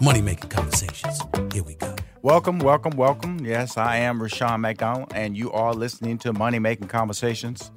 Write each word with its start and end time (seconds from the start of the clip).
Money 0.00 0.22
Making 0.22 0.48
Conversations. 0.48 1.20
Here 1.52 1.64
we 1.64 1.74
go. 1.74 1.96
Welcome, 2.22 2.60
welcome, 2.60 2.96
welcome. 2.96 3.44
Yes, 3.44 3.76
I 3.76 3.96
am 3.96 4.22
Rushion 4.22 4.60
McDonald, 4.60 5.12
and 5.12 5.36
you 5.36 5.50
are 5.50 5.74
listening 5.74 6.18
to 6.18 6.32
Money 6.32 6.60
Making 6.60 6.86
Conversations. 6.86 7.72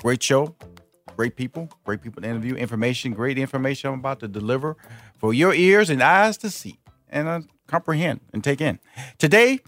Great 0.00 0.22
show, 0.22 0.54
great 1.16 1.34
people, 1.34 1.68
great 1.82 2.00
people 2.00 2.22
to 2.22 2.28
interview, 2.28 2.54
information, 2.54 3.12
great 3.12 3.38
information 3.38 3.92
I'm 3.92 3.98
about 3.98 4.20
to 4.20 4.28
deliver 4.28 4.76
for 5.18 5.34
your 5.34 5.52
ears 5.52 5.90
and 5.90 6.00
eyes 6.00 6.36
to 6.38 6.50
see 6.50 6.78
and 7.08 7.26
uh, 7.26 7.40
comprehend 7.66 8.20
and 8.32 8.44
take 8.44 8.60
in. 8.60 8.78
Today, 9.18 9.58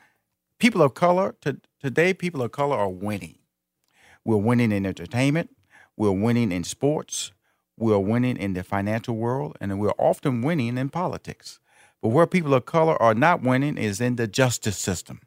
people 0.61 0.83
of 0.83 0.95
color, 0.95 1.35
to, 1.41 1.61
today, 1.81 2.15
people 2.15 2.41
of 2.41 2.53
color 2.53 2.77
are 2.77 2.89
winning. 2.89 3.39
We're 4.25 4.37
winning 4.37 4.71
in 4.71 4.87
entertainment, 4.87 5.51
we're 5.97 6.13
winning 6.13 6.53
in 6.53 6.63
sports, 6.63 7.33
we're 7.77 7.99
winning 7.99 8.37
in 8.37 8.55
the 8.55 8.63
financial 8.63 9.17
world, 9.17 9.57
and 9.61 9.81
we're 9.81 9.91
often 9.99 10.43
winning 10.43 10.79
in 10.79 10.89
politics. 10.89 11.59
But 12.03 12.09
where 12.11 12.27
people 12.27 12.55
of 12.55 12.67
color 12.67 13.01
are 13.03 13.15
not 13.15 13.43
winning 13.43 13.79
is 13.79 14.01
in 14.01 14.17
the 14.17 14.27
justice 14.27 14.79
system. 14.79 15.21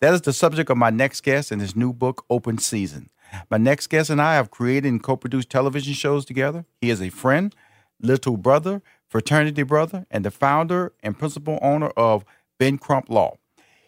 That 0.00 0.14
is 0.14 0.22
the 0.22 0.32
subject 0.32 0.70
of 0.70 0.76
my 0.76 0.90
next 0.90 1.22
guest 1.22 1.52
in 1.52 1.60
his 1.60 1.76
new 1.76 1.92
book, 1.92 2.24
Open 2.30 2.58
Season. 2.58 3.10
My 3.50 3.58
next 3.58 3.88
guest 3.88 4.10
and 4.10 4.20
I 4.20 4.34
have 4.34 4.50
created 4.50 4.88
and 4.88 5.02
co 5.02 5.16
produced 5.16 5.50
television 5.50 5.92
shows 5.92 6.24
together. 6.24 6.64
He 6.80 6.90
is 6.90 7.00
a 7.00 7.10
friend, 7.10 7.54
little 8.00 8.36
brother, 8.36 8.82
fraternity 9.08 9.62
brother, 9.62 10.06
and 10.10 10.24
the 10.24 10.30
founder 10.30 10.92
and 11.02 11.18
principal 11.18 11.58
owner 11.62 11.88
of 11.96 12.24
Ben 12.58 12.78
Crump 12.78 13.08
Law. 13.08 13.36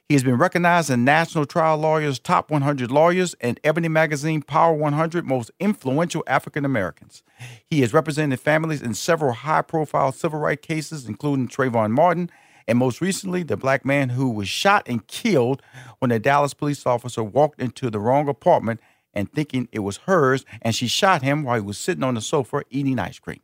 He 0.09 0.15
has 0.15 0.25
been 0.25 0.37
recognized 0.37 0.91
in 0.91 1.05
National 1.05 1.47
Trial 1.47 1.79
Lawyers 1.79 2.19
Top 2.19 2.51
100 2.51 2.91
Lawyers 2.91 3.35
and 3.41 3.59
Ebony 3.65 3.89
Magazine 3.89 4.43
Power 4.43 4.75
100 4.75 5.25
Most 5.25 5.51
Influential 5.59 6.23
African 6.27 6.65
Americans. 6.65 7.23
He 7.65 7.81
has 7.81 7.95
represented 7.95 8.41
families 8.41 8.83
in 8.83 8.95
several 8.95 9.33
high 9.33 9.63
profile 9.63 10.13
civil 10.13 10.41
rights 10.41 10.67
cases, 10.67 11.09
including 11.09 11.49
Trayvon 11.49 11.93
Martin, 11.93 12.31
and 12.69 12.79
most 12.79 13.01
recently, 13.01 13.43
the 13.43 13.57
black 13.57 13.85
man 13.85 14.11
who 14.11 14.29
was 14.31 14.49
shot 14.49 14.87
and 14.87 15.07
killed 15.07 15.63
when 15.99 16.11
a 16.11 16.19
Dallas 16.19 16.55
police 16.55 16.87
officer 16.87 17.23
walked 17.23 17.61
into 17.61 17.91
the 17.91 17.99
wrong 17.99 18.29
apartment 18.29 18.81
and 19.15 19.33
thinking 19.33 19.69
it 19.73 19.81
was 19.81 19.99
hers, 19.99 20.45
and 20.61 20.75
she 20.75 20.87
shot 20.87 21.23
him 21.23 21.43
while 21.43 21.57
he 21.57 21.61
was 21.61 21.79
sitting 21.79 22.05
on 22.05 22.15
the 22.15 22.21
sofa 22.21 22.63
eating 22.71 22.99
ice 22.99 23.19
cream. 23.19 23.41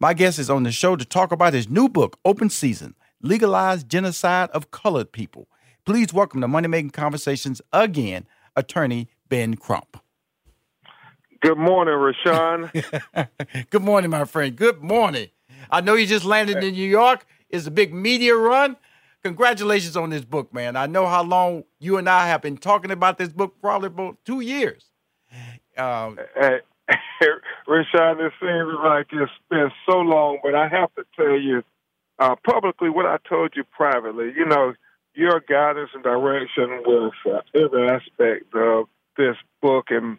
My 0.00 0.12
guest 0.12 0.38
is 0.38 0.50
on 0.50 0.64
the 0.64 0.72
show 0.72 0.96
to 0.96 1.04
talk 1.04 1.32
about 1.32 1.54
his 1.54 1.68
new 1.68 1.88
book, 1.88 2.18
Open 2.24 2.50
Season 2.50 2.94
Legalized 3.20 3.88
Genocide 3.88 4.50
of 4.50 4.70
Colored 4.70 5.12
People. 5.12 5.48
Please 5.88 6.12
welcome 6.12 6.42
to 6.42 6.48
Money 6.48 6.68
Making 6.68 6.90
Conversations 6.90 7.62
again, 7.72 8.26
attorney 8.54 9.08
Ben 9.30 9.54
Crump. 9.54 9.98
Good 11.40 11.56
morning, 11.56 11.94
Rushion. 11.94 12.70
Good 13.70 13.80
morning, 13.80 14.10
my 14.10 14.26
friend. 14.26 14.54
Good 14.54 14.82
morning. 14.82 15.28
I 15.70 15.80
know 15.80 15.94
you 15.94 16.04
just 16.04 16.26
landed 16.26 16.62
in 16.62 16.74
New 16.74 16.86
York. 16.86 17.24
It's 17.48 17.66
a 17.66 17.70
big 17.70 17.94
media 17.94 18.36
run. 18.36 18.76
Congratulations 19.24 19.96
on 19.96 20.10
this 20.10 20.26
book, 20.26 20.52
man. 20.52 20.76
I 20.76 20.84
know 20.84 21.06
how 21.06 21.22
long 21.22 21.64
you 21.80 21.96
and 21.96 22.06
I 22.06 22.26
have 22.26 22.42
been 22.42 22.58
talking 22.58 22.90
about 22.90 23.16
this 23.16 23.30
book, 23.30 23.54
probably 23.62 23.86
about 23.86 24.18
two 24.26 24.40
years. 24.40 24.90
Um, 25.78 26.18
hey, 26.38 26.58
Rushion, 27.66 28.20
it 28.20 28.32
seems 28.38 28.74
like 28.84 29.06
it's 29.10 29.32
been 29.48 29.70
so 29.88 30.00
long, 30.00 30.38
but 30.42 30.54
I 30.54 30.68
have 30.68 30.94
to 30.96 31.04
tell 31.16 31.40
you 31.40 31.62
uh, 32.18 32.36
publicly 32.44 32.90
what 32.90 33.06
I 33.06 33.16
told 33.26 33.54
you 33.56 33.64
privately. 33.64 34.34
You 34.36 34.44
know, 34.44 34.74
your 35.18 35.40
guidance 35.40 35.90
and 35.94 36.04
direction 36.04 36.82
with 36.86 37.12
uh, 37.26 37.40
every 37.52 37.88
aspect 37.88 38.54
of 38.54 38.86
this 39.16 39.36
book. 39.60 39.86
And 39.90 40.18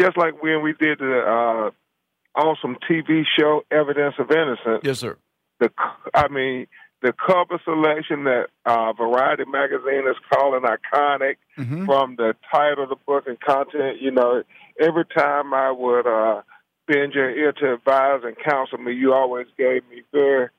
just 0.00 0.16
like 0.16 0.40
when 0.40 0.62
we 0.62 0.72
did 0.72 1.00
the 1.00 1.18
uh, 1.18 2.40
awesome 2.40 2.76
TV 2.88 3.24
show, 3.38 3.62
Evidence 3.72 4.14
of 4.20 4.30
Innocence. 4.30 4.82
Yes, 4.84 5.00
sir. 5.00 5.18
The, 5.58 5.70
I 6.14 6.28
mean, 6.28 6.68
the 7.02 7.12
cover 7.12 7.60
selection 7.64 8.24
that 8.24 8.46
uh, 8.64 8.92
Variety 8.92 9.44
magazine 9.50 10.06
is 10.08 10.16
calling 10.32 10.62
iconic 10.62 11.36
mm-hmm. 11.58 11.84
from 11.84 12.14
the 12.14 12.36
title 12.50 12.84
of 12.84 12.90
the 12.90 12.96
book 13.04 13.24
and 13.26 13.40
content. 13.40 14.00
You 14.00 14.12
know, 14.12 14.44
every 14.80 15.06
time 15.06 15.52
I 15.54 15.72
would 15.72 16.06
uh, 16.06 16.42
bend 16.86 17.14
your 17.14 17.30
ear 17.30 17.52
to 17.52 17.74
advise 17.74 18.20
and 18.22 18.36
counsel 18.38 18.78
me, 18.78 18.92
you 18.92 19.12
always 19.12 19.46
gave 19.58 19.82
me 19.90 20.02
very 20.12 20.50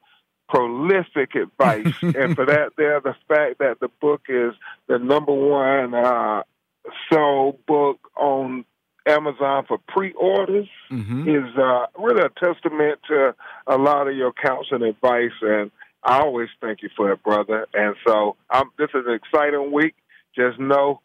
prolific 0.49 1.35
advice. 1.35 1.93
and 2.01 2.35
for 2.35 2.45
that, 2.45 2.71
there, 2.77 2.99
the 2.99 3.15
fact 3.27 3.59
that 3.59 3.79
the 3.79 3.89
book 4.01 4.21
is 4.29 4.53
the 4.87 4.99
number 4.99 5.33
one 5.33 5.93
uh, 5.93 6.43
sold 7.11 7.65
book 7.65 7.99
on 8.15 8.65
Amazon 9.05 9.65
for 9.67 9.77
pre-orders 9.87 10.67
mm-hmm. 10.91 11.29
is 11.29 11.57
uh, 11.57 11.85
really 11.97 12.23
a 12.23 12.29
testament 12.29 12.99
to 13.07 13.33
a 13.65 13.77
lot 13.77 14.07
of 14.07 14.15
your 14.15 14.33
counsel 14.33 14.75
and 14.75 14.83
advice. 14.83 15.31
And 15.41 15.71
I 16.03 16.19
always 16.19 16.49
thank 16.61 16.81
you 16.81 16.89
for 16.95 17.11
it, 17.11 17.23
brother. 17.23 17.67
And 17.73 17.95
so 18.05 18.35
um, 18.49 18.71
this 18.77 18.89
is 18.93 19.05
an 19.07 19.13
exciting 19.13 19.71
week. 19.71 19.95
Just 20.35 20.59
know 20.59 21.01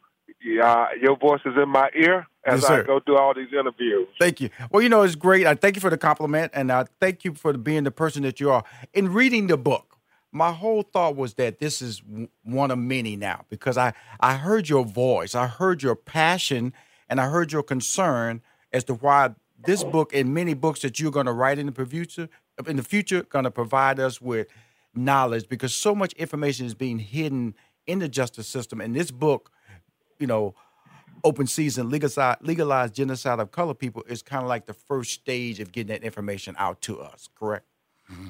uh, 0.63 0.87
your 1.01 1.17
voice 1.17 1.41
is 1.45 1.55
in 1.57 1.69
my 1.69 1.91
ear 1.95 2.27
as 2.45 2.63
yes, 2.63 2.71
I 2.71 2.83
go 2.83 3.01
do 3.01 3.17
all 3.17 3.35
these 3.35 3.53
interviews. 3.53 4.09
Thank 4.19 4.41
you. 4.41 4.51
Well, 4.71 4.83
you 4.83 4.89
know, 4.89 5.03
it's 5.03 5.15
great. 5.15 5.47
I 5.47 5.55
thank 5.55 5.77
you 5.77 5.81
for 5.81 5.91
the 5.91 5.99
compliment, 5.99 6.53
and 6.55 6.73
I 6.73 6.87
thank 7.01 7.25
you 7.25 7.35
for 7.35 7.53
being 7.53 7.85
the 7.85 7.91
person 7.91 8.23
that 8.23 8.41
you 8.41 8.51
are. 8.51 8.65
In 8.93 9.13
reading 9.13 9.47
the 9.47 9.57
book, 9.57 9.99
my 10.33 10.51
whole 10.53 10.83
thought 10.83 11.15
was 11.15 11.35
that 11.35 11.61
this 11.61 11.83
is 11.83 12.03
one 12.43 12.71
of 12.71 12.79
many 12.79 13.17
now 13.17 13.45
because 13.51 13.77
I, 13.77 13.93
I 14.19 14.35
heard 14.35 14.69
your 14.69 14.85
voice, 14.85 15.35
I 15.35 15.47
heard 15.47 15.83
your 15.83 15.95
passion, 15.95 16.73
and 17.09 17.21
I 17.21 17.29
heard 17.29 17.53
your 17.53 17.63
concern 17.63 18.41
as 18.73 18.85
to 18.85 18.95
why 18.95 19.35
this 19.65 19.85
book 19.85 20.13
and 20.15 20.35
many 20.35 20.55
books 20.55 20.81
that 20.81 20.99
you're 20.99 21.13
going 21.13 21.27
to 21.27 21.33
write 21.33 21.59
in 21.59 21.67
the 21.67 21.87
future, 21.87 22.29
in 22.67 22.77
the 22.77 22.83
future, 22.83 23.23
going 23.23 23.45
to 23.45 23.51
provide 23.51 24.01
us 24.01 24.21
with 24.21 24.49
knowledge 24.95 25.49
because 25.49 25.75
so 25.75 25.95
much 25.95 26.13
information 26.15 26.67
is 26.67 26.75
being 26.75 26.99
hidden 26.99 27.55
in 27.87 27.99
the 27.99 28.09
justice 28.09 28.47
system, 28.47 28.81
and 28.81 28.95
this 28.95 29.11
book, 29.11 29.51
you 30.23 30.29
know 30.29 30.55
open 31.25 31.47
season 31.47 31.91
legalized, 31.91 32.43
legalized 32.43 32.95
genocide 32.95 33.41
of 33.41 33.51
color 33.51 33.75
people 33.75 34.03
is 34.09 34.23
kind 34.23 34.43
of 34.43 34.49
like 34.49 34.67
the 34.67 34.75
first 34.75 35.13
stage 35.13 35.61
of 35.61 35.73
getting 35.73 35.89
that 35.89 36.03
information 36.03 36.55
out 36.59 36.81
to 36.83 37.01
us, 37.01 37.29
correct? 37.35 37.67
Mm-hmm. 38.11 38.29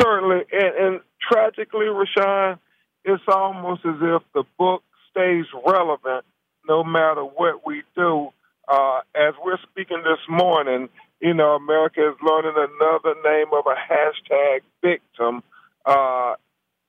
Certainly. 0.00 0.44
And, 0.52 0.74
and 0.84 1.00
tragically, 1.20 1.86
Rushion, 1.86 2.58
it's 3.04 3.22
almost 3.28 3.84
as 3.84 3.96
if 4.00 4.22
the 4.34 4.44
book 4.58 4.82
stays 5.10 5.44
relevant 5.66 6.24
no 6.68 6.84
matter 6.84 7.22
what 7.22 7.66
we 7.66 7.82
do. 7.94 8.30
Uh, 8.68 9.00
as 9.14 9.34
we're 9.44 9.58
speaking 9.70 10.02
this 10.04 10.20
morning, 10.28 10.88
you 11.20 11.34
know, 11.34 11.54
America 11.56 12.00
is 12.08 12.16
learning 12.22 12.54
another 12.56 13.14
name 13.24 13.48
of 13.52 13.64
a 13.66 13.74
hashtag 13.74 14.60
victim. 14.82 15.42
Uh, 15.84 16.34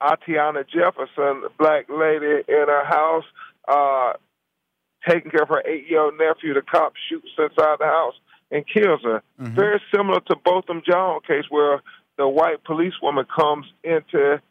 Atatiana 0.02 0.66
Jefferson, 0.68 1.44
black 1.58 1.86
lady 1.90 2.44
in 2.48 2.66
her 2.68 2.86
house, 2.86 3.26
uh, 3.68 4.14
taking 5.08 5.32
care 5.32 5.44
of 5.44 5.50
her 5.50 5.64
eight 5.66 5.90
year 5.90 6.02
old 6.02 6.16
nephew. 6.18 6.54
The 6.54 6.62
cop 6.62 6.94
shoots 7.10 7.30
inside 7.38 7.78
the 7.80 7.86
house 7.86 8.16
and 8.52 8.66
kills 8.68 9.02
her. 9.04 9.22
Mm-hmm. 9.40 9.56
Very 9.56 9.82
similar 9.94 10.20
to 10.22 10.36
Botham 10.36 10.82
Jean 10.86 11.20
case 11.28 11.46
where 11.50 11.82
the 12.18 12.28
white 12.28 12.64
policewoman 12.64 13.26
comes 13.36 13.66
into 13.84 14.42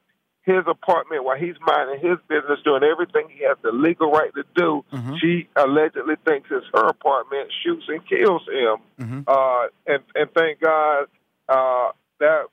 his 0.43 0.65
apartment 0.67 1.25
while 1.25 1.39
he's 1.39 1.55
minding 1.65 2.01
his 2.01 2.19
business, 2.29 2.59
doing 2.65 2.83
everything 2.83 3.29
he 3.31 3.45
has 3.45 3.57
the 3.63 3.71
legal 3.71 4.11
right 4.11 4.35
to 4.35 4.43
do. 4.57 4.85
Mm-hmm. 4.93 5.15
She 5.21 5.49
allegedly 5.55 6.17
thinks 6.27 6.49
it's 6.51 6.67
her 6.75 6.89
apartment, 6.89 7.53
shoots 7.63 7.85
and 7.89 8.01
kills 8.09 8.43
him. 8.49 8.77
Mm-hmm. 9.01 9.21
Uh, 9.27 9.67
and 9.87 10.03
and 10.17 10.31
thank 10.35 10.61
God 10.61 11.07
uh, 11.49 11.93
that 12.19 12.47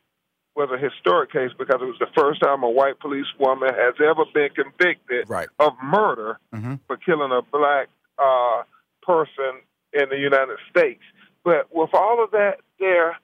was 0.60 0.70
a 0.72 0.78
historic 0.78 1.32
case 1.32 1.52
because 1.58 1.80
it 1.82 1.86
was 1.86 2.00
the 2.00 2.12
first 2.14 2.42
time 2.42 2.64
a 2.64 2.70
white 2.70 3.00
police 3.00 3.32
woman 3.40 3.70
has 3.74 3.96
ever 4.04 4.26
been 4.34 4.50
convicted 4.50 5.30
right. 5.30 5.48
of 5.58 5.72
murder 5.82 6.38
mm-hmm. 6.54 6.76
for 6.86 6.98
killing 6.98 7.32
a 7.32 7.42
black 7.42 7.88
uh, 8.18 8.64
person 9.02 9.64
in 9.94 10.10
the 10.10 10.18
United 10.18 10.58
States. 10.70 11.02
But 11.46 11.74
with 11.74 11.92
all 11.94 12.22
of 12.22 12.32
that 12.32 12.58
there, 12.78 13.18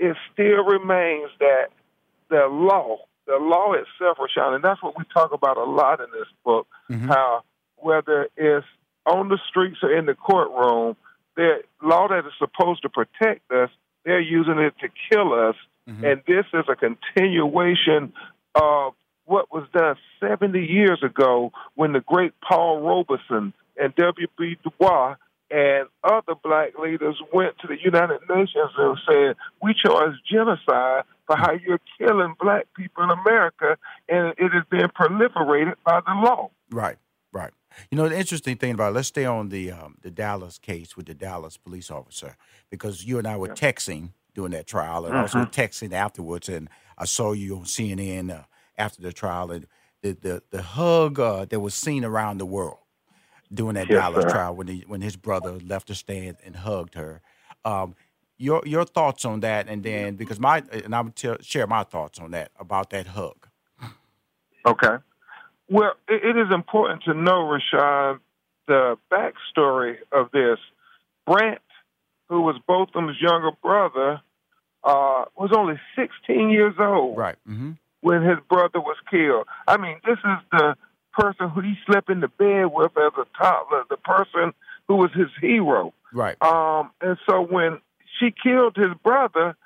it 0.00 0.16
still 0.32 0.64
remains 0.64 1.30
that 1.38 1.68
the 2.28 2.48
law, 2.50 2.98
the 3.26 3.36
law 3.36 3.74
itself, 3.74 4.18
Rushion, 4.18 4.54
and 4.54 4.64
that's 4.64 4.82
what 4.82 4.98
we 4.98 5.04
talk 5.14 5.32
about 5.32 5.56
a 5.56 5.64
lot 5.64 6.00
in 6.00 6.06
this 6.12 6.28
book, 6.44 6.66
mm-hmm. 6.90 7.06
how 7.06 7.42
whether 7.76 8.28
it's 8.36 8.66
on 9.06 9.28
the 9.28 9.38
streets 9.48 9.78
or 9.82 9.96
in 9.96 10.06
the 10.06 10.14
courtroom, 10.14 10.96
the 11.36 11.62
law 11.82 12.08
that 12.08 12.26
is 12.26 12.32
supposed 12.36 12.82
to 12.82 12.88
protect 12.88 13.50
us, 13.52 13.70
they're 14.04 14.20
using 14.20 14.58
it 14.58 14.74
to 14.80 14.88
kill 15.08 15.32
us. 15.32 15.54
Mm-hmm. 15.88 16.04
And 16.04 16.22
this 16.26 16.44
is 16.52 16.64
a 16.68 16.76
continuation 16.76 18.12
of 18.54 18.94
what 19.24 19.52
was 19.52 19.66
done 19.72 19.96
70 20.20 20.58
years 20.58 21.02
ago 21.02 21.52
when 21.74 21.92
the 21.92 22.00
great 22.00 22.32
Paul 22.46 22.80
Robeson 22.80 23.52
and 23.76 23.94
W.E.B. 23.94 24.58
Du 24.62 24.70
Bois 24.78 25.16
and 25.50 25.88
other 26.04 26.34
black 26.42 26.78
leaders 26.78 27.16
went 27.32 27.58
to 27.60 27.66
the 27.66 27.76
United 27.82 28.20
Nations 28.28 28.70
and 28.76 28.98
said, 29.06 29.36
We 29.62 29.74
charge 29.74 30.14
genocide 30.30 31.04
for 31.26 31.36
how 31.36 31.52
you're 31.52 31.80
killing 31.98 32.34
black 32.40 32.66
people 32.76 33.04
in 33.04 33.10
America, 33.10 33.76
and 34.08 34.34
it 34.38 34.52
is 34.54 34.64
being 34.70 34.88
proliferated 34.88 35.74
by 35.84 36.00
the 36.06 36.12
law. 36.12 36.50
Right, 36.70 36.96
right. 37.32 37.52
You 37.90 37.96
know, 37.96 38.08
the 38.08 38.18
interesting 38.18 38.56
thing 38.56 38.72
about 38.72 38.90
it, 38.90 38.96
let's 38.96 39.08
stay 39.08 39.24
on 39.24 39.50
the 39.50 39.70
um, 39.70 39.96
the 40.02 40.10
Dallas 40.10 40.58
case 40.58 40.96
with 40.96 41.06
the 41.06 41.14
Dallas 41.14 41.56
police 41.56 41.90
officer, 41.90 42.36
because 42.70 43.04
you 43.04 43.18
and 43.18 43.26
I 43.26 43.36
were 43.36 43.48
yeah. 43.48 43.54
texting 43.54 44.10
during 44.34 44.52
that 44.52 44.66
trial 44.66 45.04
and 45.04 45.14
mm-hmm. 45.14 45.38
also 45.38 45.50
texting 45.50 45.92
afterwards, 45.92 46.48
and 46.48 46.68
I 46.96 47.04
saw 47.04 47.32
you 47.32 47.56
on 47.56 47.64
CNN 47.64 48.30
uh, 48.30 48.44
after 48.76 49.02
the 49.02 49.12
trial, 49.12 49.50
and 49.50 49.66
the, 50.02 50.12
the, 50.12 50.42
the 50.50 50.62
hug 50.62 51.18
uh, 51.18 51.44
that 51.46 51.60
was 51.60 51.74
seen 51.74 52.04
around 52.04 52.38
the 52.38 52.46
world 52.46 52.78
during 53.52 53.74
that 53.74 53.88
yes, 53.88 54.00
Dallas 54.00 54.24
sir. 54.24 54.30
trial 54.30 54.54
when 54.54 54.68
he, 54.68 54.84
when 54.86 55.00
his 55.00 55.16
brother 55.16 55.58
left 55.64 55.88
the 55.88 55.94
stand 55.94 56.36
and 56.44 56.56
hugged 56.56 56.94
her. 56.94 57.20
Um, 57.64 57.94
your 58.40 58.62
your 58.64 58.84
thoughts 58.84 59.24
on 59.24 59.40
that, 59.40 59.68
and 59.68 59.82
then 59.82 60.14
because 60.14 60.38
my 60.38 60.62
and 60.70 60.94
I 60.94 61.00
will 61.00 61.12
share 61.40 61.66
my 61.66 61.82
thoughts 61.82 62.20
on 62.20 62.30
that 62.30 62.52
about 62.58 62.90
that 62.90 63.08
hug. 63.08 63.48
Okay. 64.64 64.96
Well, 65.68 65.92
it, 66.08 66.24
it 66.24 66.40
is 66.40 66.52
important 66.52 67.02
to 67.04 67.14
know, 67.14 67.50
Rashad, 67.50 68.20
the 68.68 68.96
backstory 69.10 69.96
of 70.12 70.30
this. 70.30 70.58
Brandt, 71.26 71.60
who 72.28 72.42
was 72.42 72.56
Botham's 72.66 73.16
younger 73.20 73.50
brother, 73.62 74.20
uh, 74.84 75.24
was 75.36 75.50
only 75.56 75.74
16 75.96 76.50
years 76.50 76.74
old. 76.78 77.16
Right. 77.16 77.36
Mm-hmm. 77.48 77.72
When 78.00 78.22
his 78.22 78.38
brother 78.48 78.80
was 78.80 78.96
killed. 79.10 79.46
I 79.66 79.76
mean, 79.76 79.96
this 80.06 80.18
is 80.18 80.38
the 80.52 80.76
person 81.18 81.48
who 81.48 81.60
he 81.60 81.74
slept 81.86 82.10
in 82.10 82.20
the 82.20 82.28
bed 82.28 82.66
with 82.72 82.92
as 82.96 83.12
a 83.18 83.26
toddler, 83.36 83.84
the 83.90 83.96
person 83.96 84.52
who 84.86 84.96
was 84.96 85.10
his 85.14 85.28
hero. 85.40 85.92
Right. 86.12 86.40
Um, 86.40 86.90
and 87.00 87.18
so 87.28 87.42
when 87.42 87.80
she 88.18 88.32
killed 88.42 88.76
his 88.76 88.94
brother, 89.02 89.56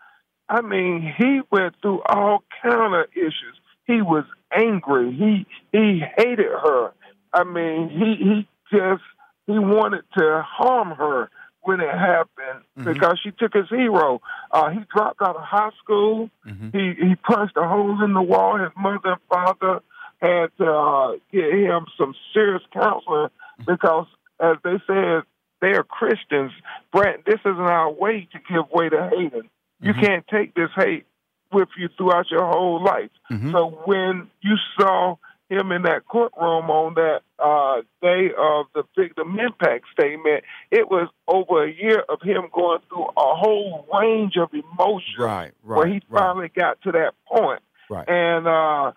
I 0.49 0.61
mean, 0.61 1.15
he 1.17 1.41
went 1.51 1.75
through 1.83 2.03
all 2.07 2.43
kind 2.63 2.95
of 2.95 3.07
issues. 3.15 3.57
He 3.87 4.03
was 4.03 4.25
angry. 4.55 5.13
He 5.13 5.47
he 5.73 6.03
hated 6.17 6.47
her. 6.47 6.93
I 7.33 7.45
mean, 7.45 7.89
he 7.91 8.25
he 8.25 8.49
just 8.77 9.03
he 9.47 9.59
wanted 9.59 10.05
to 10.19 10.43
harm 10.47 10.91
her 10.91 11.31
when 11.63 11.81
it 11.81 11.91
happened 11.91 12.65
mm-hmm. 12.79 12.93
because 12.93 13.21
she 13.23 13.31
took 13.31 13.55
his 13.55 13.69
hero. 13.69 14.21
Uh, 14.51 14.71
he 14.71 14.81
dropped 14.95 15.23
out 15.23 15.37
of 15.37 15.43
high 15.43 15.71
school. 15.83 16.31
Mm-hmm. 16.47 16.77
He 16.77 17.09
he 17.09 17.15
punched 17.17 17.57
a 17.57 17.67
hole 17.67 18.03
in 18.05 18.13
the 18.13 18.23
wall. 18.23 18.59
His 18.59 18.73
mother 18.77 19.13
and 19.13 19.21
father 19.29 19.81
had 20.21 20.51
to 20.59 20.71
uh, 20.71 21.13
get 21.33 21.53
him 21.53 21.87
some 21.99 22.15
serious 22.33 22.63
counseling 22.73 23.29
because, 23.67 24.07
as 24.41 24.57
they 24.65 24.77
said, 24.87 25.23
they 25.61 25.73
are 25.73 25.85
Christians. 25.85 26.53
Brandt, 26.93 27.25
this 27.25 27.41
isn't 27.41 27.59
our 27.59 27.91
way 27.91 28.29
to 28.33 28.39
give 28.39 28.71
way 28.71 28.89
to 28.89 29.11
hating. 29.11 29.49
You 29.81 29.93
mm-hmm. 29.93 30.01
can't 30.01 30.27
take 30.29 30.55
this 30.55 30.71
hate 30.77 31.07
with 31.53 31.69
you 31.77 31.89
throughout 31.97 32.31
your 32.31 32.47
whole 32.47 32.83
life. 32.83 33.11
Mm-hmm. 33.31 33.53
So 33.53 33.83
when 33.85 34.31
you 34.41 34.57
saw 34.79 35.17
him 35.53 35.73
in 35.73 35.83
that 35.83 36.07
courtroom 36.07 36.71
on 36.71 36.95
that 36.95 37.23
uh, 37.39 37.83
day 38.01 38.31
of 38.37 38.67
the 38.75 38.85
victim 38.97 39.39
impact 39.39 39.85
statement, 39.93 40.45
it 40.71 40.91
was 40.91 41.09
over 41.29 41.65
a 41.65 41.73
year 41.73 42.03
of 42.09 42.21
him 42.23 42.49
going 42.53 42.81
through 42.89 43.05
a 43.05 43.35
whole 43.37 43.87
range 44.01 44.37
of 44.37 44.51
emotions. 44.53 45.17
Right, 45.19 45.53
right. 45.63 45.77
Where 45.77 45.87
he 45.87 46.01
finally 46.11 46.43
right. 46.43 46.55
got 46.55 46.83
to 46.83 46.93
that 46.93 47.13
point. 47.27 47.61
Right. 47.91 48.09
And 48.09 48.47
uh, 48.47 48.93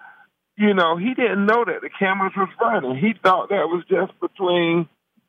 you 0.57 0.73
know, 0.73 0.97
he 0.97 1.13
didn't 1.13 1.45
know 1.45 1.65
that 1.65 1.81
the 1.81 1.89
cameras 1.89 2.33
was 2.35 2.49
running. 2.61 2.97
He 2.97 3.13
thought 3.21 3.49
that 3.49 3.67
was 3.67 3.83
just 3.89 4.17
between 4.19 4.87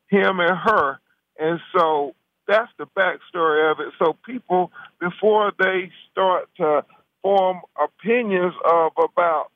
him 0.09 0.39
and 0.39 0.57
her. 0.57 0.99
And 1.37 1.59
so 1.75 2.15
that's 2.47 2.71
the 2.77 2.85
backstory 2.97 3.71
of 3.71 3.79
it. 3.79 3.93
So 3.99 4.15
people, 4.25 4.71
before 4.99 5.51
they 5.59 5.91
start 6.11 6.49
to 6.57 6.85
form 7.21 7.61
opinions 7.81 8.53
of 8.63 8.91
about, 8.97 9.51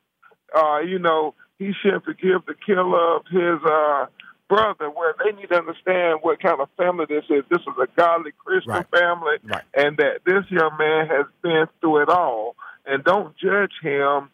uh, 0.54 0.80
you 0.80 0.98
know, 0.98 1.34
he 1.62 1.72
should 1.80 2.02
forgive 2.02 2.44
the 2.46 2.54
killer 2.54 3.16
of 3.16 3.22
his 3.30 3.62
uh, 3.64 4.06
brother, 4.48 4.90
where 4.90 5.14
they 5.22 5.32
need 5.32 5.48
to 5.48 5.56
understand 5.56 6.18
what 6.22 6.42
kind 6.42 6.60
of 6.60 6.68
family 6.76 7.06
this 7.08 7.24
is. 7.30 7.44
This 7.50 7.60
is 7.60 7.74
a 7.80 7.86
godly 7.96 8.32
Christian 8.44 8.72
right. 8.72 8.90
family, 8.90 9.36
right. 9.44 9.62
and 9.74 9.96
that 9.98 10.20
this 10.26 10.44
young 10.50 10.76
man 10.78 11.06
has 11.06 11.26
been 11.42 11.66
through 11.80 12.02
it 12.02 12.08
all. 12.08 12.56
And 12.84 13.04
don't 13.04 13.36
judge 13.36 13.72
him 13.80 14.30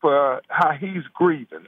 for 0.00 0.40
how 0.48 0.72
he's 0.72 1.04
grieving. 1.12 1.66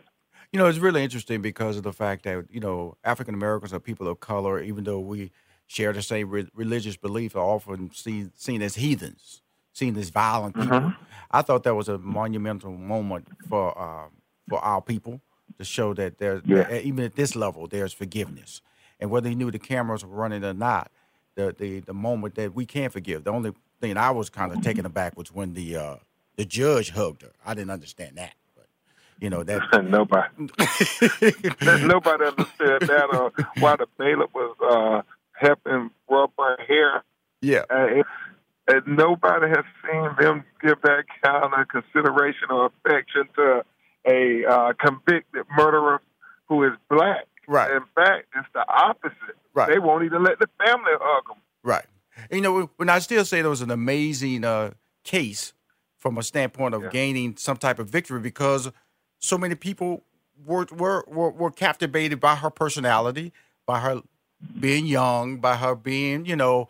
You 0.50 0.58
know, 0.58 0.66
it's 0.66 0.78
really 0.78 1.04
interesting 1.04 1.42
because 1.42 1.76
of 1.76 1.82
the 1.82 1.92
fact 1.92 2.24
that 2.24 2.46
you 2.50 2.60
know 2.60 2.96
African 3.04 3.34
Americans 3.34 3.72
are 3.72 3.80
people 3.80 4.08
of 4.08 4.20
color, 4.20 4.60
even 4.60 4.84
though 4.84 5.00
we 5.00 5.30
share 5.66 5.92
the 5.92 6.02
same 6.02 6.30
re- 6.30 6.48
religious 6.54 6.96
belief, 6.96 7.36
are 7.36 7.40
often 7.40 7.90
seen 7.92 8.32
seen 8.34 8.62
as 8.62 8.76
heathens, 8.76 9.42
seen 9.72 9.96
as 9.96 10.08
violent 10.08 10.54
people. 10.54 10.80
Mm-hmm. 10.80 11.04
I 11.30 11.42
thought 11.42 11.64
that 11.64 11.74
was 11.74 11.88
a 11.88 11.98
monumental 11.98 12.72
moment 12.72 13.28
for 13.48 13.78
uh, 13.78 14.08
for 14.48 14.58
our 14.60 14.80
people 14.80 15.20
to 15.58 15.64
show 15.64 15.94
that 15.94 16.18
there's 16.18 16.42
yeah. 16.44 16.64
that 16.64 16.82
even 16.82 17.04
at 17.04 17.14
this 17.14 17.36
level 17.36 17.66
there's 17.66 17.92
forgiveness, 17.92 18.60
and 19.00 19.10
whether 19.10 19.28
he 19.28 19.34
knew 19.34 19.50
the 19.50 19.58
cameras 19.58 20.04
were 20.04 20.14
running 20.14 20.44
or 20.44 20.54
not, 20.54 20.90
the 21.34 21.54
the 21.58 21.80
the 21.80 21.94
moment 21.94 22.34
that 22.36 22.54
we 22.54 22.66
can 22.66 22.90
forgive. 22.90 23.24
The 23.24 23.30
only 23.30 23.52
thing 23.80 23.96
I 23.96 24.10
was 24.10 24.30
kind 24.30 24.52
of 24.52 24.62
taken 24.62 24.86
aback 24.86 25.16
was 25.16 25.32
when 25.32 25.54
the 25.54 25.76
uh, 25.76 25.96
the 26.36 26.44
judge 26.44 26.90
hugged 26.90 27.22
her. 27.22 27.32
I 27.44 27.54
didn't 27.54 27.70
understand 27.70 28.16
that. 28.16 28.34
But 28.56 28.66
you 29.20 29.30
know 29.30 29.42
that 29.42 29.62
nobody 29.84 30.28
nobody 31.86 32.24
understood 32.24 32.82
that 32.82 33.14
or 33.14 33.32
why 33.58 33.76
the 33.76 33.86
bailiff 33.98 34.30
was 34.34 34.56
uh, 34.62 35.02
helping 35.32 35.90
rub 36.08 36.30
her 36.38 36.56
hair. 36.66 37.04
Yeah. 37.40 37.64
Uh, 37.68 38.02
and 38.68 38.86
nobody 38.86 39.48
has 39.48 39.64
seen 39.84 40.08
them 40.20 40.44
give 40.62 40.80
that 40.82 41.04
kind 41.24 41.52
of 41.52 41.68
consideration 41.68 42.48
or 42.50 42.66
affection 42.66 43.28
to 43.34 43.64
a 44.06 44.44
uh, 44.44 44.72
convicted 44.78 45.44
murderer 45.56 46.00
who 46.48 46.64
is 46.64 46.72
black. 46.90 47.26
Right. 47.48 47.70
In 47.70 47.82
fact, 47.94 48.26
it's 48.36 48.48
the 48.54 48.64
opposite. 48.68 49.36
Right. 49.54 49.68
They 49.68 49.78
won't 49.78 50.04
even 50.04 50.22
let 50.22 50.38
the 50.38 50.48
family 50.64 50.92
hug 51.00 51.28
them. 51.28 51.36
Right. 51.62 51.84
And, 52.30 52.38
you 52.38 52.40
know, 52.40 52.70
when 52.76 52.88
I 52.88 52.98
still 52.98 53.24
say 53.24 53.40
there 53.40 53.50
was 53.50 53.62
an 53.62 53.70
amazing 53.70 54.44
uh, 54.44 54.72
case 55.04 55.52
from 55.98 56.18
a 56.18 56.22
standpoint 56.22 56.74
of 56.74 56.82
yeah. 56.82 56.88
gaining 56.90 57.36
some 57.36 57.56
type 57.56 57.78
of 57.78 57.88
victory 57.88 58.20
because 58.20 58.70
so 59.18 59.38
many 59.38 59.54
people 59.54 60.02
were, 60.44 60.66
were 60.72 61.04
were 61.06 61.30
were 61.30 61.50
captivated 61.50 62.18
by 62.18 62.34
her 62.34 62.50
personality, 62.50 63.32
by 63.66 63.80
her 63.80 64.02
being 64.58 64.86
young, 64.86 65.36
by 65.36 65.56
her 65.56 65.74
being, 65.74 66.26
you 66.26 66.36
know, 66.36 66.68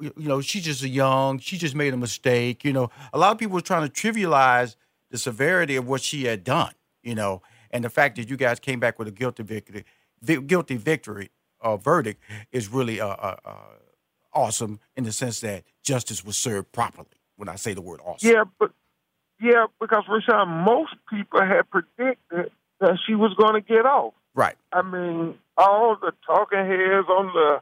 you 0.00 0.12
know, 0.16 0.40
she's 0.40 0.64
just 0.64 0.82
a 0.82 0.88
young, 0.88 1.38
she 1.38 1.56
just 1.56 1.74
made 1.74 1.94
a 1.94 1.96
mistake. 1.96 2.64
You 2.64 2.72
know, 2.72 2.90
a 3.12 3.18
lot 3.18 3.32
of 3.32 3.38
people 3.38 3.54
were 3.54 3.60
trying 3.60 3.88
to 3.88 3.92
trivialize 3.92 4.76
the 5.10 5.18
severity 5.18 5.76
of 5.76 5.86
what 5.86 6.02
she 6.02 6.24
had 6.24 6.44
done. 6.44 6.72
you 7.02 7.14
know, 7.14 7.42
and 7.70 7.84
the 7.84 7.90
fact 7.90 8.16
that 8.16 8.30
you 8.30 8.36
guys 8.36 8.58
came 8.60 8.80
back 8.80 8.98
with 8.98 9.08
a 9.08 9.10
guilty 9.10 9.42
victory, 9.42 9.84
guilty 10.24 10.76
victory 10.76 11.30
uh, 11.60 11.76
verdict 11.76 12.22
is 12.52 12.68
really 12.68 13.00
uh, 13.00 13.08
uh, 13.08 13.36
uh, 13.44 13.54
awesome 14.32 14.80
in 14.96 15.04
the 15.04 15.12
sense 15.12 15.40
that 15.40 15.64
justice 15.82 16.24
was 16.24 16.36
served 16.36 16.72
properly. 16.72 17.08
When 17.36 17.48
I 17.48 17.56
say 17.56 17.74
the 17.74 17.82
word 17.82 18.00
awesome, 18.04 18.30
yeah, 18.30 18.44
but 18.60 18.70
yeah, 19.40 19.66
because 19.80 20.04
Rushion, 20.08 20.48
most 20.48 20.94
people 21.10 21.40
had 21.40 21.68
predicted 21.68 22.52
that 22.80 22.98
she 23.06 23.16
was 23.16 23.34
going 23.34 23.54
to 23.54 23.60
get 23.60 23.84
off. 23.84 24.14
Right. 24.34 24.54
I 24.72 24.82
mean, 24.82 25.34
all 25.56 25.96
the 26.00 26.12
talking 26.24 26.58
heads 26.58 27.08
on 27.08 27.26
the 27.26 27.60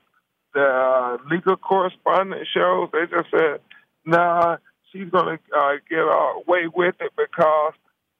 the 0.53 0.63
uh, 0.63 1.17
legal 1.31 1.57
correspondent 1.57 2.47
shows, 2.53 2.91
they 2.93 3.07
just 3.07 3.31
said, 3.31 3.61
"Nah, 4.05 4.59
she's 4.93 5.11
going 5.11 5.39
to 5.39 5.57
uh, 5.57 5.73
get 5.89 5.99
away 5.99 6.69
with 6.75 6.95
it 7.01 7.13
because 7.17 7.73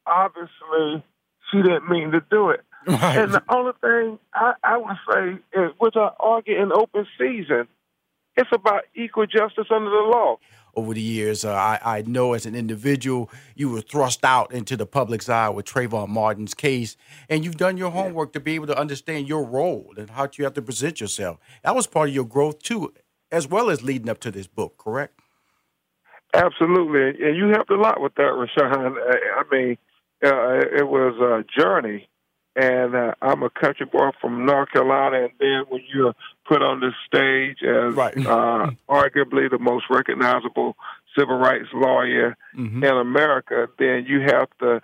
obviously 0.07 1.05
she 1.51 1.63
didn't 1.63 1.89
mean 1.89 2.11
to 2.13 2.23
do 2.31 2.51
it." 2.51 2.61
Right. 2.87 3.19
And 3.19 3.33
the 3.33 3.43
only 3.49 3.73
thing 3.81 4.19
I, 4.35 4.55
I 4.65 4.77
would 4.77 4.97
say 5.13 5.61
is, 5.61 5.71
which 5.79 5.95
I 5.97 6.11
argue 6.19 6.61
in 6.61 6.73
open 6.73 7.07
season, 7.19 7.69
it's 8.37 8.51
about 8.53 8.85
equal 8.95 9.27
justice 9.27 9.67
under 9.71 9.91
the 9.91 10.09
law. 10.11 10.39
Over 10.75 10.95
the 10.95 11.03
years, 11.03 11.45
uh, 11.45 11.53
I, 11.53 11.79
I 11.85 12.03
know 12.03 12.33
as 12.33 12.47
an 12.47 12.55
individual, 12.55 13.31
you 13.55 13.69
were 13.69 13.83
thrust 13.83 14.25
out 14.25 14.53
into 14.55 14.75
the 14.75 14.87
public's 14.87 15.29
eye 15.29 15.51
with 15.51 15.67
Trayvon 15.67 16.09
Martin's 16.09 16.55
case, 16.55 16.97
and 17.29 17.45
you've 17.45 17.59
done 17.59 17.77
your 17.77 17.91
homework 17.91 18.33
to 18.33 18.41
be 18.41 18.55
able 18.55 18.69
to 18.69 18.79
understand 18.79 19.29
your 19.29 19.45
role 19.45 19.93
and 19.99 20.09
how 20.09 20.29
you 20.37 20.45
have 20.45 20.55
to 20.55 20.63
present 20.63 20.99
yourself. 20.99 21.39
That 21.63 21.75
was 21.75 21.87
part 21.87 22.09
of 22.09 22.15
your 22.15 22.25
growth 22.25 22.63
too, 22.63 22.95
as 23.31 23.47
well 23.47 23.69
as 23.69 23.83
leading 23.83 24.09
up 24.09 24.19
to 24.21 24.31
this 24.31 24.47
book. 24.47 24.79
Correct? 24.79 25.21
Absolutely, 26.35 27.27
and 27.27 27.37
you 27.37 27.49
helped 27.49 27.71
a 27.71 27.77
lot 27.77 28.01
with 28.01 28.15
that, 28.15 28.23
Rushion. 28.23 28.65
I 28.65 29.43
mean, 29.51 29.77
uh, 30.25 30.61
it 30.79 30.89
was 30.89 31.15
a 31.21 31.61
journey 31.61 32.09
and 32.55 32.95
uh, 32.95 33.15
I'm 33.23 33.43
a 33.43 33.51
country 33.51 33.87
boy 33.87 34.11
from 34.21 34.45
North 34.45 34.71
Carolina. 34.71 35.25
And 35.25 35.33
then 35.41 35.65
when 35.69 35.83
you're 35.93 36.15
put 36.47 36.63
on 36.63 36.81
the 36.81 36.93
stage 37.07 37.63
as 37.63 37.95
right. 37.95 38.17
uh, 38.17 38.71
arguably 38.89 39.51
the 39.51 39.59
most 39.59 39.87
recognizable 39.89 40.77
civil 41.19 41.37
rights 41.37 41.69
lawyer 41.73 42.37
mm-hmm. 42.57 42.85
in 42.85 42.97
America, 42.97 43.69
then 43.79 44.05
you 44.07 44.21
have 44.21 44.49
to 44.61 44.81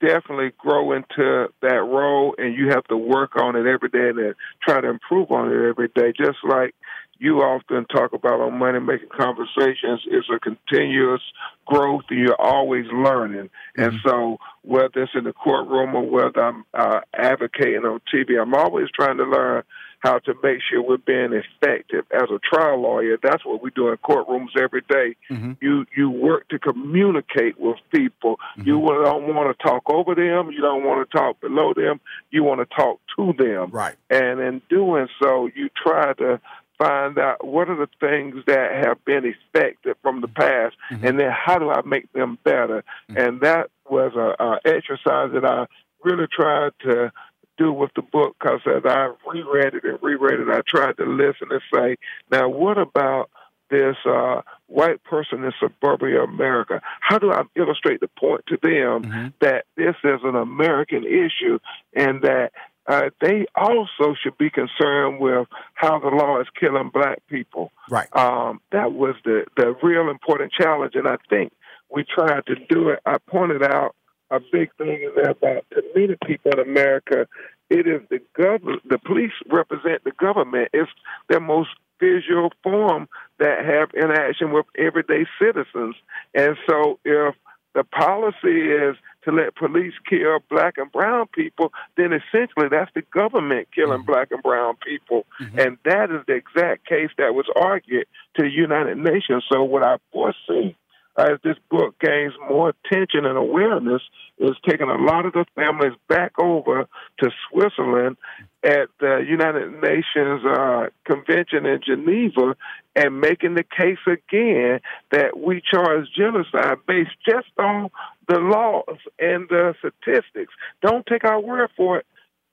definitely 0.00 0.52
grow 0.58 0.92
into 0.92 1.48
that 1.62 1.82
role, 1.82 2.34
and 2.38 2.54
you 2.54 2.68
have 2.70 2.84
to 2.84 2.96
work 2.96 3.36
on 3.36 3.56
it 3.56 3.66
every 3.66 3.88
day 3.88 4.10
and 4.10 4.34
try 4.62 4.80
to 4.80 4.88
improve 4.88 5.30
on 5.30 5.50
it 5.50 5.68
every 5.68 5.88
day. 5.88 6.12
Just 6.16 6.38
like 6.44 6.74
you 7.20 7.42
often 7.42 7.84
talk 7.84 8.14
about 8.14 8.40
on 8.40 8.58
money 8.58 8.80
making 8.80 9.10
conversations 9.14 10.00
it's 10.06 10.26
a 10.34 10.40
continuous 10.40 11.20
growth 11.66 12.02
and 12.08 12.18
you're 12.18 12.40
always 12.40 12.86
learning. 12.86 13.50
Mm-hmm. 13.78 13.82
And 13.82 13.92
so 14.04 14.38
whether 14.62 15.02
it's 15.02 15.12
in 15.14 15.24
the 15.24 15.34
courtroom 15.34 15.94
or 15.94 16.08
whether 16.08 16.42
I'm 16.42 16.64
uh, 16.72 17.00
advocating 17.14 17.84
on 17.84 18.00
TV, 18.12 18.40
I'm 18.40 18.54
always 18.54 18.88
trying 18.90 19.18
to 19.18 19.24
learn 19.24 19.62
how 20.00 20.18
to 20.18 20.34
make 20.42 20.58
sure 20.68 20.82
we're 20.82 20.96
being 20.96 21.32
effective 21.32 22.04
as 22.10 22.28
a 22.30 22.38
trial 22.38 22.80
lawyer. 22.80 23.18
That's 23.22 23.44
what 23.44 23.62
we 23.62 23.70
do 23.70 23.88
in 23.88 23.96
courtrooms 23.98 24.56
every 24.58 24.82
day. 24.82 25.16
Mm-hmm. 25.30 25.52
You 25.60 25.86
you 25.96 26.10
work 26.10 26.48
to 26.48 26.58
communicate 26.58 27.60
with 27.60 27.76
people. 27.92 28.36
Mm-hmm. 28.58 28.68
You 28.68 28.80
don't 29.04 29.34
want 29.34 29.56
to 29.56 29.62
talk 29.62 29.88
over 29.88 30.14
them. 30.14 30.50
You 30.50 30.60
don't 30.60 30.84
want 30.84 31.08
to 31.08 31.16
talk 31.16 31.40
below 31.40 31.74
them. 31.74 32.00
You 32.30 32.44
want 32.44 32.60
to 32.60 32.74
talk 32.74 32.98
to 33.16 33.34
them. 33.38 33.70
Right. 33.70 33.96
And 34.08 34.40
in 34.40 34.62
doing 34.70 35.08
so, 35.22 35.48
you 35.54 35.68
try 35.76 36.14
to 36.14 36.40
find 36.78 37.18
out 37.18 37.46
what 37.46 37.68
are 37.68 37.76
the 37.76 37.88
things 38.00 38.42
that 38.46 38.84
have 38.84 39.04
been 39.04 39.24
effective 39.26 39.96
from 40.02 40.22
the 40.22 40.28
past, 40.28 40.74
mm-hmm. 40.90 41.06
and 41.06 41.20
then 41.20 41.30
how 41.30 41.58
do 41.58 41.70
I 41.70 41.82
make 41.82 42.10
them 42.14 42.38
better? 42.42 42.82
Mm-hmm. 43.10 43.16
And 43.18 43.40
that 43.42 43.70
was 43.88 44.12
a, 44.16 44.42
a 44.42 44.60
exercise 44.64 45.30
that 45.34 45.44
I 45.44 45.66
really 46.02 46.26
tried 46.34 46.72
to 46.80 47.12
do 47.60 47.72
with 47.72 47.90
the 47.94 48.02
book 48.02 48.36
because 48.40 48.60
as 48.66 48.82
I 48.84 49.12
reread 49.30 49.74
it 49.74 49.84
and 49.84 49.98
reread 50.02 50.40
it, 50.40 50.48
I 50.48 50.60
tried 50.66 50.96
to 50.96 51.04
listen 51.04 51.48
and 51.50 51.60
say, 51.72 51.96
now 52.30 52.48
what 52.48 52.78
about 52.78 53.30
this 53.70 53.96
uh, 54.04 54.40
white 54.66 55.04
person 55.04 55.44
in 55.44 55.52
suburbia 55.60 56.22
America? 56.22 56.80
How 57.00 57.18
do 57.18 57.30
I 57.30 57.42
illustrate 57.54 58.00
the 58.00 58.08
point 58.08 58.44
to 58.48 58.58
them 58.62 59.04
mm-hmm. 59.04 59.28
that 59.40 59.66
this 59.76 59.94
is 60.02 60.20
an 60.24 60.34
American 60.34 61.04
issue 61.04 61.58
and 61.94 62.22
that 62.22 62.52
uh, 62.86 63.10
they 63.20 63.46
also 63.54 64.14
should 64.20 64.36
be 64.38 64.50
concerned 64.50 65.20
with 65.20 65.46
how 65.74 66.00
the 66.00 66.08
law 66.08 66.40
is 66.40 66.46
killing 66.58 66.90
black 66.92 67.18
people. 67.28 67.70
Right. 67.88 68.08
Um, 68.16 68.60
that 68.72 68.92
was 68.92 69.14
the, 69.24 69.44
the 69.56 69.76
real 69.82 70.10
important 70.10 70.50
challenge, 70.52 70.94
and 70.94 71.06
I 71.06 71.16
think 71.28 71.52
we 71.88 72.04
tried 72.04 72.46
to 72.46 72.56
do 72.68 72.88
it. 72.88 73.00
I 73.06 73.18
pointed 73.18 73.62
out 73.62 73.94
a 74.30 74.40
big 74.52 74.70
thing 74.76 75.02
in 75.02 75.10
there 75.16 75.30
about 75.30 75.64
to 75.72 75.82
many 75.94 76.16
people 76.26 76.52
in 76.52 76.60
America, 76.60 77.26
it 77.68 77.86
is 77.86 78.00
the 78.10 78.20
government, 78.36 78.88
the 78.88 78.98
police 78.98 79.32
represent 79.50 80.04
the 80.04 80.12
government. 80.12 80.68
It's 80.72 80.90
their 81.28 81.40
most 81.40 81.70
visual 82.00 82.50
form 82.62 83.08
that 83.38 83.64
have 83.64 83.90
interaction 83.94 84.52
with 84.52 84.66
everyday 84.76 85.26
citizens. 85.38 85.94
And 86.34 86.56
so 86.68 86.98
if 87.04 87.34
the 87.74 87.84
policy 87.84 88.72
is 88.72 88.96
to 89.24 89.30
let 89.30 89.54
police 89.54 89.92
kill 90.08 90.38
black 90.48 90.74
and 90.78 90.90
brown 90.90 91.26
people, 91.32 91.72
then 91.96 92.12
essentially 92.12 92.68
that's 92.68 92.90
the 92.94 93.02
government 93.12 93.68
killing 93.72 93.98
mm-hmm. 93.98 94.10
black 94.10 94.28
and 94.32 94.42
brown 94.42 94.74
people. 94.84 95.26
Mm-hmm. 95.40 95.58
And 95.58 95.78
that 95.84 96.10
is 96.10 96.24
the 96.26 96.34
exact 96.34 96.86
case 96.86 97.10
that 97.18 97.34
was 97.34 97.46
argued 97.54 98.06
to 98.36 98.42
the 98.42 98.50
United 98.50 98.98
Nations. 98.98 99.44
So 99.52 99.62
what 99.62 99.84
I 99.84 99.98
foresee 100.12 100.76
as 101.18 101.38
this 101.42 101.56
book 101.70 101.96
gains 102.00 102.32
more 102.48 102.70
attention 102.70 103.24
and 103.26 103.36
awareness, 103.36 104.02
is 104.38 104.56
taking 104.68 104.88
a 104.88 104.96
lot 104.96 105.26
of 105.26 105.32
the 105.32 105.44
families 105.54 105.92
back 106.08 106.32
over 106.38 106.88
to 107.18 107.30
Switzerland 107.50 108.16
at 108.62 108.88
the 108.98 109.24
United 109.26 109.70
Nations 109.82 110.42
uh, 110.44 110.86
convention 111.04 111.66
in 111.66 111.80
Geneva 111.84 112.56
and 112.96 113.20
making 113.20 113.54
the 113.54 113.64
case 113.64 113.98
again 114.06 114.80
that 115.10 115.38
we 115.38 115.62
charge 115.62 116.06
genocide 116.16 116.78
based 116.86 117.10
just 117.26 117.48
on 117.58 117.90
the 118.28 118.38
laws 118.38 118.98
and 119.18 119.48
the 119.48 119.74
statistics. 119.78 120.52
Don't 120.82 121.06
take 121.06 121.24
our 121.24 121.40
word 121.40 121.70
for 121.76 121.98
it. 121.98 122.06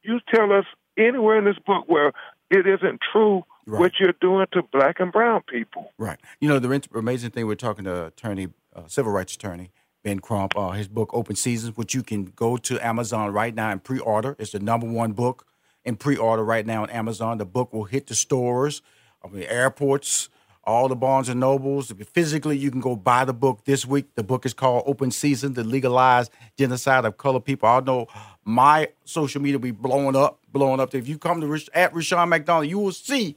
You 0.04 0.20
tell 0.34 0.52
us 0.52 0.66
anywhere 0.98 1.38
in 1.38 1.46
this 1.46 1.60
book 1.66 1.86
where 1.88 2.14
it 2.50 2.66
isn't 2.68 3.00
true 3.12 3.44
right. 3.68 3.80
what 3.80 4.00
you're 4.00 4.14
doing 4.20 4.48
to 4.54 4.64
black 4.64 5.00
and 5.00 5.12
brown 5.12 5.44
people. 5.44 5.92
Right. 5.98 6.20
You 6.40 6.50
know, 6.50 6.60
the 6.60 6.82
amazing 6.96 7.32
thing 7.32 7.46
we're 7.46 7.56
talking 7.56 7.86
to 7.86 8.08
attorney, 8.08 8.50
uh, 8.76 8.88
civil 8.88 9.12
rights 9.12 9.36
attorney 9.36 9.72
Ben 10.04 10.20
Crump, 10.20 10.58
uh, 10.58 10.72
his 10.72 10.88
book 10.88 11.10
Open 11.14 11.36
Seasons, 11.36 11.76
which 11.76 11.94
you 11.94 12.02
can 12.02 12.26
go 12.36 12.56
to 12.58 12.80
Amazon 12.86 13.34
right 13.34 13.54
now 13.54 13.72
and 13.72 13.84
pre-order. 13.84 14.36
It's 14.40 14.52
the 14.52 14.60
number 14.60 14.88
one 14.88 15.12
book 15.12 15.46
in 15.84 15.98
pre-order 15.98 16.44
right 16.44 16.66
now 16.66 16.84
on 16.84 16.90
Amazon. 16.90 17.38
The 17.38 17.46
book 17.46 17.74
will 17.74 17.84
hit 17.84 18.08
the 18.08 18.16
stores, 18.16 18.82
I 19.24 19.28
mean, 19.28 19.44
airports, 19.44 20.30
all 20.64 20.88
the 20.88 20.96
Barnes 20.96 21.30
and 21.30 21.40
Nobles. 21.40 21.92
Physically, 22.14 22.58
you 22.58 22.72
can 22.72 22.82
go 22.82 22.96
buy 22.96 23.26
the 23.26 23.34
book 23.34 23.66
this 23.66 23.86
week. 23.86 24.16
The 24.16 24.24
book 24.24 24.46
is 24.46 24.54
called 24.54 24.84
Open 24.86 25.12
Season: 25.12 25.54
The 25.54 25.64
Legalized 25.64 26.32
Genocide 26.58 27.06
of 27.06 27.18
Colored 27.18 27.46
People. 27.46 27.68
I 27.68 27.80
know 27.80 28.08
my 28.46 28.90
social 29.04 29.42
media 29.42 29.58
will 29.58 29.64
be 29.64 29.72
blowing 29.72 30.16
up, 30.16 30.40
blowing 30.52 30.80
up. 30.80 30.94
If 30.94 31.08
you 31.08 31.18
come 31.18 31.42
to 31.42 31.48
Rich, 31.48 31.70
at 31.74 31.94
Rushion 31.94 32.30
McDonald, 32.30 32.70
you 32.70 32.80
will 32.80 32.92
see 32.92 33.36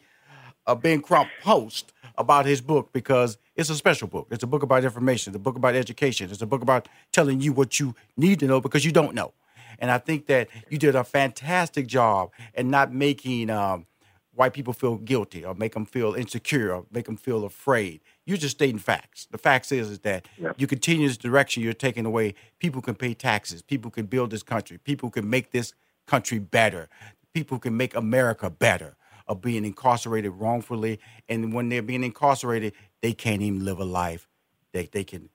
a 0.70 0.76
Ben 0.76 1.02
Crump 1.02 1.28
post 1.42 1.92
about 2.16 2.46
his 2.46 2.60
book 2.60 2.92
because 2.92 3.38
it's 3.56 3.70
a 3.70 3.74
special 3.74 4.06
book. 4.06 4.28
It's 4.30 4.44
a 4.44 4.46
book 4.46 4.62
about 4.62 4.84
information. 4.84 5.32
It's 5.32 5.36
a 5.36 5.40
book 5.40 5.56
about 5.56 5.74
education. 5.74 6.30
It's 6.30 6.42
a 6.42 6.46
book 6.46 6.62
about 6.62 6.88
telling 7.12 7.40
you 7.40 7.52
what 7.52 7.80
you 7.80 7.94
need 8.16 8.38
to 8.40 8.46
know 8.46 8.60
because 8.60 8.84
you 8.84 8.92
don't 8.92 9.14
know. 9.14 9.32
And 9.80 9.90
I 9.90 9.98
think 9.98 10.26
that 10.26 10.48
you 10.68 10.78
did 10.78 10.94
a 10.94 11.02
fantastic 11.02 11.86
job 11.86 12.30
in 12.54 12.70
not 12.70 12.92
making 12.92 13.50
um, 13.50 13.86
white 14.34 14.52
people 14.52 14.72
feel 14.72 14.96
guilty 14.96 15.44
or 15.44 15.54
make 15.54 15.72
them 15.72 15.86
feel 15.86 16.14
insecure 16.14 16.72
or 16.72 16.84
make 16.92 17.06
them 17.06 17.16
feel 17.16 17.44
afraid. 17.44 18.00
You're 18.26 18.36
just 18.36 18.56
stating 18.56 18.78
facts. 18.78 19.26
The 19.30 19.38
facts 19.38 19.72
is, 19.72 19.90
is 19.90 19.98
that 20.00 20.28
yeah. 20.38 20.52
you 20.56 20.66
continue 20.66 21.08
this 21.08 21.16
direction 21.16 21.62
you're 21.62 21.72
taking 21.72 22.06
away. 22.06 22.34
People 22.58 22.82
can 22.82 22.94
pay 22.94 23.14
taxes. 23.14 23.62
People 23.62 23.90
can 23.90 24.06
build 24.06 24.30
this 24.30 24.42
country. 24.42 24.78
People 24.78 25.10
can 25.10 25.28
make 25.28 25.50
this 25.50 25.72
country 26.06 26.38
better. 26.38 26.88
People 27.32 27.58
can 27.58 27.76
make 27.76 27.94
America 27.96 28.50
better 28.50 28.96
of 29.30 29.40
being 29.40 29.64
incarcerated 29.64 30.32
wrongfully. 30.32 30.98
And 31.28 31.54
when 31.54 31.68
they're 31.68 31.82
being 31.82 32.02
incarcerated, 32.02 32.74
they 33.00 33.12
can't 33.12 33.40
even 33.40 33.64
live 33.64 33.78
a 33.78 33.84
life 33.84 34.28
that 34.72 34.92
they 34.92 35.04
can 35.04 35.30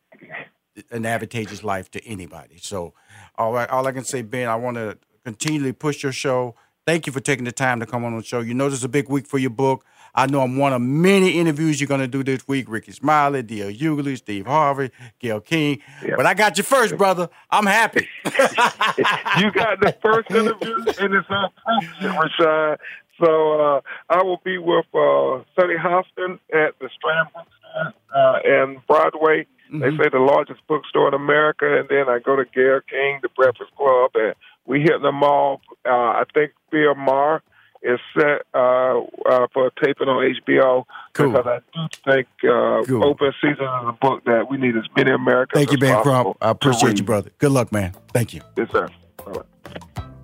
an 0.92 1.06
advantageous 1.06 1.64
life 1.64 1.90
to 1.92 2.06
anybody. 2.06 2.58
So, 2.62 2.94
all 3.38 3.54
right, 3.54 3.70
all 3.70 3.88
I 3.88 3.94
can 3.94 4.04
say, 4.04 4.22
Ben, 4.22 4.50
I 4.50 4.56
want 4.58 4.76
to 4.76 4.98
continually 5.24 5.72
push 5.72 6.04
your 6.04 6.12
show. 6.12 6.56
Thank 6.86 7.08
you 7.08 7.14
for 7.14 7.22
taking 7.22 7.46
the 7.46 7.54
time 7.54 7.80
to 7.80 7.86
come 7.86 8.04
on 8.04 8.16
the 8.18 8.22
show. 8.22 8.42
You 8.42 8.54
know 8.54 8.70
this 8.70 8.80
is 8.80 8.84
a 8.84 8.90
big 8.90 9.08
week 9.08 9.26
for 9.26 9.38
your 9.38 9.52
book. 9.52 9.86
I 10.14 10.28
know 10.28 10.42
I'm 10.42 10.58
one 10.58 10.72
of 10.72 10.82
many 10.82 11.40
interviews 11.40 11.80
you're 11.80 11.88
going 11.88 12.02
to 12.02 12.08
do 12.08 12.24
this 12.24 12.48
week. 12.48 12.70
Rickey 12.70 12.92
Smiley, 12.92 13.42
D.L. 13.44 13.70
Hughley, 13.70 14.18
Steve 14.18 14.46
Harvey, 14.46 14.92
Gayle 15.20 15.42
King. 15.42 15.82
Yep. 16.04 16.18
But 16.18 16.26
I 16.26 16.34
got 16.34 16.58
you 16.58 16.64
first, 16.64 16.98
brother. 16.98 17.30
I'm 17.50 17.66
happy. 17.66 18.08
you 18.26 19.52
got 19.52 19.80
the 19.82 19.96
first 20.02 20.30
interview, 20.32 20.76
and 21.00 21.14
it's 21.16 21.28
unprecedented, 21.30 22.12
Rashad. 22.40 22.78
So 23.24 23.54
uh, 23.54 23.82
I 24.10 24.24
will 24.24 24.42
be 24.44 24.58
with 24.58 24.86
uh, 24.94 25.44
Sunny 25.56 25.76
Hostin 25.76 26.40
at 26.54 26.78
the 26.80 26.90
Strand 26.96 27.30
Bookstore 27.34 27.94
uh, 28.16 28.40
and 28.44 28.86
Broadway. 28.88 29.48
Mm-hmm. 29.72 29.80
They 29.80 30.04
say 30.04 30.10
the 30.12 30.20
largest 30.20 30.62
bookstore 30.68 31.08
in 31.08 31.14
America, 31.14 31.80
and 31.80 31.88
then 31.90 32.08
I 32.08 32.20
go 32.20 32.36
to 32.36 32.46
Gayle 32.54 32.82
King, 32.90 33.20
the 33.22 33.30
Breakfast 33.36 33.72
Club, 33.76 34.12
and 34.16 34.36
we 34.66 34.82
hit 34.82 35.02
them 35.02 35.24
all. 35.24 35.62
Uh, 35.86 35.90
I 35.90 36.24
think 36.34 36.52
Bill 36.72 36.94
Maher 36.96 37.42
is 37.82 38.00
set 38.18 38.42
uh, 38.54 39.02
uh, 39.30 39.48
for 39.54 39.72
taping 39.84 40.08
on 40.08 40.36
HBO 40.48 40.86
Cool. 41.14 41.32
because 41.32 41.46
I 41.46 41.60
do 41.74 41.88
think 42.12 42.28
uh, 42.44 42.84
Cool. 42.86 43.06
Open 43.06 43.32
Season 43.42 43.64
is 43.64 43.88
a 43.88 43.98
book 44.00 44.24
that 44.26 44.50
we 44.50 44.58
need 44.58 44.76
as 44.76 44.86
many 44.96 45.12
Americans. 45.12 45.60
Thank 45.66 45.72
you, 45.72 45.78
Ben 45.78 46.02
Crump. 46.02 46.38
I 46.42 46.50
appreciate 46.50 46.98
you, 46.98 47.04
brother. 47.04 47.32
Good 47.38 47.52
luck, 47.52 47.72
man. 47.72 47.94
Thank 48.14 48.34
you. 48.34 48.42
Yes, 48.58 48.70
sir. 48.72 48.88
All 49.26 49.34
right. 49.34 50.15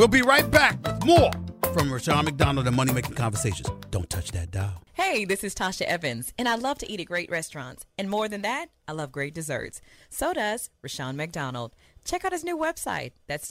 We'll 0.00 0.08
be 0.08 0.22
right 0.22 0.50
back 0.50 0.80
with 0.82 1.04
more 1.04 1.30
from 1.74 1.92
Rushion 1.92 2.24
McDonald 2.24 2.66
and 2.66 2.74
Money 2.74 2.94
Making 2.94 3.12
Conversations. 3.12 3.68
Don't 3.90 4.08
touch 4.08 4.32
that 4.32 4.50
dial. 4.50 4.82
Hey, 4.94 5.26
this 5.26 5.44
is 5.44 5.54
Tasha 5.54 5.82
Evans, 5.82 6.32
and 6.38 6.48
I 6.48 6.54
love 6.54 6.78
to 6.78 6.90
eat 6.90 7.00
at 7.00 7.06
great 7.06 7.30
restaurants. 7.30 7.84
And 7.98 8.08
more 8.08 8.26
than 8.26 8.40
that, 8.40 8.70
I 8.88 8.92
love 8.92 9.12
great 9.12 9.34
desserts. 9.34 9.82
So 10.08 10.32
does 10.32 10.70
Rushion 10.82 11.18
McDonald. 11.18 11.74
Check 12.02 12.24
out 12.24 12.32
his 12.32 12.44
new 12.44 12.56
website. 12.56 13.12
That's 13.26 13.46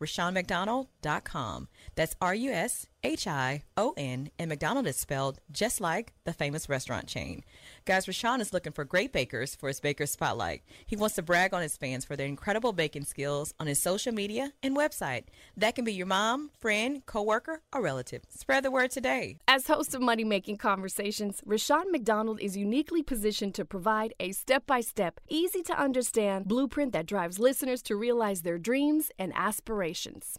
www.rushionmcdonald.com. 0.00 1.68
That's 1.94 2.16
R 2.20 2.34
U 2.34 2.52
S 2.52 2.86
H 3.04 3.26
I 3.26 3.62
O 3.76 3.94
N, 3.96 4.30
and 4.38 4.48
McDonald 4.48 4.86
is 4.86 4.96
spelled 4.96 5.40
just 5.52 5.80
like 5.80 6.12
the 6.24 6.32
famous 6.32 6.68
restaurant 6.68 7.06
chain. 7.06 7.44
Guys, 7.84 8.08
Rushion 8.08 8.40
is 8.40 8.52
looking 8.52 8.72
for 8.72 8.84
great 8.84 9.12
bakers 9.12 9.54
for 9.54 9.68
his 9.68 9.80
Baker 9.80 10.06
Spotlight. 10.06 10.62
He 10.86 10.96
wants 10.96 11.14
to 11.16 11.22
brag 11.22 11.54
on 11.54 11.62
his 11.62 11.76
fans 11.76 12.04
for 12.04 12.16
their 12.16 12.26
incredible 12.26 12.72
baking 12.72 13.04
skills 13.04 13.54
on 13.60 13.66
his 13.66 13.80
social 13.80 14.12
media 14.12 14.52
and 14.62 14.76
website. 14.76 15.24
That 15.56 15.74
can 15.74 15.84
be 15.84 15.92
your 15.92 16.06
mom, 16.06 16.50
friend, 16.58 17.04
coworker, 17.06 17.62
or 17.72 17.80
relative. 17.80 18.22
Spread 18.28 18.64
the 18.64 18.70
word 18.70 18.90
today. 18.90 19.38
As 19.46 19.66
host 19.68 19.94
of 19.94 20.00
Money 20.00 20.24
Making 20.24 20.56
Conversations, 20.56 21.40
Rushion 21.46 21.90
McDonald 21.90 22.40
is 22.40 22.56
uniquely 22.56 23.02
positioned 23.02 23.54
to 23.54 23.64
provide 23.64 24.12
a 24.18 24.32
step 24.32 24.66
by 24.66 24.80
step, 24.80 25.20
easy 25.28 25.62
to 25.62 25.78
understand 25.78 26.46
blueprint 26.46 26.92
that 26.92 27.06
drives 27.06 27.38
listeners 27.38 27.80
to 27.82 27.96
realize 27.96 28.42
their 28.42 28.58
dreams 28.58 29.10
and 29.18 29.32
aspirations. 29.36 29.87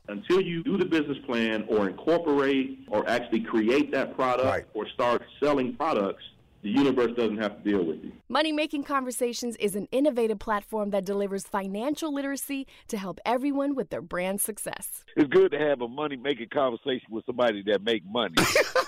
Until 0.08 0.42
you 0.42 0.64
do 0.64 0.78
the 0.78 0.86
business 0.86 1.18
plan 1.26 1.66
or 1.68 1.88
incorporate 1.90 2.80
or 2.90 3.08
actually 3.10 3.42
create 3.42 3.92
that 3.92 4.16
product 4.16 4.46
Right. 4.46 4.66
or 4.74 4.88
start 4.90 5.22
selling 5.40 5.76
products, 5.76 6.24
the 6.62 6.70
universe 6.70 7.12
doesn't 7.16 7.38
have 7.38 7.64
to 7.64 7.70
deal 7.72 7.84
with 7.86 8.04
you. 8.04 8.12
Money 8.28 8.52
Making 8.52 8.84
Conversations 8.84 9.56
is 9.58 9.76
an 9.76 9.88
innovative 9.92 10.40
platform 10.40 10.90
that 10.90 11.06
delivers 11.06 11.44
financial 11.46 12.14
literacy 12.14 12.68
to 12.90 12.98
help 12.98 13.20
everyone 13.26 13.76
with 13.76 13.90
their 13.90 14.02
brand 14.02 14.42
success. 14.42 15.04
it's 15.16 15.30
good 15.30 15.52
to 15.52 15.58
have 15.60 15.82
a 15.82 15.88
money 15.88 16.18
making 16.18 16.50
conversation 16.50 17.08
with 17.10 17.26
somebody 17.26 17.64
that 17.64 17.82
make 17.84 18.04
money. 18.06 18.36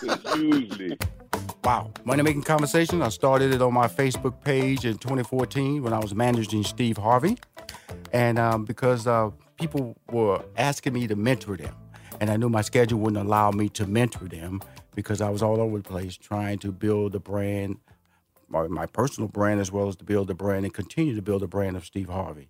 usually, 0.36 0.98
Wow. 1.64 1.92
Money 2.06 2.24
Making 2.24 2.42
Conversation. 2.42 3.02
I 3.04 3.10
started 3.10 3.54
it 3.54 3.62
on 3.62 3.72
my 3.74 3.88
Facebook 3.88 4.44
page 4.44 4.84
in 4.84 4.98
2014 4.98 5.84
when 5.84 5.94
I 5.94 6.00
was 6.00 6.16
managing 6.16 6.64
Steve 6.64 6.98
Harvey. 6.98 7.38
And 8.12 8.40
um, 8.40 8.66
because 8.66 9.06
uh, 9.06 9.30
people 9.62 9.96
were 10.12 10.44
asking 10.58 10.94
me 10.94 11.06
to 11.06 11.16
mentor 11.16 11.56
them, 11.56 11.76
and 12.20 12.32
I 12.32 12.36
knew 12.36 12.50
my 12.50 12.62
schedule 12.62 13.00
wouldn't 13.00 13.24
allow 13.24 13.52
me 13.52 13.70
to 13.70 13.86
mentor 13.86 14.28
them 14.28 14.60
because 14.96 15.22
I 15.22 15.30
was 15.30 15.44
all 15.44 15.62
over 15.62 15.78
the 15.78 15.84
place 15.84 16.18
trying 16.18 16.58
to 16.60 16.72
build 16.72 17.12
the 17.12 17.20
brand, 17.20 17.78
my, 18.50 18.68
my 18.68 18.88
personal 18.88 19.28
brand, 19.28 19.62
as 19.62 19.72
well 19.72 19.88
as 19.88 19.96
to 19.98 20.04
build 20.04 20.30
the 20.30 20.34
brand 20.34 20.66
and 20.66 20.74
continue 20.74 21.16
to 21.16 21.22
build 21.22 21.44
the 21.44 21.48
brand 21.48 21.78
of 21.78 21.86
Steve 21.86 22.10
Harvey. 22.10 22.50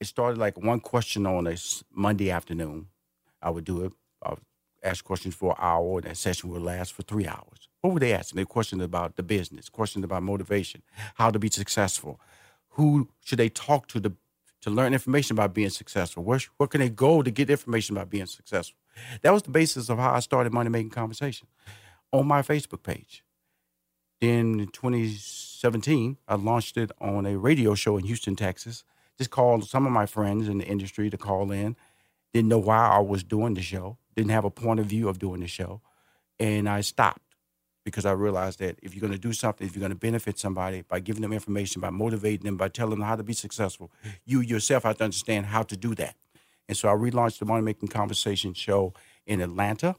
It 0.00 0.08
started 0.08 0.36
like 0.36 0.58
one 0.58 0.80
question 0.80 1.26
on 1.26 1.46
a 1.46 1.56
Monday 1.92 2.30
afternoon. 2.32 2.88
I 3.40 3.50
would 3.50 3.64
do 3.64 3.84
it. 3.84 3.92
I 4.24 4.30
would 4.30 4.40
ask 4.82 5.04
questions 5.04 5.36
for 5.36 5.52
an 5.52 5.58
hour, 5.60 5.98
and 5.98 6.08
that 6.08 6.16
session 6.16 6.50
would 6.50 6.62
last 6.62 6.92
for 6.92 7.02
three 7.02 7.28
hours. 7.28 7.68
What 7.82 7.94
were 7.94 8.00
they 8.00 8.12
asking? 8.12 8.38
They 8.38 8.44
questioned 8.46 8.82
about 8.82 9.14
the 9.14 9.22
business, 9.22 9.68
questioned 9.68 10.04
about 10.04 10.24
motivation, 10.24 10.82
how 11.14 11.30
to 11.30 11.38
be 11.38 11.50
successful, 11.50 12.20
who 12.70 13.08
should 13.20 13.38
they 13.38 13.48
talk 13.48 13.86
to 13.88 14.00
to, 14.00 14.12
to 14.62 14.70
learn 14.70 14.92
information 14.92 15.36
about 15.36 15.54
being 15.54 15.70
successful, 15.70 16.22
where, 16.22 16.40
where 16.56 16.66
can 16.66 16.80
they 16.80 16.90
go 16.90 17.22
to 17.22 17.30
get 17.30 17.50
information 17.50 17.96
about 17.96 18.10
being 18.10 18.26
successful. 18.26 18.78
That 19.22 19.32
was 19.32 19.42
the 19.42 19.50
basis 19.50 19.88
of 19.88 19.98
how 19.98 20.12
I 20.12 20.20
started 20.20 20.52
Money 20.52 20.70
Making 20.70 20.90
Conversation 20.90 21.48
on 22.12 22.26
my 22.26 22.42
Facebook 22.42 22.82
page. 22.82 23.24
Then 24.20 24.60
in 24.60 24.68
2017, 24.68 26.18
I 26.28 26.34
launched 26.34 26.76
it 26.76 26.90
on 27.00 27.24
a 27.24 27.38
radio 27.38 27.74
show 27.74 27.96
in 27.96 28.04
Houston, 28.04 28.36
Texas. 28.36 28.84
Just 29.16 29.30
called 29.30 29.64
some 29.64 29.86
of 29.86 29.92
my 29.92 30.06
friends 30.06 30.48
in 30.48 30.58
the 30.58 30.66
industry 30.66 31.08
to 31.08 31.16
call 31.16 31.50
in. 31.50 31.76
Didn't 32.34 32.48
know 32.48 32.58
why 32.58 32.88
I 32.88 32.98
was 32.98 33.22
doing 33.24 33.54
the 33.54 33.62
show. 33.62 33.96
Didn't 34.14 34.30
have 34.30 34.44
a 34.44 34.50
point 34.50 34.80
of 34.80 34.86
view 34.86 35.08
of 35.08 35.18
doing 35.18 35.40
the 35.40 35.46
show. 35.46 35.80
And 36.38 36.68
I 36.68 36.82
stopped 36.82 37.22
because 37.84 38.04
I 38.04 38.12
realized 38.12 38.58
that 38.58 38.78
if 38.82 38.94
you're 38.94 39.00
going 39.00 39.12
to 39.12 39.18
do 39.18 39.32
something, 39.32 39.66
if 39.66 39.74
you're 39.74 39.80
going 39.80 39.92
to 39.92 39.96
benefit 39.98 40.38
somebody 40.38 40.82
by 40.82 41.00
giving 41.00 41.22
them 41.22 41.32
information, 41.32 41.80
by 41.80 41.90
motivating 41.90 42.44
them, 42.44 42.56
by 42.56 42.68
telling 42.68 42.98
them 42.98 43.08
how 43.08 43.16
to 43.16 43.22
be 43.22 43.32
successful, 43.32 43.90
you 44.24 44.40
yourself 44.40 44.82
have 44.82 44.98
to 44.98 45.04
understand 45.04 45.46
how 45.46 45.62
to 45.62 45.76
do 45.76 45.94
that. 45.94 46.14
And 46.68 46.76
so 46.76 46.88
I 46.88 46.92
relaunched 46.92 47.38
the 47.38 47.46
Money 47.46 47.62
Making 47.62 47.88
Conversation 47.88 48.54
show 48.54 48.92
in 49.26 49.40
Atlanta, 49.40 49.96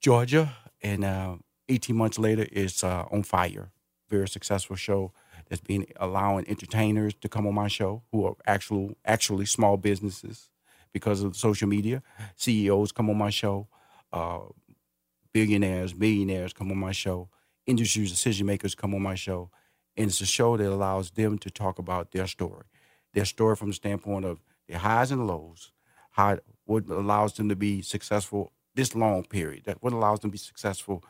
Georgia, 0.00 0.56
and 0.82 1.04
uh, 1.04 1.36
18 1.68 1.96
months 1.96 2.18
later, 2.18 2.46
it's 2.52 2.84
uh, 2.84 3.04
on 3.10 3.22
fire. 3.22 3.70
Very 4.08 4.28
successful 4.28 4.76
show 4.76 5.12
that's 5.48 5.60
been 5.60 5.86
allowing 5.96 6.48
entertainers 6.48 7.14
to 7.14 7.28
come 7.28 7.46
on 7.46 7.54
my 7.54 7.68
show 7.68 8.02
who 8.12 8.24
are 8.26 8.34
actual, 8.46 8.96
actually 9.04 9.46
small 9.46 9.76
businesses 9.76 10.48
because 10.92 11.22
of 11.22 11.36
social 11.36 11.68
media. 11.68 12.02
CEOs 12.36 12.92
come 12.92 13.10
on 13.10 13.18
my 13.18 13.30
show. 13.30 13.66
Uh, 14.12 14.40
billionaires, 15.34 15.94
millionaires 15.94 16.54
come 16.54 16.70
on 16.70 16.78
my 16.78 16.92
show. 16.92 17.28
Industry 17.66 18.06
decision 18.06 18.46
makers 18.46 18.74
come 18.74 18.94
on 18.94 19.02
my 19.02 19.16
show. 19.16 19.50
And 19.96 20.06
it's 20.06 20.20
a 20.20 20.26
show 20.26 20.56
that 20.56 20.66
allows 20.66 21.10
them 21.10 21.38
to 21.38 21.50
talk 21.50 21.78
about 21.78 22.12
their 22.12 22.26
story, 22.26 22.64
their 23.12 23.26
story 23.26 23.56
from 23.56 23.68
the 23.68 23.74
standpoint 23.74 24.24
of 24.24 24.40
their 24.68 24.78
highs 24.78 25.10
and 25.10 25.26
lows, 25.26 25.72
how 26.12 26.38
what 26.64 26.88
allows 26.88 27.34
them 27.34 27.48
to 27.50 27.56
be 27.56 27.82
successful 27.82 28.52
this 28.74 28.94
long 28.94 29.24
period, 29.24 29.64
that 29.64 29.82
what 29.82 29.92
allows 29.92 30.20
them 30.20 30.30
to 30.30 30.32
be 30.32 30.38
successful 30.38 31.04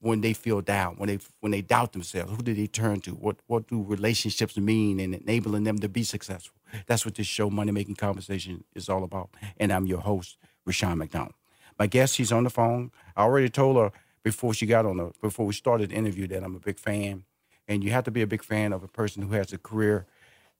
when 0.00 0.20
they 0.20 0.32
feel 0.32 0.60
down, 0.60 0.96
when 0.96 1.08
they 1.08 1.18
when 1.40 1.52
they 1.52 1.62
doubt 1.62 1.92
themselves, 1.92 2.30
who 2.32 2.42
do 2.42 2.54
they 2.54 2.66
turn 2.66 3.00
to? 3.00 3.12
What 3.12 3.36
what 3.46 3.68
do 3.68 3.82
relationships 3.82 4.56
mean 4.56 5.00
in 5.00 5.14
enabling 5.14 5.64
them 5.64 5.78
to 5.78 5.88
be 5.88 6.02
successful? 6.02 6.56
That's 6.86 7.04
what 7.04 7.14
this 7.14 7.26
show, 7.26 7.50
Money 7.50 7.72
Making 7.72 7.96
Conversation, 7.96 8.64
is 8.74 8.88
all 8.88 9.04
about. 9.04 9.30
And 9.58 9.72
I'm 9.72 9.86
your 9.86 10.00
host, 10.00 10.36
Rushion 10.66 10.98
McDonald. 10.98 11.37
My 11.78 11.86
guest, 11.86 12.14
she's 12.14 12.32
on 12.32 12.44
the 12.44 12.50
phone. 12.50 12.90
I 13.16 13.22
already 13.22 13.48
told 13.48 13.76
her 13.76 13.92
before 14.22 14.52
she 14.52 14.66
got 14.66 14.84
on 14.84 14.96
the 14.96 15.12
before 15.20 15.46
we 15.46 15.52
started 15.54 15.90
the 15.90 15.94
interview 15.94 16.26
that 16.28 16.42
I'm 16.42 16.56
a 16.56 16.60
big 16.60 16.78
fan. 16.78 17.24
And 17.66 17.84
you 17.84 17.90
have 17.90 18.04
to 18.04 18.10
be 18.10 18.22
a 18.22 18.26
big 18.26 18.42
fan 18.42 18.72
of 18.72 18.82
a 18.82 18.88
person 18.88 19.22
who 19.22 19.34
has 19.34 19.52
a 19.52 19.58
career 19.58 20.06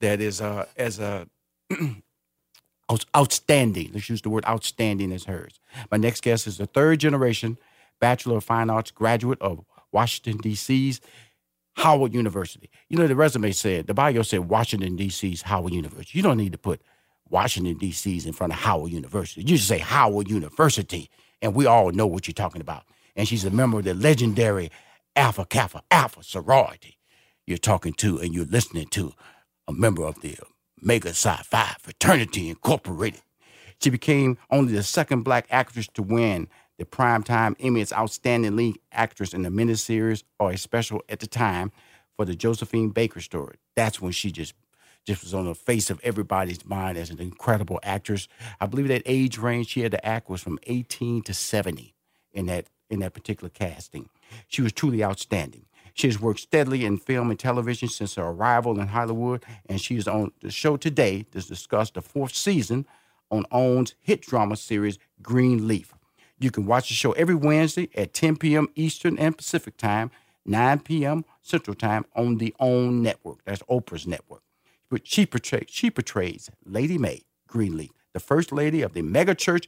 that 0.00 0.20
is 0.20 0.40
uh, 0.40 0.66
as 0.76 0.98
a 0.98 1.26
outstanding. 3.16 3.90
Let's 3.92 4.08
use 4.08 4.22
the 4.22 4.30
word 4.30 4.44
outstanding 4.46 5.12
as 5.12 5.24
hers. 5.24 5.60
My 5.90 5.96
next 5.96 6.22
guest 6.22 6.46
is 6.46 6.60
a 6.60 6.66
third 6.66 7.00
generation 7.00 7.58
Bachelor 8.00 8.36
of 8.36 8.44
Fine 8.44 8.70
Arts 8.70 8.90
graduate 8.90 9.40
of 9.40 9.64
Washington, 9.90 10.38
D.C.'s 10.38 11.00
Howard 11.74 12.14
University. 12.14 12.70
You 12.88 12.98
know, 12.98 13.06
the 13.06 13.16
resume 13.16 13.52
said, 13.52 13.86
the 13.86 13.94
bio 13.94 14.22
said 14.22 14.48
Washington, 14.48 14.96
D.C.'s 14.96 15.42
Howard 15.42 15.72
University. 15.72 16.18
You 16.18 16.22
don't 16.22 16.36
need 16.36 16.52
to 16.52 16.58
put 16.58 16.80
Washington, 17.30 17.76
D.C.'s 17.76 18.26
in 18.26 18.32
front 18.32 18.52
of 18.52 18.58
Howard 18.60 18.92
University. 18.92 19.42
You 19.42 19.48
just 19.48 19.68
say 19.68 19.78
Howard 19.78 20.28
University, 20.28 21.10
and 21.42 21.54
we 21.54 21.66
all 21.66 21.90
know 21.90 22.06
what 22.06 22.26
you're 22.26 22.32
talking 22.34 22.60
about. 22.60 22.84
And 23.16 23.26
she's 23.26 23.44
a 23.44 23.50
member 23.50 23.78
of 23.78 23.84
the 23.84 23.94
legendary 23.94 24.70
Alpha 25.16 25.44
Kappa 25.44 25.82
Alpha 25.90 26.22
sorority. 26.22 26.98
You're 27.46 27.58
talking 27.58 27.92
to 27.94 28.18
and 28.18 28.34
you're 28.34 28.44
listening 28.44 28.86
to 28.88 29.12
a 29.66 29.72
member 29.72 30.04
of 30.04 30.20
the 30.20 30.36
Omega 30.82 31.14
Psi 31.14 31.36
Phi 31.44 31.76
Fraternity 31.80 32.48
Incorporated. 32.48 33.22
She 33.82 33.90
became 33.90 34.38
only 34.50 34.72
the 34.72 34.82
second 34.82 35.22
black 35.22 35.46
actress 35.50 35.88
to 35.94 36.02
win 36.02 36.48
the 36.78 36.84
Primetime 36.84 37.56
Emmy's 37.58 37.92
Outstanding 37.92 38.56
Lead 38.56 38.78
Actress 38.92 39.34
in 39.34 39.44
a 39.44 39.50
miniseries 39.50 40.22
or 40.38 40.52
a 40.52 40.56
special 40.58 41.02
at 41.08 41.20
the 41.20 41.26
time 41.26 41.72
for 42.16 42.24
the 42.24 42.36
Josephine 42.36 42.90
Baker 42.90 43.20
story. 43.20 43.56
That's 43.74 44.00
when 44.00 44.12
she 44.12 44.30
just 44.30 44.54
just 45.08 45.22
was 45.22 45.32
on 45.32 45.46
the 45.46 45.54
face 45.54 45.88
of 45.88 45.98
everybody's 46.04 46.66
mind 46.66 46.98
as 46.98 47.08
an 47.08 47.18
incredible 47.18 47.80
actress. 47.82 48.28
I 48.60 48.66
believe 48.66 48.88
that 48.88 49.02
age 49.06 49.38
range 49.38 49.68
she 49.68 49.80
had 49.80 49.92
to 49.92 50.06
act 50.06 50.28
was 50.28 50.42
from 50.42 50.58
18 50.64 51.22
to 51.22 51.32
70 51.32 51.94
in 52.34 52.44
that 52.46 52.66
in 52.90 53.00
that 53.00 53.14
particular 53.14 53.48
casting. 53.48 54.10
She 54.48 54.60
was 54.60 54.72
truly 54.72 55.02
outstanding. 55.02 55.64
She 55.94 56.08
has 56.08 56.20
worked 56.20 56.40
steadily 56.40 56.84
in 56.84 56.98
film 56.98 57.30
and 57.30 57.38
television 57.38 57.88
since 57.88 58.16
her 58.16 58.22
arrival 58.22 58.78
in 58.78 58.88
Hollywood, 58.88 59.44
and 59.66 59.80
she 59.80 59.96
is 59.96 60.06
on 60.06 60.32
the 60.42 60.50
show 60.50 60.76
today 60.76 61.24
to 61.32 61.40
discuss 61.40 61.90
the 61.90 62.02
fourth 62.02 62.34
season 62.34 62.86
on 63.30 63.44
OWN's 63.50 63.94
hit 64.00 64.20
drama 64.20 64.56
series 64.56 64.98
Greenleaf. 65.22 65.94
You 66.38 66.50
can 66.50 66.66
watch 66.66 66.88
the 66.88 66.94
show 66.94 67.12
every 67.12 67.34
Wednesday 67.34 67.88
at 67.96 68.12
10 68.12 68.36
p.m. 68.36 68.68
Eastern 68.74 69.18
and 69.18 69.36
Pacific 69.36 69.76
Time, 69.78 70.10
9 70.44 70.80
p.m. 70.80 71.24
Central 71.40 71.74
Time 71.74 72.04
on 72.14 72.36
the 72.36 72.54
OWN 72.60 73.02
network. 73.02 73.38
That's 73.44 73.62
Oprah's 73.64 74.06
network. 74.06 74.42
But 74.90 75.06
she 75.06 75.26
portrays, 75.26 75.66
she 75.68 75.90
portrays 75.90 76.50
Lady 76.64 76.96
Mae 76.96 77.22
Greenleaf, 77.46 77.90
the 78.14 78.20
first 78.20 78.52
lady 78.52 78.82
of 78.82 78.94
the 78.94 79.02
mega 79.02 79.34
church 79.34 79.66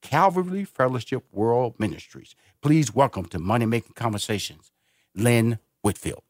Calvary 0.00 0.64
Fellowship 0.64 1.24
World 1.32 1.74
Ministries. 1.78 2.34
Please 2.62 2.94
welcome 2.94 3.24
to 3.26 3.38
Money 3.38 3.66
Making 3.66 3.94
Conversations, 3.94 4.70
Lynn 5.14 5.58
Whitfield. 5.82 6.22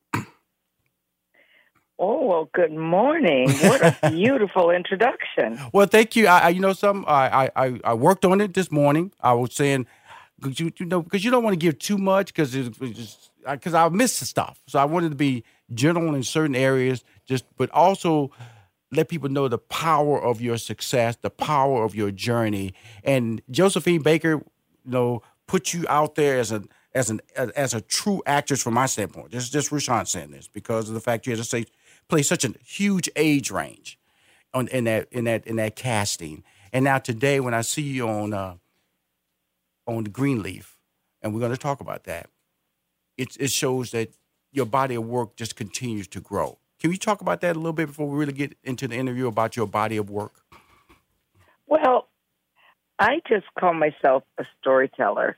Oh, 2.03 2.24
well, 2.24 2.48
good 2.55 2.72
morning. 2.72 3.50
What 3.50 3.83
a 3.83 4.11
beautiful 4.11 4.70
introduction. 4.70 5.61
Well, 5.74 5.87
thank 5.87 6.16
you. 6.16 6.29
I, 6.29 6.38
I 6.38 6.48
you 6.48 6.61
know, 6.61 6.72
some 6.72 7.05
I, 7.07 7.50
I 7.55 7.81
I 7.85 7.92
worked 7.94 8.24
on 8.24 8.40
it 8.40 8.55
this 8.55 8.72
morning. 8.72 9.12
I 9.20 9.35
was 9.35 9.55
saying, 9.55 9.87
you, 10.42 10.72
you 10.79 10.87
know, 10.87 11.03
because 11.03 11.26
you 11.26 11.31
don't 11.31 11.44
want 11.44 11.53
to 11.53 11.59
give 11.59 11.79
too 11.79 11.98
much 11.98 12.33
because 12.33 12.55
because 12.55 13.74
I 13.74 13.88
miss 13.90 14.18
the 14.18 14.24
stuff. 14.24 14.62
So 14.66 14.79
I 14.79 14.87
wanted 14.87 15.11
to 15.11 15.14
be 15.14 15.44
general 15.74 16.14
in 16.14 16.22
certain 16.22 16.57
areas, 16.57 17.05
just 17.31 17.45
but 17.57 17.71
also 17.71 18.31
let 18.90 19.09
people 19.09 19.29
know 19.29 19.47
the 19.47 19.59
power 19.59 20.21
of 20.21 20.40
your 20.40 20.59
success, 20.59 21.16
the 21.23 21.31
power 21.31 21.85
of 21.85 21.95
your 21.95 22.11
journey. 22.11 22.75
And 23.05 23.40
Josephine 23.49 24.03
Baker, 24.03 24.33
you 24.85 24.90
know, 24.90 25.23
put 25.47 25.73
you 25.73 25.87
out 25.88 26.16
there 26.16 26.38
as 26.40 26.51
a 26.51 26.64
as 26.93 27.09
an 27.09 27.21
as 27.37 27.73
a 27.73 27.81
true 27.81 28.21
actress 28.27 28.61
from 28.62 28.75
my 28.75 28.87
standpoint. 28.87 29.31
This 29.31 29.45
is 29.45 29.51
just 29.51 29.71
Rushion 29.71 30.07
saying 30.07 30.33
this 30.33 30.49
because 30.49 30.88
of 30.88 30.95
the 30.95 31.01
fact 31.01 31.27
you 31.27 31.33
had 31.33 31.38
to 31.38 31.45
say 31.45 31.66
play 32.09 32.23
such 32.23 32.45
a 32.45 32.53
huge 32.64 33.09
age 33.14 33.53
range 33.53 33.97
on 34.53 34.66
in 34.69 34.85
that 34.85 35.07
in 35.12 35.25
that 35.25 35.47
in 35.47 35.57
that 35.57 35.77
casting. 35.77 36.43
And 36.73 36.85
now 36.85 36.99
today, 36.99 37.38
when 37.38 37.55
I 37.55 37.62
see 37.62 37.83
you 37.83 38.09
on 38.09 38.35
uh, 38.35 38.57
on 39.87 40.03
the 40.03 40.11
Greenleaf, 40.11 40.77
and 41.23 41.33
we're 41.33 41.40
going 41.40 41.53
to 41.53 41.59
talk 41.59 41.81
about 41.81 42.05
that, 42.05 42.29
it 43.16 43.37
it 43.38 43.53
shows 43.53 43.93
that 43.93 44.12
your 44.51 44.66
body 44.66 44.97
of 44.97 45.07
work 45.07 45.37
just 45.37 45.55
continues 45.55 46.09
to 46.09 46.21
grow. 46.21 46.60
Can 46.81 46.90
you 46.90 46.97
talk 46.97 47.21
about 47.21 47.43
that 47.43 47.57
a 47.57 47.59
little 47.59 47.75
bit 47.75 47.88
before 47.88 48.09
we 48.09 48.19
really 48.19 48.33
get 48.33 48.57
into 48.64 48.88
the 48.88 48.97
interview 48.97 49.27
about 49.27 49.55
your 49.55 49.66
body 49.66 49.99
of 49.99 50.09
work? 50.09 50.33
Well, 51.66 52.09
I 52.99 53.21
just 53.29 53.45
call 53.59 53.75
myself 53.75 54.25
a 54.38 54.45
storyteller, 54.61 55.37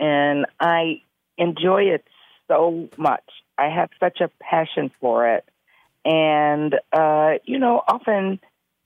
and 0.00 0.46
I 0.58 1.02
enjoy 1.38 1.84
it 1.84 2.04
so 2.48 2.88
much. 2.96 3.22
I 3.56 3.68
have 3.68 3.90
such 4.00 4.20
a 4.20 4.30
passion 4.40 4.90
for 5.00 5.28
it. 5.28 5.44
And, 6.04 6.74
uh, 6.92 7.34
you 7.44 7.58
know, 7.60 7.82
often, 7.86 8.40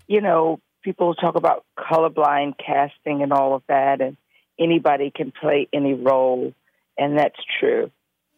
you 0.07 0.21
know, 0.21 0.61
people 0.83 1.15
talk 1.15 1.37
about 1.37 1.65
colorblind 1.79 2.55
casting 2.59 3.23
and 3.23 3.33
all 3.33 3.55
of 3.55 3.63
that, 3.69 4.03
and 4.03 4.19
anybody 4.59 5.11
can 5.11 5.33
play 5.33 5.69
any 5.73 5.95
role, 5.95 6.53
and 6.99 7.19
that's 7.19 7.41
true. 7.59 7.91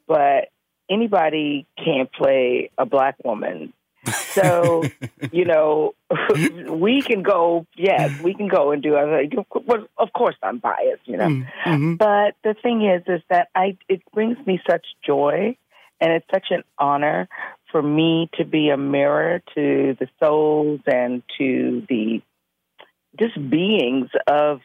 But 0.06 0.50
anybody 0.90 1.66
can't 1.82 2.12
play 2.12 2.70
a 2.78 2.86
black 2.86 3.16
woman. 3.24 3.72
So, 4.06 4.84
you 5.32 5.44
know, 5.44 5.94
we 6.70 7.02
can 7.02 7.22
go, 7.22 7.66
yes, 7.76 8.20
we 8.20 8.34
can 8.34 8.48
go 8.48 8.70
and 8.70 8.82
do 8.82 8.94
other. 8.96 9.22
well, 9.66 9.86
Of 9.98 10.12
course, 10.12 10.36
I'm 10.42 10.58
biased, 10.58 11.06
you 11.06 11.16
know. 11.16 11.28
Mm-hmm. 11.28 11.94
But 11.94 12.34
the 12.44 12.54
thing 12.62 12.86
is, 12.86 13.02
is 13.06 13.22
that 13.30 13.48
I 13.54 13.76
it 13.88 14.02
brings 14.12 14.38
me 14.46 14.60
such 14.68 14.86
joy, 15.04 15.56
and 16.00 16.12
it's 16.12 16.26
such 16.32 16.46
an 16.50 16.62
honor 16.78 17.28
for 17.72 17.82
me 17.82 18.30
to 18.34 18.44
be 18.44 18.70
a 18.70 18.76
mirror 18.76 19.42
to 19.54 19.96
the 19.98 20.08
souls 20.20 20.80
and 20.86 21.22
to 21.38 21.84
the 21.88 22.22
just 23.18 23.34
beings 23.50 24.08
of 24.26 24.60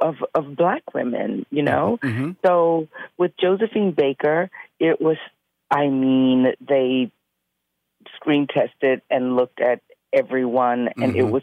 of 0.00 0.16
of 0.34 0.56
black 0.56 0.94
women, 0.94 1.44
you 1.50 1.62
know. 1.62 1.98
Mhm. 2.02 2.36
So 2.44 2.88
with 3.18 3.32
Josephine 3.38 3.92
Baker, 3.92 4.50
it 4.78 5.00
was 5.00 5.18
I 5.70 5.88
mean, 5.88 6.52
they 6.60 7.10
screen 8.16 8.46
tested 8.46 9.02
and 9.10 9.36
looked 9.36 9.60
at 9.60 9.80
everyone 10.12 10.88
and 11.00 11.14
it 11.16 11.24
Mhm. 11.24 11.30
was 11.30 11.42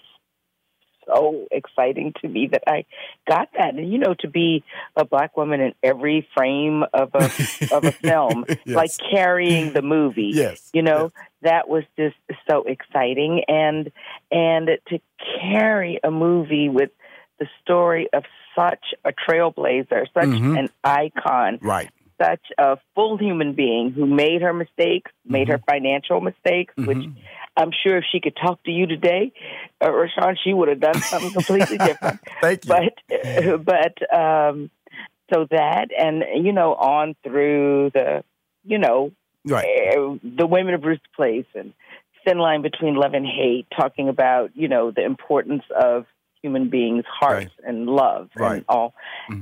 so 1.06 1.48
exciting 1.52 2.14
to 2.22 2.28
me 2.28 2.48
that 2.48 2.64
I 2.68 2.84
got 3.28 3.50
that. 3.58 3.76
And 3.76 3.90
you 3.90 3.98
know, 3.98 4.14
to 4.20 4.28
be 4.28 4.64
a 4.98 5.06
black 5.06 5.38
woman 5.38 5.62
in 5.62 5.74
every 5.82 6.28
frame 6.36 6.84
of 6.94 7.16
a 7.16 7.32
of 7.72 7.86
a 7.86 7.92
film, 7.94 8.46
Yes. 8.66 8.76
like 8.76 8.92
carrying 9.12 9.72
the 9.74 9.82
movie. 9.82 10.32
Yes. 10.34 10.70
You 10.74 10.82
know, 10.82 11.12
that 11.44 11.70
was 11.70 11.84
just 11.98 12.16
so 12.50 12.64
exciting 12.64 13.44
and 13.48 13.92
and 14.32 14.68
to 14.90 15.00
carry 15.40 16.00
a 16.04 16.12
movie 16.12 16.68
with 16.68 16.92
the 17.40 17.48
story 17.62 18.10
of 18.12 18.24
such 18.56 18.94
a 19.06 19.14
trailblazer, 19.14 20.08
such 20.14 20.26
Mhm. 20.28 20.58
an 20.58 20.70
icon, 20.84 21.60
Right. 21.62 21.90
Such 22.22 22.42
a 22.58 22.78
full 22.96 23.18
human 23.18 23.54
being 23.54 23.92
who 23.92 24.06
made 24.08 24.42
her 24.42 24.54
mistakes, 24.54 25.12
made 25.26 25.50
her 25.50 25.60
financial 25.70 26.20
mistakes, 26.22 26.74
which 26.76 26.98
Mhm. 26.98 27.16
I'm 27.56 27.72
sure 27.72 27.98
if 27.98 28.06
she 28.12 28.20
could 28.20 28.36
talk 28.36 28.64
to 28.64 28.72
you 28.72 28.86
today, 28.88 29.32
uh, 29.84 29.92
Rushion, 29.92 30.36
she 30.44 30.54
would 30.54 30.68
have 30.70 30.80
done 30.80 31.02
something 31.12 31.32
completely 31.34 31.78
different. 31.80 32.20
Thank 32.42 32.66
you. 32.66 32.70
But 32.70 33.64
but 33.66 34.18
um, 34.18 34.70
so 35.34 35.46
that 35.52 35.88
and 35.98 36.24
you 36.46 36.54
know 36.54 36.74
on 36.76 37.16
through 37.24 37.92
the 37.94 38.24
you 38.64 38.78
know 38.78 39.12
Right. 39.46 39.66
uh, 39.98 40.18
the 40.24 40.46
women 40.46 40.74
of 40.74 40.82
Brewster 40.82 41.08
Place 41.16 41.46
and 41.56 41.74
thin 42.26 42.38
line 42.38 42.62
between 42.62 42.96
love 42.96 43.14
and 43.14 43.26
hate, 43.26 43.66
talking 43.76 44.10
about 44.10 44.52
you 44.56 44.68
know 44.68 44.92
the 44.92 45.04
importance 45.06 45.64
of 45.74 46.06
human 46.42 46.70
beings' 46.70 47.06
hearts 47.08 47.52
and 47.66 47.86
love 47.88 48.30
Right. 48.36 48.58
and 48.58 48.66
all, 48.70 48.94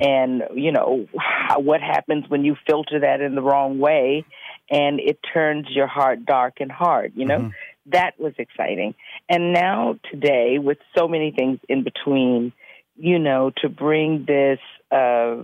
and 0.01 0.43
you 0.53 0.71
know 0.71 1.07
how, 1.17 1.59
what 1.59 1.81
happens 1.81 2.25
when 2.27 2.45
you 2.45 2.55
filter 2.67 2.99
that 2.99 3.21
in 3.21 3.35
the 3.35 3.41
wrong 3.41 3.79
way, 3.79 4.25
and 4.69 4.99
it 4.99 5.19
turns 5.33 5.67
your 5.69 5.87
heart 5.87 6.25
dark 6.25 6.55
and 6.59 6.71
hard. 6.71 7.13
You 7.15 7.25
know 7.25 7.51
that 7.87 8.19
was 8.19 8.33
exciting, 8.37 8.95
and 9.29 9.53
now 9.53 9.97
today 10.11 10.57
with 10.59 10.77
so 10.97 11.07
many 11.07 11.31
things 11.31 11.59
in 11.69 11.83
between, 11.83 12.53
you 12.97 13.19
know, 13.19 13.51
to 13.61 13.69
bring 13.69 14.25
this. 14.25 14.59
Uh, 14.91 15.43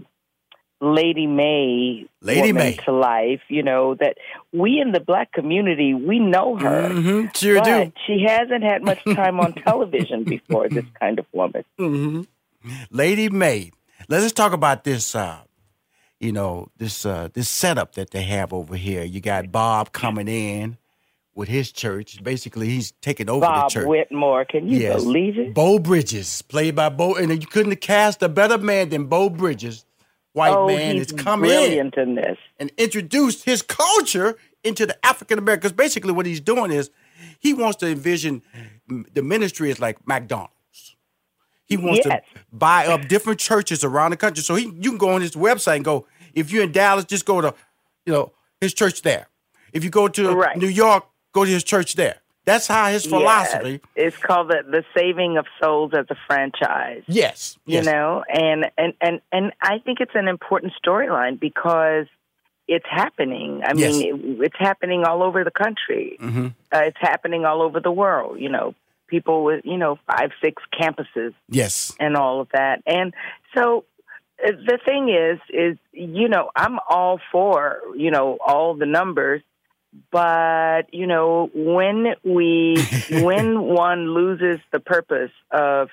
Lady 0.82 1.28
Mae 1.28 2.08
Lady 2.22 2.40
woman 2.52 2.56
May. 2.56 2.74
to 2.86 2.92
life, 2.92 3.42
you 3.50 3.62
know, 3.64 3.96
that 3.96 4.18
we 4.52 4.80
in 4.80 4.92
the 4.92 5.00
black 5.00 5.32
community, 5.32 5.94
we 5.94 6.20
know 6.20 6.56
her. 6.58 6.90
Mhm. 6.90 7.36
Sure 7.38 7.56
but 7.60 7.66
do. 7.66 7.92
She 8.08 8.24
hasn't 8.28 8.64
had 8.64 8.82
much 8.84 9.04
time 9.16 9.40
on 9.40 9.54
television 9.54 10.24
before, 10.24 10.70
this 10.70 10.86
kind 11.00 11.20
of 11.20 11.26
woman. 11.34 11.64
hmm 11.78 12.22
Lady 12.90 13.30
Mae. 13.30 13.72
Let's 14.10 14.32
talk 14.34 14.54
about 14.54 14.84
this. 14.84 15.16
Uh, 15.16 15.38
you 16.20 16.32
know 16.32 16.70
this 16.78 17.06
uh, 17.06 17.30
this 17.34 17.50
setup 17.50 17.94
that 17.96 18.12
they 18.12 18.24
have 18.24 18.52
over 18.54 18.76
here. 18.76 19.04
You 19.04 19.22
got 19.22 19.52
Bob 19.52 19.92
coming 19.92 20.28
in 20.28 20.78
with 21.36 21.48
his 21.48 21.72
church. 21.72 22.24
Basically, 22.24 22.68
he's 22.70 22.92
taking 23.02 23.30
over 23.30 23.46
Bob 23.46 23.70
the 23.70 23.74
church. 23.74 23.84
Bob 23.86 23.90
Whitmore, 23.92 24.46
can 24.46 24.68
you 24.68 24.78
Yes. 24.80 25.04
believe 25.04 25.38
it? 25.40 25.54
Beau 25.54 25.80
Bridges, 25.80 26.42
played 26.44 26.76
by 26.76 26.90
Beau, 26.90 27.14
and 27.16 27.32
you 27.32 27.48
couldn't 27.48 27.72
have 27.72 27.80
cast 27.80 28.22
a 28.24 28.30
better 28.30 28.58
man 28.58 28.90
than 28.90 29.06
Beau 29.06 29.30
Bridges. 29.30 29.86
White 30.34 30.54
oh, 30.54 30.68
man 30.68 30.98
has 30.98 31.12
come 31.12 31.44
in 31.44 31.92
in 31.94 32.16
this. 32.16 32.38
and 32.58 32.72
introduced 32.78 33.44
his 33.44 33.62
culture 33.62 34.38
into 34.64 34.86
the 34.86 35.06
African 35.06 35.38
American. 35.38 35.62
Because 35.62 35.76
basically, 35.76 36.14
what 36.14 36.26
he's 36.26 36.40
doing 36.40 36.72
is 36.72 36.90
he 37.40 37.54
wants 37.54 37.78
to 37.78 37.88
envision 37.88 38.42
the 39.14 39.22
ministry 39.22 39.72
as 39.72 39.80
like 39.80 40.06
McDonald's. 40.08 40.96
He 41.66 41.78
wants 41.78 42.02
Yes. 42.06 42.24
to 42.34 42.42
buy 42.52 42.86
up 42.88 43.08
different 43.08 43.40
churches 43.40 43.84
around 43.84 44.12
the 44.12 44.18
country. 44.18 44.44
So 44.44 44.56
he, 44.56 44.66
you 44.66 44.92
can 44.92 44.98
go 44.98 45.10
on 45.10 45.22
his 45.22 45.32
website 45.32 45.78
and 45.78 45.86
go. 45.86 46.08
If 46.34 46.52
you're 46.52 46.64
in 46.64 46.72
Dallas, 46.72 47.06
just 47.06 47.26
go 47.26 47.42
to, 47.42 47.54
you 48.06 48.14
know, 48.14 48.32
his 48.62 48.74
church 48.74 49.02
there. 49.02 49.28
If 49.74 49.84
you 49.84 49.90
go 49.90 50.08
to 50.08 50.34
Right. 50.34 50.58
New 50.58 50.68
York, 50.68 51.06
go 51.34 51.44
to 51.46 51.52
his 51.52 51.64
church 51.64 51.96
there. 51.96 52.18
That's 52.46 52.68
how 52.68 52.90
his 52.92 53.06
philosophy. 53.06 53.82
Yes. 53.96 54.08
It's 54.16 54.18
called 54.18 54.50
the, 54.50 54.64
the 54.70 54.84
saving 54.98 55.38
of 55.38 55.46
souls 55.62 55.92
as 55.94 56.06
a 56.10 56.16
franchise. 56.28 57.04
Yes, 57.08 57.58
you 57.66 57.82
know 57.84 58.24
and 58.28 58.66
and 58.78 58.94
and 59.02 59.22
and 59.32 59.54
i 59.62 59.78
think 59.80 60.00
it's 60.02 60.16
an 60.16 60.28
important 60.28 60.74
storyline 60.84 61.40
because 61.40 62.08
it's 62.68 62.86
happening 62.90 63.62
i 63.64 63.74
Yes. 63.76 63.94
mean 63.94 64.02
it, 64.40 64.46
it's 64.46 64.56
happening 64.58 65.04
all 65.06 65.22
over 65.24 65.44
the 65.44 65.52
country 65.52 66.18
hmm 66.20 66.48
uh, 66.74 66.80
it's 66.90 66.98
happening 67.00 67.46
all 67.46 67.62
over 67.62 67.80
the 67.80 67.92
world 67.92 68.40
you 68.40 68.50
know 68.50 68.74
people 69.08 69.44
with 69.44 69.62
you 69.64 69.78
know 69.78 70.00
five 70.08 70.32
six 70.44 70.62
campuses 70.80 71.34
Yes. 71.50 71.94
and 72.00 72.16
all 72.18 72.42
of 72.42 72.48
that 72.54 72.82
and 72.88 73.14
so 73.56 73.86
uh, 74.46 74.52
the 74.66 74.80
thing 74.84 75.10
is 75.10 75.40
is 75.54 75.78
you 75.92 76.28
know 76.28 76.50
i'm 76.56 76.80
all 76.90 77.20
for 77.32 77.78
you 77.96 78.10
know 78.10 78.38
all 78.46 78.74
the 78.74 78.88
numbers 78.88 79.42
but 80.12 80.94
you 80.94 81.08
know 81.08 81.50
when 81.54 82.16
we 82.24 82.78
when 83.12 83.62
one 83.62 84.14
loses 84.14 84.60
the 84.72 84.80
purpose 84.80 85.32
of 85.52 85.90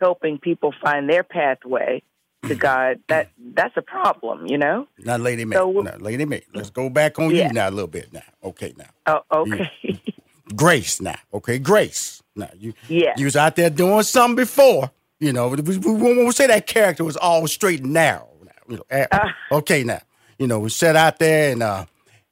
helping 0.00 0.38
people 0.38 0.72
find 0.82 1.08
their 1.08 1.22
pathway 1.24 2.02
to 2.46 2.54
God, 2.54 3.00
that 3.08 3.30
that's 3.54 3.76
a 3.76 3.82
problem, 3.82 4.46
you 4.46 4.58
know. 4.58 4.86
Now, 5.00 5.16
Lady 5.16 5.44
Mae. 5.44 5.56
So- 5.56 5.72
now, 5.72 5.96
Lady 5.98 6.24
Mae. 6.24 6.44
Let's 6.54 6.70
go 6.70 6.88
back 6.88 7.18
on 7.18 7.30
Yeah. 7.34 7.48
you 7.48 7.52
now 7.52 7.68
a 7.68 7.72
little 7.72 7.88
bit 7.88 8.12
now. 8.12 8.22
Okay, 8.44 8.74
now. 8.76 8.86
Oh, 9.06 9.42
okay. 9.42 9.68
Grace 10.56 11.00
now. 11.00 11.16
Okay, 11.34 11.58
Grace. 11.58 12.22
Now 12.36 12.48
you 12.56 12.72
Yeah. 12.88 13.14
you 13.16 13.24
was 13.24 13.36
out 13.36 13.56
there 13.56 13.70
doing 13.70 14.02
something 14.04 14.36
before. 14.36 14.90
You 15.20 15.32
know, 15.32 15.48
we, 15.48 15.60
we, 15.62 15.76
we 15.78 15.92
won't 16.16 16.34
say 16.36 16.46
that 16.46 16.66
character 16.68 17.02
was 17.02 17.16
all 17.16 17.46
straight 17.48 17.80
and 17.82 17.92
narrow. 17.92 18.28
Now, 18.44 18.52
you 18.68 18.76
know, 18.76 19.06
Uh. 19.10 19.28
okay, 19.52 19.82
now 19.82 20.00
you 20.38 20.46
know 20.46 20.60
we 20.60 20.68
sat 20.70 20.94
out 20.94 21.18
there 21.18 21.50
and 21.52 21.62
uh, 21.62 21.84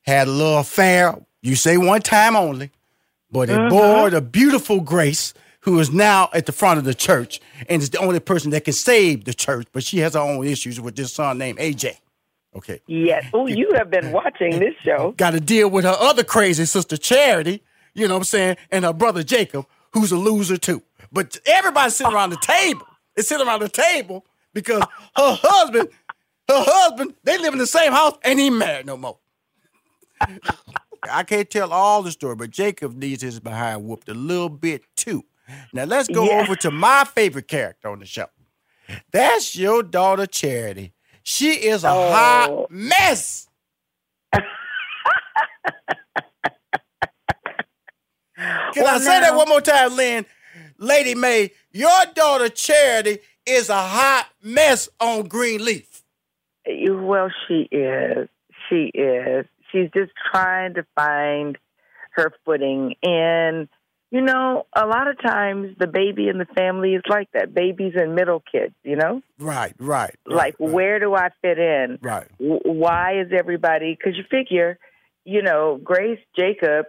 had 0.07 0.29
a 0.29 0.31
little 0.31 0.59
affair. 0.59 1.17
You 1.43 1.57
say 1.57 1.77
one 1.77 2.01
time 2.03 2.37
only, 2.37 2.71
but 3.31 3.49
it 3.51 3.57
Uh-huh. 3.59 3.69
bore 3.69 4.11
the 4.11 4.21
beautiful 4.21 4.81
Grace, 4.81 5.35
who 5.61 5.79
is 5.81 5.91
now 5.91 6.29
at 6.33 6.47
the 6.47 6.53
front 6.53 6.79
of 6.79 6.85
the 6.85 6.95
church 6.95 7.41
and 7.69 7.83
is 7.83 7.91
the 7.91 7.99
only 7.99 8.21
person 8.21 8.51
that 8.53 8.65
can 8.65 8.73
save 8.73 9.25
the 9.25 9.35
church. 9.35 9.67
But 9.73 9.83
she 9.85 9.99
has 9.99 10.15
her 10.15 10.21
own 10.21 10.47
issues 10.47 10.81
with 10.81 10.95
this 10.97 11.13
son 11.13 11.39
named 11.39 11.59
AJ. 11.59 11.99
Okay, 12.55 12.81
yes. 12.87 13.25
Oh, 13.35 13.47
you 13.47 13.71
have 13.77 13.91
been 13.91 14.13
watching 14.13 14.59
this 14.61 14.75
show. 14.83 15.13
got 15.19 15.33
to 15.33 15.41
deal 15.41 15.69
with 15.69 15.85
her 15.85 15.97
other 15.99 16.25
crazy 16.25 16.65
sister 16.65 16.97
Charity. 16.97 17.63
You 17.95 18.09
know 18.09 18.15
what 18.15 18.21
I'm 18.21 18.25
saying? 18.25 18.57
And 18.71 18.85
her 18.85 18.93
brother 18.95 19.23
Jacob, 19.23 19.67
who's 19.93 20.11
a 20.13 20.17
loser 20.17 20.57
too. 20.57 20.83
But 21.13 21.39
everybody's 21.47 21.97
sitting 21.97 22.13
around 22.15 22.31
the 22.31 22.37
table. 22.39 22.87
They 23.15 23.23
sit 23.23 23.41
around 23.41 23.61
the 23.61 23.69
table 23.69 24.25
because 24.55 24.83
her 25.17 25.39
husband, 25.43 25.89
her 26.49 26.65
husband, 26.67 27.15
they 27.25 27.37
live 27.39 27.53
in 27.53 27.59
the 27.59 27.67
same 27.67 27.93
house 27.93 28.15
and 28.23 28.39
he 28.39 28.49
married 28.51 28.87
no 28.87 28.97
more. 28.97 29.19
I 31.11 31.23
can't 31.23 31.49
tell 31.49 31.73
all 31.73 32.03
the 32.03 32.11
story, 32.11 32.37
but 32.37 32.51
Jacob 32.51 32.97
needs 32.97 33.23
his 33.23 33.39
behind 33.41 33.85
whooped 33.85 34.09
a 34.09 34.15
little 34.15 34.49
bit 34.49 34.83
too. 34.97 35.25
Now 35.73 35.85
let's 35.85 36.09
go 36.09 36.25
Yeah. 36.25 36.41
over 36.43 36.57
to 36.57 36.71
my 36.71 37.05
favorite 37.05 37.49
character 37.49 37.89
on 37.89 38.01
the 38.01 38.07
show. 38.07 38.27
That's 39.13 39.57
your 39.57 39.83
daughter 39.83 40.27
Charity. 40.27 40.93
She 41.23 41.53
is 41.55 41.85
a 41.85 41.91
Oh. 41.91 42.13
hot 42.13 42.71
mess. 42.71 43.49
Can 44.33 44.43
I 48.77 48.83
Well, 48.83 49.01
say 49.01 49.21
that 49.21 49.35
one 49.35 49.49
more 49.49 49.61
time, 49.61 49.97
Lynn? 49.97 50.27
Lady 50.79 51.15
Mae, 51.15 51.51
your 51.73 51.91
daughter 52.15 52.49
Charity 52.51 53.19
is 53.47 53.69
a 53.71 53.75
hot 53.81 54.29
mess 54.43 54.89
on 55.01 55.27
Greenleaf. 55.27 56.03
Well, 56.67 57.31
she 57.47 57.69
is. 57.73 58.29
She 58.69 58.91
is. 58.95 59.47
She's 59.73 59.91
just 59.95 60.13
trying 60.33 60.75
to 60.75 60.87
find 60.95 61.59
her 62.13 62.33
footing. 62.45 62.95
And, 63.03 63.69
you 64.11 64.23
know, 64.23 64.67
a 64.75 64.87
lot 64.87 65.09
of 65.09 65.21
times 65.21 65.77
the 65.79 65.87
baby 65.87 66.29
in 66.29 66.39
the 66.39 66.47
family 66.57 66.95
is 66.95 67.03
like 67.09 67.31
that 67.33 67.55
babies 67.55 67.93
and 67.97 68.15
middle 68.15 68.43
kids, 68.51 68.75
you 68.83 68.97
know? 68.97 69.23
Right, 69.39 69.75
right. 69.79 70.15
Like, 70.27 70.55
where 70.59 70.99
do 70.99 71.15
I 71.15 71.29
fit 71.43 71.59
in? 71.59 71.99
Right. 72.01 72.27
Why 72.39 73.21
is 73.21 73.29
everybody? 73.37 73.95
Because 73.95 74.17
you 74.17 74.25
figure, 74.31 74.79
you 75.25 75.43
know, 75.43 75.79
Grace 75.83 76.21
Jacob 76.39 76.87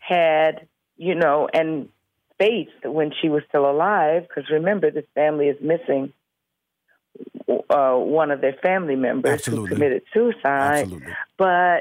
had, 0.00 0.68
you 0.96 1.14
know, 1.14 1.48
and 1.52 1.88
Faith 2.38 2.68
when 2.84 3.10
she 3.20 3.28
was 3.28 3.42
still 3.48 3.68
alive. 3.68 4.22
Because 4.28 4.48
remember, 4.48 4.92
this 4.92 5.06
family 5.12 5.48
is 5.48 5.56
missing 5.60 6.12
uh, 7.68 7.94
one 7.94 8.30
of 8.30 8.40
their 8.40 8.56
family 8.62 8.94
members 8.94 9.32
Absolutely. 9.32 9.70
who 9.70 9.74
committed 9.74 10.02
suicide. 10.14 10.82
Absolutely. 10.82 11.12
But 11.36 11.80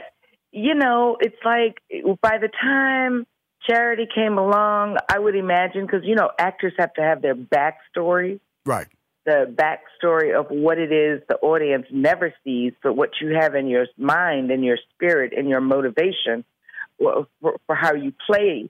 you 0.57 0.73
know, 0.75 1.17
it's 1.19 1.37
like 1.45 1.81
by 2.21 2.37
the 2.39 2.49
time 2.61 3.25
Charity 3.69 4.07
came 4.13 4.37
along, 4.37 4.97
I 5.09 5.19
would 5.19 5.35
imagine 5.35 5.85
because 5.85 6.01
you 6.03 6.15
know 6.15 6.29
actors 6.39 6.73
have 6.79 6.93
to 6.95 7.01
have 7.01 7.21
their 7.21 7.35
backstory 7.35 8.39
Right. 8.65 8.87
the 9.25 9.45
backstory 9.53 10.37
of 10.37 10.47
what 10.49 10.77
it 10.77 10.91
is 10.91 11.21
the 11.29 11.35
audience 11.37 11.85
never 11.91 12.33
sees, 12.43 12.73
but 12.83 12.93
what 12.93 13.11
you 13.21 13.35
have 13.39 13.55
in 13.55 13.67
your 13.67 13.87
mind 13.97 14.51
and 14.51 14.63
your 14.63 14.77
spirit 14.93 15.33
and 15.37 15.47
your 15.47 15.61
motivation 15.61 16.43
for, 16.97 17.27
for, 17.41 17.57
for 17.65 17.75
how 17.75 17.93
you 17.93 18.13
play 18.29 18.69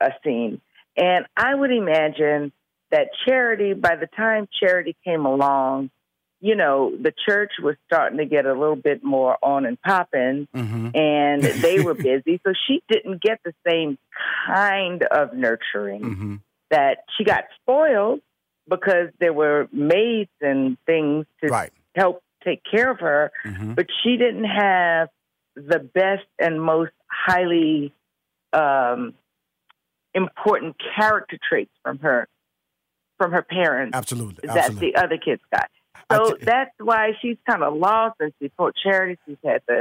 a 0.00 0.10
scene. 0.24 0.60
And 0.96 1.26
I 1.36 1.54
would 1.54 1.70
imagine 1.70 2.52
that 2.90 3.08
Charity, 3.26 3.74
by 3.74 3.96
the 3.96 4.06
time 4.06 4.48
Charity 4.60 4.96
came 5.04 5.24
along, 5.26 5.90
you 6.40 6.54
know, 6.54 6.94
the 6.96 7.12
church 7.28 7.52
was 7.62 7.74
starting 7.86 8.18
to 8.18 8.24
get 8.24 8.46
a 8.46 8.52
little 8.52 8.76
bit 8.76 9.02
more 9.02 9.36
on 9.42 9.66
and 9.66 9.80
popping, 9.82 10.46
Mm-hmm. 10.54 10.90
and 10.94 11.42
they 11.62 11.80
were 11.80 11.94
busy. 11.94 12.40
So 12.46 12.52
she 12.66 12.82
didn't 12.88 13.20
get 13.22 13.40
the 13.44 13.54
same 13.66 13.98
kind 14.46 15.02
of 15.02 15.34
nurturing 15.34 16.02
Mm-hmm. 16.02 16.34
that 16.70 16.98
she 17.16 17.24
got 17.24 17.44
spoiled 17.60 18.20
because 18.68 19.08
there 19.18 19.32
were 19.32 19.66
maids 19.72 20.30
and 20.40 20.76
things 20.86 21.26
to 21.42 21.48
Right. 21.50 21.72
help 21.94 22.22
take 22.44 22.62
care 22.70 22.90
of 22.90 23.00
her, 23.00 23.32
Mhm. 23.44 23.74
but 23.74 23.86
she 24.02 24.16
didn't 24.16 24.44
have 24.44 25.08
the 25.56 25.80
best 25.80 26.26
and 26.38 26.62
most 26.62 26.92
highly 27.10 27.92
um, 28.52 29.14
important 30.14 30.76
character 30.96 31.38
traits 31.48 31.72
from 31.82 31.98
her 31.98 32.28
from 33.18 33.32
her 33.32 33.42
parents 33.42 33.96
Absolutely. 33.96 34.46
that 34.46 34.56
Absolutely. 34.56 34.92
the 34.92 35.02
other 35.02 35.18
kids 35.18 35.42
got. 35.52 35.68
So 36.10 36.32
t- 36.32 36.44
that's 36.44 36.74
why 36.78 37.12
she's 37.20 37.36
kind 37.48 37.62
of 37.62 37.74
lost, 37.74 38.16
and 38.20 38.32
she 38.40 38.50
told 38.56 38.74
Charity 38.82 39.18
she's 39.26 39.36
had 39.44 39.62
the 39.68 39.80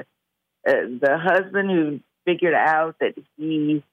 uh, 0.68 0.72
the 1.00 1.18
husband 1.18 1.70
who 1.72 2.00
figured 2.26 2.54
out 2.54 2.96
that 3.00 3.14
he 3.38 3.84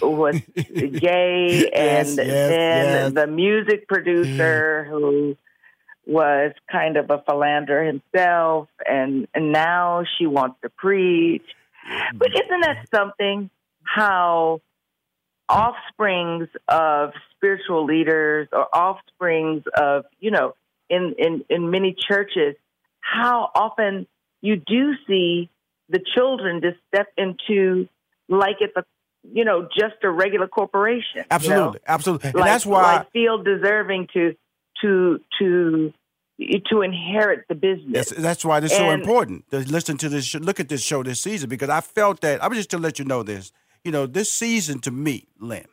was 0.00 0.40
gay, 0.56 1.68
Yes, 1.70 2.08
and 2.08 2.16
yes, 2.16 2.16
then 2.16 2.86
yes. 2.86 3.12
the 3.12 3.26
music 3.26 3.86
producer 3.86 4.84
who 4.88 5.36
was 6.06 6.52
kind 6.70 6.96
of 6.96 7.10
a 7.10 7.22
philanderer 7.28 7.84
himself, 7.84 8.68
and, 8.86 9.26
and 9.34 9.52
now 9.52 10.04
she 10.18 10.26
wants 10.26 10.56
to 10.62 10.70
preach. 10.70 11.44
But 12.14 12.28
isn't 12.34 12.60
that 12.62 12.88
something? 12.94 13.50
How 13.82 14.62
offsprings 15.48 16.48
of 16.68 17.12
spiritual 17.36 17.84
leaders 17.84 18.48
or 18.52 18.66
offsprings 18.74 19.62
of 19.76 20.04
you 20.18 20.30
know 20.30 20.54
in 20.90 21.14
in 21.18 21.44
in 21.48 21.70
many 21.70 21.94
churches 22.08 22.54
how 23.00 23.50
often 23.54 24.06
you 24.40 24.56
do 24.56 24.94
see 25.06 25.50
the 25.88 26.00
children 26.14 26.60
just 26.62 26.78
step 26.88 27.08
into 27.16 27.88
like 28.28 28.56
it's 28.60 28.76
a 28.76 28.84
you 29.32 29.44
know 29.44 29.68
just 29.76 29.96
a 30.02 30.10
regular 30.10 30.48
corporation 30.48 31.16
you 31.16 31.20
know? 31.20 31.26
Absolutely. 31.30 31.80
Absolutely. 31.86 32.28
And 32.30 32.38
like, 32.40 32.46
that's 32.46 32.66
why 32.66 32.96
like 32.96 33.12
feel 33.12 33.42
deserving 33.42 34.08
to 34.14 34.34
to 34.82 35.20
to 35.38 35.92
to 36.70 36.82
inherit 36.82 37.46
the 37.48 37.54
business 37.54 38.10
That's, 38.10 38.10
that's 38.10 38.44
why 38.44 38.58
it's 38.58 38.76
so 38.76 38.90
important 38.90 39.48
to 39.50 39.58
listen 39.60 39.96
to 39.98 40.08
this, 40.08 40.34
look 40.34 40.58
at 40.58 40.68
this 40.68 40.82
show 40.82 41.02
this 41.04 41.20
season 41.20 41.48
because 41.48 41.68
I 41.68 41.80
felt 41.80 42.20
that. 42.22 42.42
I'm 42.42 42.52
just 42.54 42.70
to 42.70 42.78
let 42.78 42.98
you 42.98 43.04
know 43.04 43.22
this. 43.22 43.52
You 43.84 43.92
know, 43.92 44.06
this 44.06 44.32
season 44.32 44.80
to 44.80 44.90
me, 44.90 45.28
Lynn, 45.38 45.66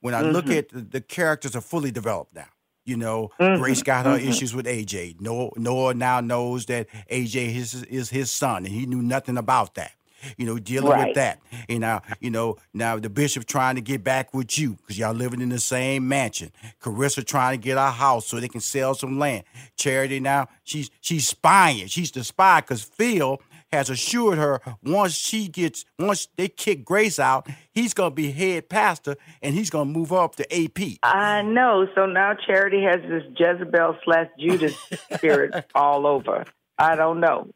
when 0.00 0.14
I 0.14 0.22
look 0.22 0.46
Mhm. 0.46 0.58
at 0.58 0.68
the, 0.70 0.80
the 0.80 1.00
characters 1.02 1.54
are 1.54 1.60
fully 1.60 1.90
developed 1.90 2.34
now. 2.34 2.46
You 2.90 2.96
know, 2.96 3.30
Mhm, 3.38 3.56
Grace 3.56 3.84
got 3.84 4.04
her 4.04 4.18
mhm. 4.18 4.28
issues 4.28 4.52
with 4.52 4.66
AJ. 4.66 5.14
Noah, 5.20 5.50
Noah 5.56 5.94
now 5.94 6.18
knows 6.20 6.66
that 6.66 6.88
AJ 7.08 7.54
is, 7.54 7.84
is 7.84 8.10
his 8.10 8.32
son, 8.32 8.64
and 8.66 8.74
he 8.74 8.84
knew 8.84 9.00
nothing 9.00 9.38
about 9.38 9.76
that. 9.76 9.92
You 10.36 10.44
know, 10.44 10.58
dealing 10.58 10.90
Right. 10.90 11.06
with 11.06 11.14
that. 11.14 11.38
And 11.68 11.80
now, 11.80 12.02
you 12.20 12.30
know, 12.30 12.56
now 12.74 12.98
the 12.98 13.08
bishop 13.08 13.46
trying 13.46 13.76
to 13.76 13.80
get 13.80 14.02
back 14.04 14.34
with 14.34 14.58
you 14.58 14.72
because 14.72 14.98
y'all 14.98 15.14
living 15.14 15.40
in 15.40 15.48
the 15.50 15.60
same 15.60 16.08
mansion. 16.08 16.50
Kerissa 16.82 17.24
trying 17.24 17.58
to 17.58 17.64
get 17.64 17.78
our 17.78 17.92
house 17.92 18.26
so 18.26 18.38
they 18.40 18.48
can 18.48 18.60
sell 18.60 18.94
some 18.94 19.18
land. 19.20 19.44
Charity 19.76 20.18
now, 20.20 20.48
she's 20.64 20.90
she's 21.00 21.26
spying. 21.28 21.86
She's 21.86 22.10
the 22.10 22.22
spy 22.24 22.60
because 22.60 22.82
Phil 22.82 23.40
has 23.72 23.90
assured 23.90 24.38
her 24.38 24.60
once 24.82 25.14
she 25.14 25.48
gets 25.48 25.84
once 25.98 26.28
they 26.36 26.48
kick 26.48 26.84
Grace 26.84 27.18
out, 27.18 27.48
he's 27.72 27.94
gonna 27.94 28.10
be 28.10 28.30
head 28.30 28.68
pastor 28.68 29.16
and 29.42 29.54
he's 29.54 29.70
gonna 29.70 29.90
move 29.90 30.12
up 30.12 30.36
to 30.36 30.64
AP. 30.64 30.98
I 31.02 31.42
know. 31.42 31.86
So 31.94 32.06
now 32.06 32.34
Charity 32.34 32.82
has 32.82 33.00
this 33.02 33.22
Jezebel 33.36 33.96
slash 34.04 34.28
Judas 34.38 34.76
spirit 35.14 35.66
all 35.74 36.06
over. 36.06 36.44
I 36.78 36.96
don't 36.96 37.20
know. 37.20 37.48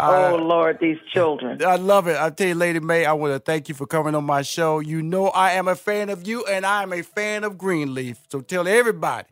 Uh, 0.00 0.32
oh 0.32 0.36
Lord, 0.36 0.78
these 0.80 0.98
children. 1.12 1.64
I 1.64 1.76
love 1.76 2.08
it. 2.08 2.16
I 2.16 2.30
tell 2.30 2.48
you, 2.48 2.54
Lady 2.56 2.80
Mae, 2.80 3.04
I 3.04 3.12
want 3.12 3.34
to 3.34 3.38
thank 3.38 3.68
you 3.68 3.74
for 3.74 3.86
coming 3.86 4.14
on 4.14 4.24
my 4.24 4.42
show. 4.42 4.80
You 4.80 5.00
know 5.00 5.28
I 5.28 5.52
am 5.52 5.68
a 5.68 5.76
fan 5.76 6.10
of 6.10 6.26
you, 6.26 6.44
and 6.46 6.66
I 6.66 6.82
am 6.82 6.92
a 6.92 7.02
fan 7.02 7.44
of 7.44 7.56
Greenleaf. 7.56 8.18
So 8.30 8.40
tell 8.40 8.66
everybody 8.66 9.28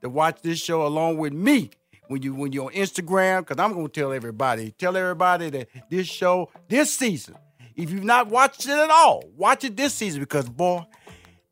to 0.00 0.08
watch 0.08 0.40
this 0.42 0.58
show 0.58 0.86
along 0.86 1.18
with 1.18 1.34
me 1.34 1.70
when 2.08 2.22
you 2.22 2.34
when 2.34 2.52
you're 2.52 2.66
on 2.66 2.72
Instagram, 2.72 3.40
because 3.40 3.62
I'm 3.62 3.72
gonna 3.72 3.88
tell 3.88 4.12
everybody. 4.12 4.72
Tell 4.72 4.94
everybody 4.96 5.50
that 5.50 5.68
this 5.90 6.06
show 6.06 6.50
this 6.68 6.92
season, 6.92 7.36
if 7.76 7.90
you've 7.90 8.04
not 8.04 8.28
watched 8.28 8.66
it 8.66 8.72
at 8.72 8.90
all, 8.90 9.24
watch 9.36 9.64
it 9.64 9.76
this 9.76 9.94
season 9.94 10.20
because 10.20 10.48
boy, 10.48 10.82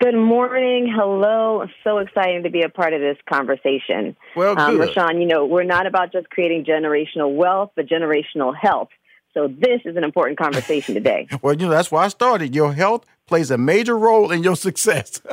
Good 0.00 0.16
morning. 0.16 0.90
Hello. 0.90 1.66
So 1.82 1.98
exciting 1.98 2.44
to 2.44 2.50
be 2.50 2.62
a 2.62 2.70
part 2.70 2.94
of 2.94 3.02
this 3.02 3.18
conversation. 3.30 4.16
Well, 4.34 4.58
um. 4.58 4.78
Rushion, 4.78 5.20
you 5.20 5.26
know, 5.26 5.44
we're 5.44 5.64
not 5.64 5.86
about 5.86 6.12
just 6.12 6.30
creating 6.30 6.64
generational 6.64 7.34
wealth, 7.34 7.72
but 7.76 7.86
generational 7.86 8.54
health. 8.58 8.88
So 9.34 9.48
this 9.48 9.82
is 9.84 9.96
an 9.96 10.04
important 10.04 10.38
conversation 10.38 10.94
today. 10.94 11.26
well, 11.42 11.52
you 11.54 11.66
know, 11.66 11.72
that's 11.72 11.90
why 11.90 12.04
I 12.04 12.08
started. 12.08 12.54
Your 12.54 12.72
health 12.72 13.04
plays 13.26 13.50
a 13.50 13.56
major 13.58 13.96
role 13.96 14.30
in 14.30 14.42
your 14.42 14.56
success. 14.56 15.20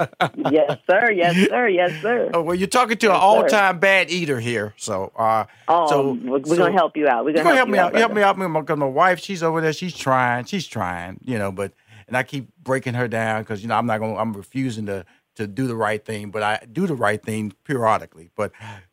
yes, 0.50 0.78
sir. 0.90 1.12
Yes, 1.12 1.36
sir. 1.50 1.68
Yes, 1.68 2.02
sir. 2.02 2.30
Oh, 2.34 2.42
well, 2.42 2.56
you're 2.56 2.68
talking 2.68 2.98
to 2.98 3.08
Yes, 3.08 3.16
an 3.16 3.22
all-time 3.22 3.80
bad 3.80 4.10
eater 4.10 4.40
here. 4.40 4.74
So, 4.78 5.12
uh, 5.18 5.46
Oh, 5.68 5.88
so 5.90 6.12
we're, 6.14 6.44
so- 6.46 6.56
gonna 6.58 6.72
help 6.72 6.96
you 6.96 7.08
out. 7.08 7.26
We're 7.26 7.34
gonna 7.34 7.44
gonna 7.44 7.56
help 7.58 7.68
you 7.68 7.74
me 7.74 7.80
out. 7.80 7.94
Help 7.96 8.14
me 8.14 8.22
out 8.22 8.38
because 8.38 8.78
my 8.78 8.86
wife, 8.86 9.20
she's 9.20 9.44
over 9.44 9.60
there. 9.62 9.74
She's 9.74 9.96
trying. 9.96 10.46
She's 10.46 10.66
trying. 10.68 11.20
You 11.26 11.38
know, 11.38 11.52
but 11.52 11.74
and 12.08 12.16
I 12.16 12.24
keep 12.24 12.50
breaking 12.64 12.94
her 12.94 13.08
down 13.08 13.42
because 13.44 13.62
you 13.62 13.68
know 13.68 13.76
I'm 13.76 13.86
not 13.86 14.00
going. 14.00 14.14
to 14.16 14.20
I'm 14.22 14.34
refusing 14.34 14.86
to 14.86 15.06
to 15.36 15.48
do 15.48 15.68
the 15.68 15.76
right 15.76 16.04
thing, 16.04 16.30
but 16.32 16.44
I 16.44 16.66
do 16.72 16.88
the 16.88 16.96
right 16.96 17.22
thing 17.22 17.54
periodically. 17.66 18.32
But 18.36 18.52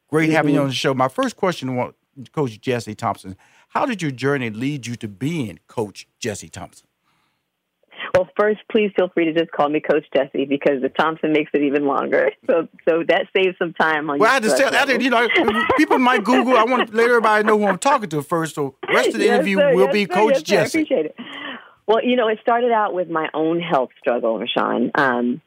great 0.09 0.31
having 0.31 0.55
you 0.55 0.61
Mhm. 0.61 0.65
on 0.65 0.69
the 0.69 0.75
show. 0.75 0.93
My 0.95 1.09
first 1.09 1.37
question, 1.37 1.93
Coach 2.33 2.61
Jesse 2.61 2.95
Thompson, 2.97 3.37
how 3.69 3.87
did 3.87 4.03
your 4.03 4.11
journey 4.11 4.51
lead 4.51 4.87
you 4.87 4.97
to 4.97 5.07
being 5.09 5.61
Coach 5.69 6.09
Jesse 6.19 6.49
Thompson? 6.49 6.88
Well, 8.15 8.29
first, 8.39 8.61
please 8.71 8.91
feel 8.97 9.09
free 9.09 9.27
to 9.27 9.33
just 9.35 9.51
call 9.53 9.69
me 9.69 9.81
Coach 9.81 10.05
Jesse 10.15 10.45
because 10.47 10.81
the 10.83 10.89
Thompson 10.89 11.33
makes 11.33 11.51
it 11.55 11.63
even 11.63 11.87
longer. 11.87 12.31
So, 12.49 12.67
so 12.89 13.03
that 13.09 13.27
saves 13.37 13.59
some 13.59 13.75
time 13.75 14.09
on 14.09 14.19
Well, 14.19 14.31
your 14.41 14.51
I 14.51 14.57
to 14.57 14.57
tell, 14.57 14.75
I 14.75 14.87
did, 14.87 15.03
you 15.03 15.11
know, 15.11 15.29
people 15.77 15.99
might 15.99 16.25
Google. 16.25 16.57
I 16.57 16.65
want 16.65 16.89
to 16.89 16.97
let 16.97 17.07
everybody 17.07 17.45
know 17.47 17.59
who 17.59 17.67
I'm 17.67 17.79
talking 17.79 18.09
to 18.09 18.23
first. 18.23 18.55
So, 18.55 18.75
rest 18.91 19.09
of 19.09 19.15
the 19.19 19.25
Yes, 19.27 19.35
interview 19.35 19.59
sir. 19.59 19.75
will 19.75 19.85
Yes, 19.87 19.93
be 19.93 20.05
sir. 20.07 20.15
Coach 20.15 20.31
Yes, 20.33 20.47
sir. 20.47 20.55
I 20.55 20.63
Jesse. 20.63 20.79
appreciate 20.79 21.07
it. 21.07 21.17
Well, 21.87 22.03
you 22.03 22.17
know, 22.17 22.29
it 22.29 22.39
started 22.41 22.73
out 22.73 22.95
with 22.95 23.11
my 23.11 23.29
own 23.35 23.61
health 23.61 23.91
struggle, 24.01 24.39
Rushion. 24.39 24.91
Um, 24.95 25.43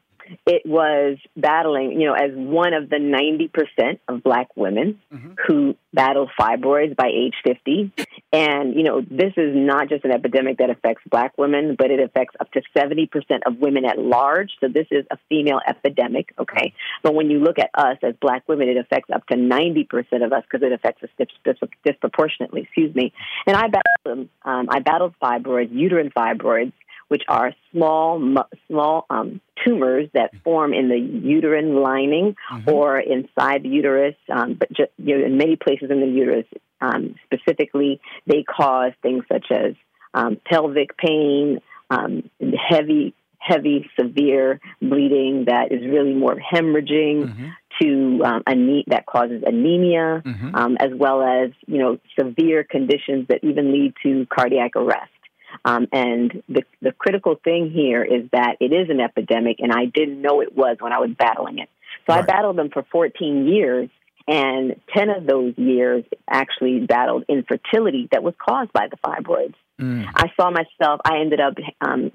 it 0.46 0.62
was 0.64 1.18
battling, 1.36 2.00
you 2.00 2.06
know, 2.06 2.14
as 2.14 2.30
one 2.34 2.74
of 2.74 2.88
the 2.88 2.96
90% 2.96 3.98
of 4.08 4.22
black 4.22 4.48
women 4.56 5.00
who 5.46 5.76
battle 5.94 6.28
fibroids 6.38 6.96
by 6.96 7.08
age 7.08 7.34
50. 7.44 7.92
And, 8.32 8.74
you 8.74 8.82
know, 8.82 9.00
this 9.02 9.32
is 9.36 9.54
not 9.54 9.88
just 9.88 10.04
an 10.04 10.10
epidemic 10.10 10.58
that 10.58 10.70
affects 10.70 11.02
black 11.10 11.36
women, 11.36 11.76
but 11.78 11.90
it 11.90 12.00
affects 12.00 12.34
up 12.40 12.50
to 12.52 12.62
70% 12.76 13.08
of 13.46 13.58
women 13.58 13.84
at 13.84 13.98
large. 13.98 14.52
So 14.60 14.68
this 14.68 14.86
is 14.90 15.04
a 15.10 15.18
female 15.28 15.60
epidemic, 15.66 16.32
okay? 16.38 16.72
But 17.02 17.14
when 17.14 17.30
you 17.30 17.40
look 17.40 17.58
at 17.58 17.70
us 17.74 17.98
as 18.02 18.14
black 18.20 18.48
women, 18.48 18.68
it 18.68 18.76
affects 18.76 19.10
up 19.10 19.26
to 19.26 19.36
90% 19.36 20.24
of 20.24 20.32
us 20.32 20.44
because 20.50 20.64
it 20.66 20.72
affects 20.72 21.02
us 21.02 21.10
dis- 21.18 21.28
dis- 21.44 21.68
disproportionately, 21.84 22.62
excuse 22.62 22.94
me. 22.94 23.12
And 23.46 23.56
I 23.56 23.68
battled. 23.68 24.28
Um, 24.44 24.68
I 24.68 24.80
battled 24.80 25.14
fibroids, 25.22 25.68
uterine 25.72 26.10
fibroids, 26.10 26.72
which 27.08 27.22
are 27.28 27.52
small, 27.70 28.18
small 28.68 29.06
um, 29.10 29.40
tumors 29.64 30.08
that 30.14 30.30
form 30.44 30.72
in 30.72 30.88
the 30.88 30.98
uterine 30.98 31.76
lining 31.82 32.36
or 32.72 32.98
inside 32.98 33.62
the 33.62 33.68
uterus, 33.68 34.16
um, 34.30 34.54
but 34.54 34.72
ju- 34.72 34.86
you 34.98 35.18
know, 35.18 35.24
in 35.26 35.36
many 35.36 35.56
places 35.56 35.90
in 35.90 36.00
the 36.00 36.06
uterus. 36.06 36.46
Um, 36.80 37.14
specifically, 37.26 38.00
they 38.26 38.42
cause 38.42 38.92
things 39.02 39.24
such 39.30 39.46
as 39.52 39.74
um, 40.14 40.36
pelvic 40.44 40.96
pain, 40.96 41.60
um, 41.90 42.28
heavy, 42.68 43.14
heavy, 43.38 43.88
severe 43.98 44.60
bleeding 44.80 45.44
that 45.46 45.70
is 45.70 45.82
really 45.82 46.14
more 46.14 46.36
hemorrhaging 46.36 47.28
to 47.80 48.22
um, 48.24 48.42
ane- 48.48 48.84
that 48.88 49.06
causes 49.06 49.42
anemia, 49.46 50.22
um, 50.54 50.76
as 50.80 50.90
well 50.94 51.22
as 51.22 51.50
you 51.66 51.78
know 51.78 51.98
severe 52.18 52.64
conditions 52.64 53.26
that 53.28 53.40
even 53.42 53.72
lead 53.72 53.94
to 54.02 54.26
cardiac 54.26 54.76
arrest. 54.76 55.10
Um, 55.64 55.86
and 55.92 56.42
the 56.48 56.62
the 56.80 56.92
critical 56.92 57.36
thing 57.42 57.70
here 57.70 58.02
is 58.04 58.28
that 58.32 58.56
it 58.60 58.72
is 58.72 58.90
an 58.90 59.00
epidemic, 59.00 59.56
and 59.60 59.72
I 59.72 59.86
didn't 59.86 60.20
know 60.20 60.40
it 60.40 60.56
was 60.56 60.76
when 60.80 60.92
I 60.92 60.98
was 60.98 61.10
battling 61.18 61.58
it. 61.58 61.68
So 62.06 62.14
I 62.14 62.22
battled 62.22 62.56
them 62.56 62.70
for 62.70 62.84
14 62.90 63.46
years, 63.46 63.88
and 64.26 64.80
10 64.94 65.10
of 65.10 65.26
those 65.26 65.56
years 65.56 66.04
actually 66.28 66.80
battled 66.80 67.24
infertility 67.28 68.08
that 68.10 68.22
was 68.22 68.34
caused 68.38 68.72
by 68.72 68.88
the 68.88 68.96
fibroids. 68.96 69.54
I 70.14 70.30
saw 70.36 70.50
myself. 70.50 71.00
I 71.04 71.18
ended 71.20 71.40
up. 71.40 71.54
Um, 71.80 72.12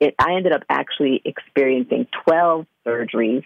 it, 0.00 0.14
I 0.18 0.34
ended 0.34 0.52
up 0.52 0.62
actually 0.68 1.20
experiencing 1.24 2.06
twelve 2.24 2.66
surgeries. 2.86 3.44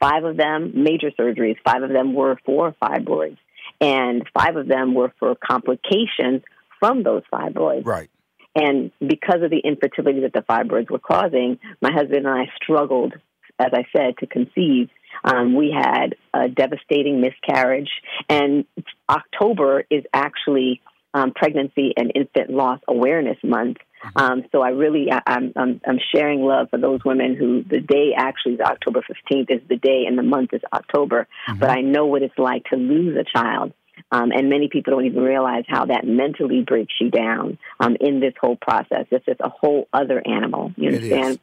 Five 0.00 0.24
of 0.24 0.36
them 0.36 0.72
major 0.74 1.10
surgeries. 1.18 1.56
Five 1.64 1.82
of 1.82 1.90
them 1.90 2.12
were 2.12 2.38
for 2.44 2.74
fibroids, 2.82 3.38
and 3.80 4.28
five 4.34 4.56
of 4.56 4.68
them 4.68 4.94
were 4.94 5.12
for 5.18 5.34
complications 5.36 6.42
from 6.78 7.02
those 7.02 7.22
fibroids. 7.32 7.86
Right. 7.86 8.10
And 8.58 8.90
because 8.98 9.42
of 9.42 9.50
the 9.50 9.60
infertility 9.62 10.20
that 10.20 10.32
the 10.32 10.40
fibroids 10.40 10.90
were 10.90 10.98
causing, 10.98 11.58
my 11.80 11.92
husband 11.92 12.26
and 12.26 12.28
I 12.28 12.50
struggled, 12.60 13.14
as 13.58 13.70
I 13.72 13.84
said, 13.96 14.18
to 14.18 14.26
conceive. 14.26 14.90
Um, 15.24 15.54
we 15.54 15.70
had 15.70 16.16
a 16.34 16.48
devastating 16.48 17.20
miscarriage, 17.20 17.90
and 18.28 18.64
October 19.08 19.84
is 19.90 20.04
actually 20.12 20.80
um, 21.14 21.32
Pregnancy 21.34 21.92
and 21.96 22.12
Infant 22.14 22.50
Loss 22.50 22.80
Awareness 22.88 23.38
Month. 23.42 23.78
Um, 24.14 24.44
so 24.52 24.60
I 24.62 24.70
really, 24.70 25.10
I, 25.10 25.20
I'm, 25.26 25.52
I'm, 25.56 25.80
I'm 25.86 25.98
sharing 26.14 26.42
love 26.42 26.70
for 26.70 26.78
those 26.78 27.00
women 27.04 27.34
who 27.34 27.64
the 27.64 27.80
day 27.80 28.12
actually 28.16 28.54
is 28.54 28.60
October 28.60 29.00
15th 29.00 29.50
is 29.50 29.60
the 29.68 29.76
day, 29.76 30.04
and 30.06 30.18
the 30.18 30.22
month 30.22 30.52
is 30.52 30.62
October. 30.72 31.26
But 31.58 31.70
I 31.70 31.80
know 31.80 32.06
what 32.06 32.22
it's 32.22 32.38
like 32.38 32.64
to 32.66 32.76
lose 32.76 33.16
a 33.16 33.24
child. 33.24 33.72
Um, 34.10 34.32
and 34.32 34.48
many 34.48 34.68
people 34.68 34.94
don't 34.94 35.06
even 35.06 35.22
realize 35.22 35.64
how 35.68 35.86
that 35.86 36.06
mentally 36.06 36.62
breaks 36.62 36.94
you 37.00 37.10
down 37.10 37.58
um, 37.78 37.96
in 38.00 38.20
this 38.20 38.34
whole 38.40 38.56
process. 38.56 39.06
It's 39.10 39.26
just 39.26 39.40
a 39.40 39.50
whole 39.50 39.86
other 39.92 40.22
animal. 40.26 40.72
You 40.76 40.90
understand? 40.90 41.38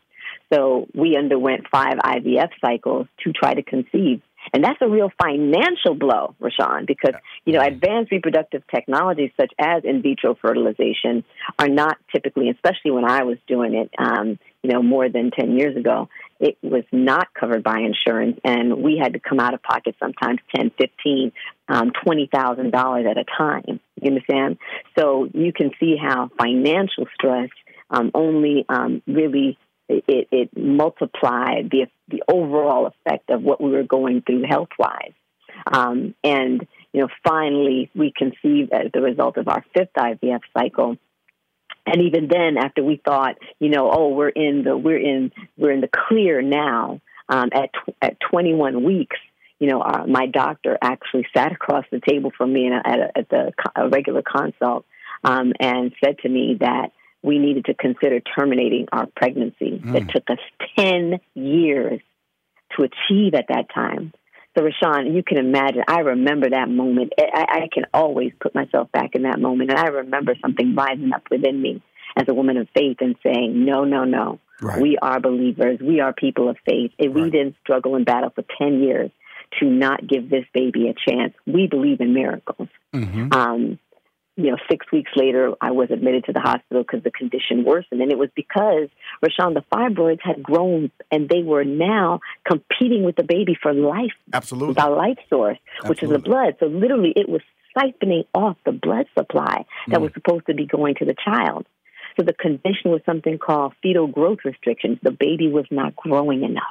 So 0.54 0.88
we 0.93 1.17
underwent 1.17 1.67
five 1.71 1.95
IVF 1.95 2.49
cycles 2.62 3.08
to 3.23 3.34
try 3.34 3.54
to 3.54 3.63
conceive. 3.63 4.21
And 4.54 4.63
that's 4.63 4.78
a 4.82 4.88
real 4.88 5.12
financial 5.21 5.95
blow, 5.95 6.36
Rushion, 6.39 6.86
because, 6.86 7.15
you 7.45 7.54
know, 7.54 7.62
advanced 7.62 8.12
reproductive 8.12 8.62
technologies 8.73 9.32
such 9.39 9.51
as 9.60 9.84
in 9.84 10.04
vitro 10.04 10.36
fertilization 10.36 11.23
are 11.58 11.67
not 11.67 11.97
typically, 12.13 12.49
especially 12.49 12.91
when 12.91 13.06
I 13.06 13.23
was 13.23 13.38
doing 13.47 13.73
it, 13.73 13.89
um, 13.97 14.38
you 14.65 14.73
know, 14.73 14.82
more 14.82 15.10
than 15.10 15.30
10 15.30 15.58
years 15.58 15.78
ago, 15.78 16.10
it 16.39 16.58
was 16.63 16.84
not 16.91 17.34
covered 17.34 17.63
by 17.63 17.80
insurance. 17.80 18.39
And 18.43 18.82
we 18.82 18.97
had 18.97 19.13
to 19.13 19.19
come 19.19 19.39
out 19.39 19.54
of 19.54 19.62
pocket 19.62 19.95
sometimes 19.99 20.39
10, 20.56 20.71
15, 20.78 21.32
um, 21.69 21.91
$20,000 22.06 23.12
at 23.12 23.17
a 23.17 23.25
time. 23.38 23.80
You 24.01 24.10
understand? 24.10 24.58
So 24.97 25.30
you 25.34 25.54
can 25.54 25.69
see 25.80 25.97
how 26.01 26.32
financial 26.38 27.06
stress 27.13 27.49
um, 27.91 28.10
only 28.15 28.65
um, 28.67 29.04
really 29.06 29.58
it, 29.88 30.28
it 30.32 30.58
multiplied 30.58 31.69
the 31.69 31.86
the 32.08 32.23
overall 32.28 32.88
effect 32.88 33.30
of 33.30 33.43
what 33.43 33.62
we 33.62 33.69
were 33.69 33.84
going 33.84 34.23
through 34.23 34.41
health 34.49 34.69
wise. 34.80 35.13
Um, 35.71 36.15
and 36.23 36.67
you 36.91 37.01
know, 37.01 37.08
finally, 37.23 37.91
we 37.93 38.12
conceived 38.15 38.73
as 38.73 38.91
the 38.93 39.01
result 39.01 39.38
of 39.38 39.47
our 39.47 39.63
fifth 39.75 39.93
IVF 39.95 40.41
cycle. 40.58 40.97
And 41.86 42.04
even 42.04 42.28
then, 42.28 42.58
after 42.58 42.84
we 42.84 43.02
thought, 43.04 43.36
you 43.60 43.69
know, 43.69 43.91
oh, 43.91 44.10
we're 44.10 44.30
in 44.30 44.63
the 44.63 44.76
we're 44.78 44.98
in 44.98 45.32
we're 45.58 45.71
in 45.71 45.82
the 45.82 45.89
clear 46.08 46.41
now. 46.41 47.02
Um, 47.28 47.50
at 47.54 47.71
tw- 47.74 47.95
at 48.04 48.19
21 48.19 48.84
weeks, 48.84 49.17
you 49.58 49.67
know, 49.67 49.82
our, 49.82 50.06
my 50.06 50.28
doctor 50.28 50.78
actually 50.80 51.26
sat 51.36 51.52
across 51.52 51.84
the 51.91 52.00
table 52.00 52.32
from 52.38 52.54
me 52.54 52.67
a, 52.67 52.88
at, 52.88 53.00
a, 53.00 53.17
at 53.17 53.30
the 53.30 53.52
co- 53.58 53.84
a 53.84 53.89
regular 53.89 54.21
consult 54.21 54.86
um, 55.24 55.54
and 55.60 55.91
said 56.04 56.19
to 56.19 56.30
me 56.30 56.58
that 56.60 56.91
we 57.24 57.39
needed 57.39 57.65
to 57.65 57.74
consider 57.74 58.19
terminating 58.19 58.88
our 58.91 59.08
pregnancy. 59.15 59.82
It 59.95 60.10
took 60.10 60.30
us 60.30 60.38
10 60.78 61.19
years 61.34 62.00
to 62.78 62.84
achieve 62.84 63.34
at 63.34 63.48
that 63.50 63.74
time. 63.74 64.13
So, 64.58 64.63
Rushion, 64.63 65.13
you 65.13 65.24
can 65.24 65.38
imagine, 65.38 65.84
I 65.88 66.00
remember 66.00 66.50
that 66.50 66.70
moment. 66.70 67.13
I, 67.20 67.46
I 67.50 67.70
can 67.74 67.86
always 67.93 68.32
put 68.39 68.56
myself 68.56 68.91
back 68.91 69.12
in 69.14 69.24
that 69.24 69.39
moment. 69.39 69.70
And 69.72 69.80
I 69.80 69.88
remember 69.88 70.36
something 70.41 70.76
rising 70.76 71.12
up 71.14 71.24
within 71.30 71.62
me 71.62 71.82
as 72.16 72.28
a 72.30 72.34
woman 72.34 72.58
of 72.58 72.68
faith 72.74 72.97
and 73.01 73.16
saying, 73.22 73.66
no, 73.66 73.84
no, 73.84 74.06
no. 74.06 74.39
Right. 74.62 74.82
We 74.82 74.97
are 75.01 75.20
believers. 75.20 75.80
We 75.82 75.99
are 75.99 76.14
people 76.14 76.49
of 76.49 76.58
faith. 76.66 76.91
If 76.97 77.12
we 77.14 77.30
didn't 77.30 77.56
struggle 77.62 77.95
and 77.95 78.06
battle 78.06 78.30
for 78.34 78.45
10 78.58 78.82
years 78.82 79.12
to 79.60 79.66
not 79.66 80.08
give 80.08 80.30
this 80.30 80.45
baby 80.53 80.88
a 80.88 80.93
chance, 80.93 81.34
we 81.45 81.68
believe 81.68 81.99
in 81.99 82.14
miracles. 82.14 82.70
Um, 83.34 83.80
you 84.38 84.51
know, 84.51 84.57
six 84.69 84.86
weeks 84.91 85.11
later, 85.15 85.53
I 85.61 85.71
was 85.71 85.89
admitted 85.91 86.25
to 86.25 86.33
the 86.33 86.41
hospital 86.41 86.83
because 86.83 87.03
the 87.03 87.11
condition 87.11 87.63
worsened. 87.63 88.01
And 88.01 88.11
it 88.11 88.17
was 88.17 88.29
because, 88.36 88.89
Rushion, 89.21 89.53
the 89.53 89.63
fibroids 89.71 90.19
had 90.21 90.43
grown 90.43 90.91
and 91.09 91.29
they 91.29 91.41
were 91.41 91.63
now 91.63 92.19
competing 92.45 93.03
with 93.03 93.15
the 93.15 93.23
baby 93.23 93.57
for 93.61 93.73
life, 93.73 94.11
Absolutely. 94.33 94.81
our 94.81 94.95
life 94.95 95.17
source, 95.29 95.57
which 95.86 96.03
is 96.03 96.09
the 96.09 96.19
blood. 96.19 96.55
So 96.59 96.65
literally, 96.65 97.13
it 97.15 97.29
was 97.29 97.41
siphoning 97.77 98.25
off 98.33 98.57
the 98.65 98.71
blood 98.71 99.05
supply 99.17 99.65
that 99.88 100.01
was 100.01 100.11
mm. 100.11 100.15
supposed 100.15 100.47
to 100.47 100.53
be 100.53 100.65
going 100.65 100.95
to 100.95 101.05
the 101.05 101.15
child. 101.23 101.65
So 102.17 102.23
the 102.23 102.33
condition 102.33 102.91
was 102.91 103.01
something 103.05 103.38
called 103.38 103.73
fetal 103.81 104.07
growth 104.07 104.39
restrictions. 104.45 104.99
The 105.01 105.11
baby 105.11 105.49
was 105.49 105.65
not 105.71 105.95
growing 105.95 106.43
enough. 106.43 106.63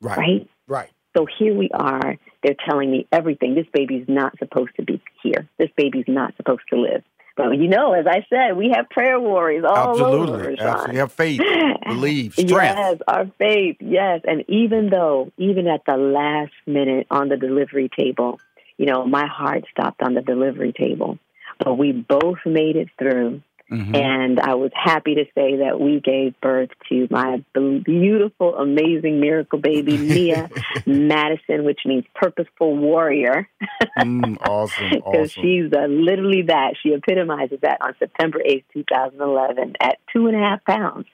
Right. 0.00 0.18
right? 0.18 0.50
Right. 0.66 0.90
So 1.16 1.26
here 1.38 1.54
we 1.54 1.70
are. 1.72 2.16
They're 2.42 2.56
telling 2.68 2.90
me 2.90 3.06
everything. 3.12 3.54
This 3.54 3.66
baby's 3.72 4.06
not 4.08 4.38
supposed 4.38 4.76
to 4.76 4.82
be 4.82 5.00
here. 5.22 5.48
This 5.58 5.70
baby's 5.76 6.06
not 6.08 6.36
supposed 6.36 6.62
to 6.70 6.80
live. 6.80 7.02
But 7.36 7.58
you 7.58 7.68
know, 7.68 7.92
as 7.94 8.06
I 8.06 8.24
said, 8.30 8.56
we 8.56 8.72
have 8.76 8.88
prayer 8.90 9.18
warriors 9.18 9.64
all 9.66 10.00
over. 10.00 10.04
Absolutely. 10.04 10.48
Rushion. 10.50 10.66
Absolutely. 10.66 10.96
Have 10.96 11.12
faith, 11.12 11.40
believe, 11.86 12.32
strength. 12.34 12.50
Yes, 12.50 12.98
our 13.08 13.26
faith. 13.38 13.76
Yes, 13.80 14.20
and 14.24 14.44
even 14.48 14.88
though, 14.88 15.32
even 15.36 15.66
at 15.66 15.82
the 15.84 15.96
last 15.96 16.52
minute 16.66 17.08
on 17.10 17.28
the 17.28 17.36
delivery 17.36 17.90
table, 17.96 18.40
you 18.78 18.86
know, 18.86 19.04
my 19.04 19.26
heart 19.26 19.64
stopped 19.70 20.00
on 20.02 20.14
the 20.14 20.20
delivery 20.20 20.72
table, 20.72 21.18
but 21.58 21.74
we 21.74 21.92
both 21.92 22.38
made 22.46 22.76
it 22.76 22.88
through. 22.98 23.42
Mhm. 23.70 23.96
And 23.96 24.40
I 24.40 24.54
was 24.54 24.70
happy 24.74 25.14
to 25.14 25.24
say 25.34 25.56
that 25.56 25.80
we 25.80 25.98
gave 26.00 26.38
birth 26.40 26.68
to 26.90 27.08
my 27.10 27.42
beautiful, 27.54 28.56
amazing 28.56 29.20
miracle 29.20 29.58
baby, 29.58 29.96
Mia 29.98 30.50
Madison, 30.86 31.64
which 31.64 31.80
means 31.86 32.04
purposeful 32.14 32.76
warrior. 32.76 33.48
Mm, 33.98 34.36
awesome. 34.48 34.90
Because 34.90 35.32
Awesome. 35.32 35.42
she's 35.42 35.72
uh, 35.72 35.86
literally 35.86 36.42
that. 36.42 36.74
She 36.82 36.90
epitomizes 36.92 37.58
that 37.62 37.78
on 37.80 37.94
September 37.98 38.40
8th, 38.46 38.64
2011, 38.74 39.74
at 39.80 39.98
two 40.12 40.26
and 40.26 40.36
a 40.36 40.40
half 40.40 40.64
pounds. 40.64 41.06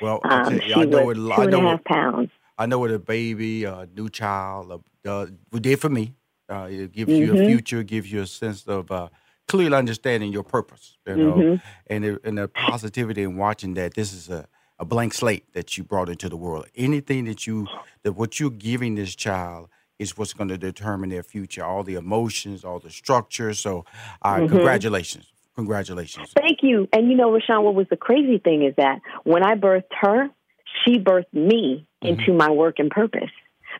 Well, 0.00 0.20
I, 0.24 0.42
Um, 0.44 0.60
she 0.60 0.72
I 0.74 0.84
know 0.84 1.04
was 1.06 1.16
what 1.16 1.36
two 1.36 1.40
I 1.40 1.42
and 1.44 1.50
know 1.52 1.66
a 1.66 1.70
half 1.70 1.84
pounds. 1.84 2.30
I 2.58 2.66
know 2.66 2.78
what 2.78 2.90
a 2.90 2.98
baby, 2.98 3.64
a 3.64 3.86
new 3.96 4.08
child, 4.08 4.82
uh, 5.06 5.10
uh, 5.10 5.26
did 5.60 5.80
for 5.80 5.88
me. 5.88 6.14
Uh, 6.48 6.68
it 6.70 6.92
gives 6.92 7.12
you 7.18 7.32
a 7.32 7.36
Mhm. 7.36 7.46
future, 7.46 7.82
gives 7.82 8.10
you 8.12 8.20
a 8.22 8.26
sense 8.26 8.64
of 8.66 8.90
uh, 8.92 9.08
clearly 9.48 9.76
understanding 9.76 10.32
your 10.32 10.42
purpose, 10.42 10.96
you 11.06 11.16
know, 11.16 11.36
Mhm. 11.36 11.60
and 11.88 12.04
the, 12.04 12.20
and 12.24 12.38
the 12.38 12.48
positivity 12.48 13.22
in 13.22 13.36
watching 13.36 13.74
that. 13.74 13.94
This 13.94 14.12
is 14.12 14.28
a, 14.28 14.48
a 14.78 14.84
blank 14.84 15.14
slate 15.14 15.52
that 15.54 15.76
you 15.78 15.84
brought 15.84 16.08
into 16.08 16.28
the 16.28 16.36
world. 16.36 16.66
Anything 16.76 17.24
that 17.26 17.46
you 17.46 17.68
that 18.02 18.12
what 18.12 18.38
you're 18.38 18.50
giving 18.50 18.94
this 18.94 19.14
child 19.16 19.68
is 19.98 20.16
what's 20.18 20.32
going 20.32 20.48
to 20.48 20.58
determine 20.58 21.08
their 21.10 21.22
future. 21.22 21.64
All 21.64 21.82
the 21.82 21.94
emotions, 21.94 22.64
all 22.64 22.78
the 22.78 22.90
structure. 22.90 23.52
So, 23.54 23.84
uh, 24.22 24.36
Mhm. 24.36 24.48
congratulations, 24.48 25.32
congratulations. 25.54 26.32
Thank 26.36 26.62
you. 26.62 26.88
And 26.92 27.10
you 27.10 27.16
know, 27.16 27.32
Rushion, 27.32 27.62
what 27.62 27.74
was 27.74 27.88
the 27.88 27.96
crazy 27.96 28.38
thing 28.38 28.62
is 28.62 28.74
that 28.76 29.00
when 29.24 29.42
I 29.42 29.54
birthed 29.54 29.92
her, 30.00 30.30
she 30.84 30.98
birthed 30.98 31.32
me 31.32 31.86
into 32.02 32.32
my 32.32 32.50
work 32.50 32.78
and 32.78 32.90
purpose. 32.90 33.30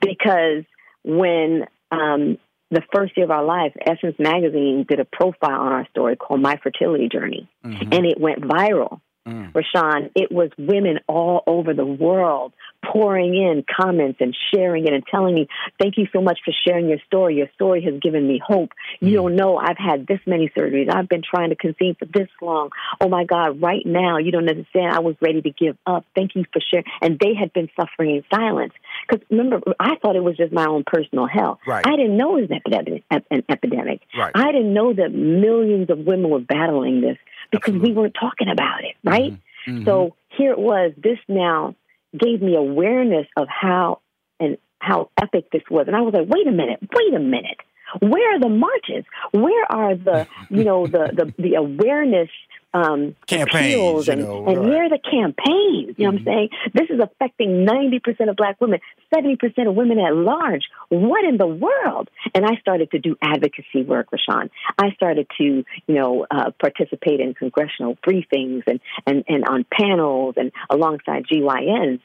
Because 0.00 0.64
when 1.04 1.66
um, 1.92 2.38
the 2.70 2.82
first 2.94 3.16
year 3.16 3.24
of 3.24 3.30
our 3.30 3.44
life, 3.44 3.72
Essence 3.80 4.16
Magazine 4.18 4.84
did 4.88 5.00
a 5.00 5.04
profile 5.04 5.60
on 5.60 5.72
our 5.72 5.86
story 5.90 6.16
called 6.16 6.40
My 6.40 6.56
Fertility 6.62 7.08
Journey, 7.08 7.48
Mm-hmm. 7.64 7.92
and 7.92 8.06
it 8.06 8.20
went 8.20 8.40
viral. 8.40 9.00
Mm. 9.26 9.54
Rushion, 9.54 10.10
it 10.14 10.30
was 10.30 10.50
women 10.56 11.00
all 11.08 11.42
over 11.46 11.74
the 11.74 11.84
world 11.84 12.52
pouring 12.84 13.34
in 13.34 13.64
comments 13.80 14.18
and 14.20 14.36
sharing 14.54 14.86
it 14.86 14.92
and 14.92 15.04
telling 15.10 15.34
me, 15.34 15.48
Thank 15.80 15.98
you 15.98 16.06
so 16.12 16.20
much 16.20 16.38
for 16.44 16.52
sharing 16.66 16.88
your 16.88 16.98
story. 17.06 17.36
Your 17.36 17.48
story 17.54 17.82
has 17.82 18.00
given 18.00 18.26
me 18.26 18.40
hope. 18.44 18.70
You 19.00 19.14
don't 19.14 19.34
know, 19.34 19.56
I've 19.56 19.78
had 19.78 20.06
this 20.06 20.20
many 20.26 20.50
surgeries. 20.56 20.92
I've 20.94 21.08
been 21.08 21.22
trying 21.28 21.50
to 21.50 21.56
conceive 21.56 21.96
for 21.98 22.06
this 22.06 22.28
long. 22.40 22.70
Oh 23.00 23.08
my 23.08 23.24
God, 23.24 23.60
right 23.60 23.84
now, 23.84 24.18
you 24.18 24.30
don't 24.30 24.48
understand. 24.48 24.92
I 24.92 25.00
was 25.00 25.16
ready 25.20 25.42
to 25.42 25.50
give 25.50 25.76
up. 25.86 26.04
Thank 26.14 26.36
you 26.36 26.44
for 26.52 26.60
sharing. 26.60 26.86
And 27.02 27.18
they 27.18 27.34
had 27.34 27.52
been 27.52 27.68
suffering 27.78 28.16
in 28.16 28.24
silence. 28.32 28.72
Because 29.08 29.26
remember, 29.30 29.60
I 29.80 29.96
thought 29.96 30.16
it 30.16 30.22
was 30.22 30.36
just 30.36 30.52
my 30.52 30.66
own 30.66 30.84
personal 30.86 31.26
hell. 31.26 31.58
Right. 31.66 31.84
I 31.86 31.96
didn't 31.96 32.16
know 32.16 32.36
it 32.36 32.42
was 32.42 32.50
an 32.50 32.56
epidemic. 32.56 33.04
An 33.10 33.42
epidemic. 33.48 34.00
Right. 34.16 34.32
I 34.34 34.52
didn't 34.52 34.72
know 34.72 34.92
that 34.92 35.10
millions 35.12 35.90
of 35.90 35.98
women 35.98 36.30
were 36.30 36.40
battling 36.40 37.00
this 37.00 37.18
because 37.50 37.74
we 37.74 37.92
weren't 37.92 38.16
talking 38.18 38.48
about 38.48 38.84
it, 38.84 38.96
right? 39.04 39.32
Mm-hmm. 39.66 39.84
So 39.84 40.16
here 40.36 40.52
it 40.52 40.58
was. 40.58 40.92
This 40.96 41.18
now 41.28 41.74
gave 42.16 42.40
me 42.40 42.56
awareness 42.56 43.26
of 43.36 43.48
how 43.48 44.00
and 44.38 44.58
how 44.78 45.10
epic 45.20 45.50
this 45.50 45.62
was, 45.70 45.86
and 45.86 45.96
I 45.96 46.00
was 46.00 46.14
like, 46.14 46.28
wait 46.28 46.46
a 46.46 46.52
minute, 46.52 46.80
wait 46.80 47.14
a 47.14 47.20
minute. 47.20 47.58
Where 48.00 48.34
are 48.34 48.40
the 48.40 48.48
marches? 48.48 49.04
Where 49.30 49.72
are 49.72 49.94
the 49.94 50.26
you 50.50 50.64
know 50.64 50.86
the 50.86 51.10
the, 51.12 51.42
the 51.42 51.54
awareness 51.54 52.28
um, 52.76 53.16
Campaigns, 53.26 53.74
appeals 53.74 54.06
you 54.06 54.12
and, 54.12 54.22
know, 54.22 54.46
and 54.46 54.58
right. 54.58 54.68
where 54.68 54.84
are 54.84 54.88
the 54.90 54.98
campaigns? 54.98 55.94
You 55.96 56.04
know 56.04 56.12
what 56.12 56.20
I'm 56.20 56.24
saying? 56.24 56.48
This 56.74 56.90
is 56.90 57.00
affecting 57.00 57.64
ninety 57.64 58.00
percent 58.00 58.28
of 58.28 58.36
Black 58.36 58.60
women, 58.60 58.80
seventy 59.14 59.36
percent 59.36 59.68
of 59.68 59.74
women 59.74 59.98
at 59.98 60.14
large. 60.14 60.64
What 60.90 61.24
in 61.24 61.38
the 61.38 61.46
world? 61.46 62.10
And 62.34 62.44
I 62.44 62.56
started 62.60 62.90
to 62.90 62.98
do 62.98 63.16
advocacy 63.22 63.82
work, 63.82 64.08
Rushion. 64.12 64.50
I 64.78 64.90
started 64.92 65.26
to 65.38 65.44
you 65.44 65.64
know 65.94 66.26
uh, 66.30 66.50
participate 66.60 67.20
in 67.20 67.32
congressional 67.32 67.96
briefings 68.06 68.64
and 68.66 68.80
and 69.06 69.24
and 69.26 69.44
on 69.48 69.64
panels 69.72 70.34
and 70.36 70.52
alongside 70.68 71.24
GYNs. 71.32 72.00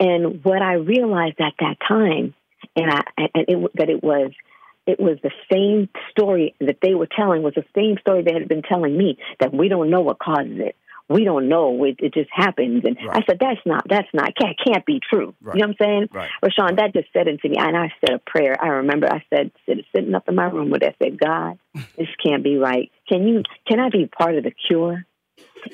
And 0.00 0.42
what 0.42 0.62
I 0.62 0.74
realized 0.74 1.40
at 1.40 1.52
that 1.60 1.76
time, 1.86 2.34
and 2.74 2.90
I 2.90 3.02
and 3.18 3.44
it 3.48 3.70
that 3.74 3.90
it 3.90 4.02
was 4.02 4.30
it 4.86 5.00
was 5.00 5.18
the 5.22 5.32
same 5.52 5.88
story 6.10 6.54
that 6.60 6.78
they 6.80 6.94
were 6.94 7.08
telling 7.08 7.42
was 7.42 7.54
the 7.54 7.64
same 7.74 7.96
story 8.00 8.22
they 8.22 8.32
had 8.32 8.48
been 8.48 8.62
telling 8.62 8.96
me 8.96 9.18
that 9.40 9.52
we 9.52 9.68
don't 9.68 9.90
know 9.90 10.00
what 10.00 10.18
causes 10.18 10.58
it. 10.58 10.76
We 11.08 11.24
don't 11.24 11.48
know. 11.48 11.84
It, 11.84 11.96
it 12.00 12.14
just 12.14 12.30
happens. 12.32 12.82
And 12.84 12.98
I 13.08 13.22
said, 13.28 13.38
that's 13.40 13.60
not, 13.64 13.84
that's 13.88 14.08
not, 14.12 14.34
can't, 14.36 14.58
can't 14.64 14.84
be 14.84 15.00
true. 15.00 15.34
Right. 15.40 15.56
You 15.56 15.62
know 15.62 15.68
what 15.68 15.76
I'm 15.80 15.86
saying? 15.86 16.08
Right. 16.12 16.30
Rushion, 16.42 16.76
that 16.76 16.92
just 16.94 17.12
said 17.12 17.28
into 17.28 17.48
me. 17.48 17.56
And 17.58 17.76
I 17.76 17.92
said 18.00 18.16
a 18.16 18.18
prayer. 18.18 18.56
I 18.60 18.68
remember 18.68 19.06
I 19.06 19.24
said, 19.30 19.52
sit, 19.66 19.84
sitting 19.94 20.14
up 20.14 20.28
in 20.28 20.34
my 20.34 20.46
room 20.46 20.70
with 20.70 20.82
it, 20.82 20.96
I 21.00 21.04
said, 21.04 21.20
God, 21.20 21.58
this 21.96 22.08
can't 22.24 22.42
be 22.42 22.56
right. 22.56 22.90
Can 23.08 23.26
you, 23.28 23.42
can 23.68 23.78
I 23.78 23.88
be 23.88 24.06
part 24.06 24.36
of 24.36 24.44
the 24.44 24.50
cure? 24.50 25.04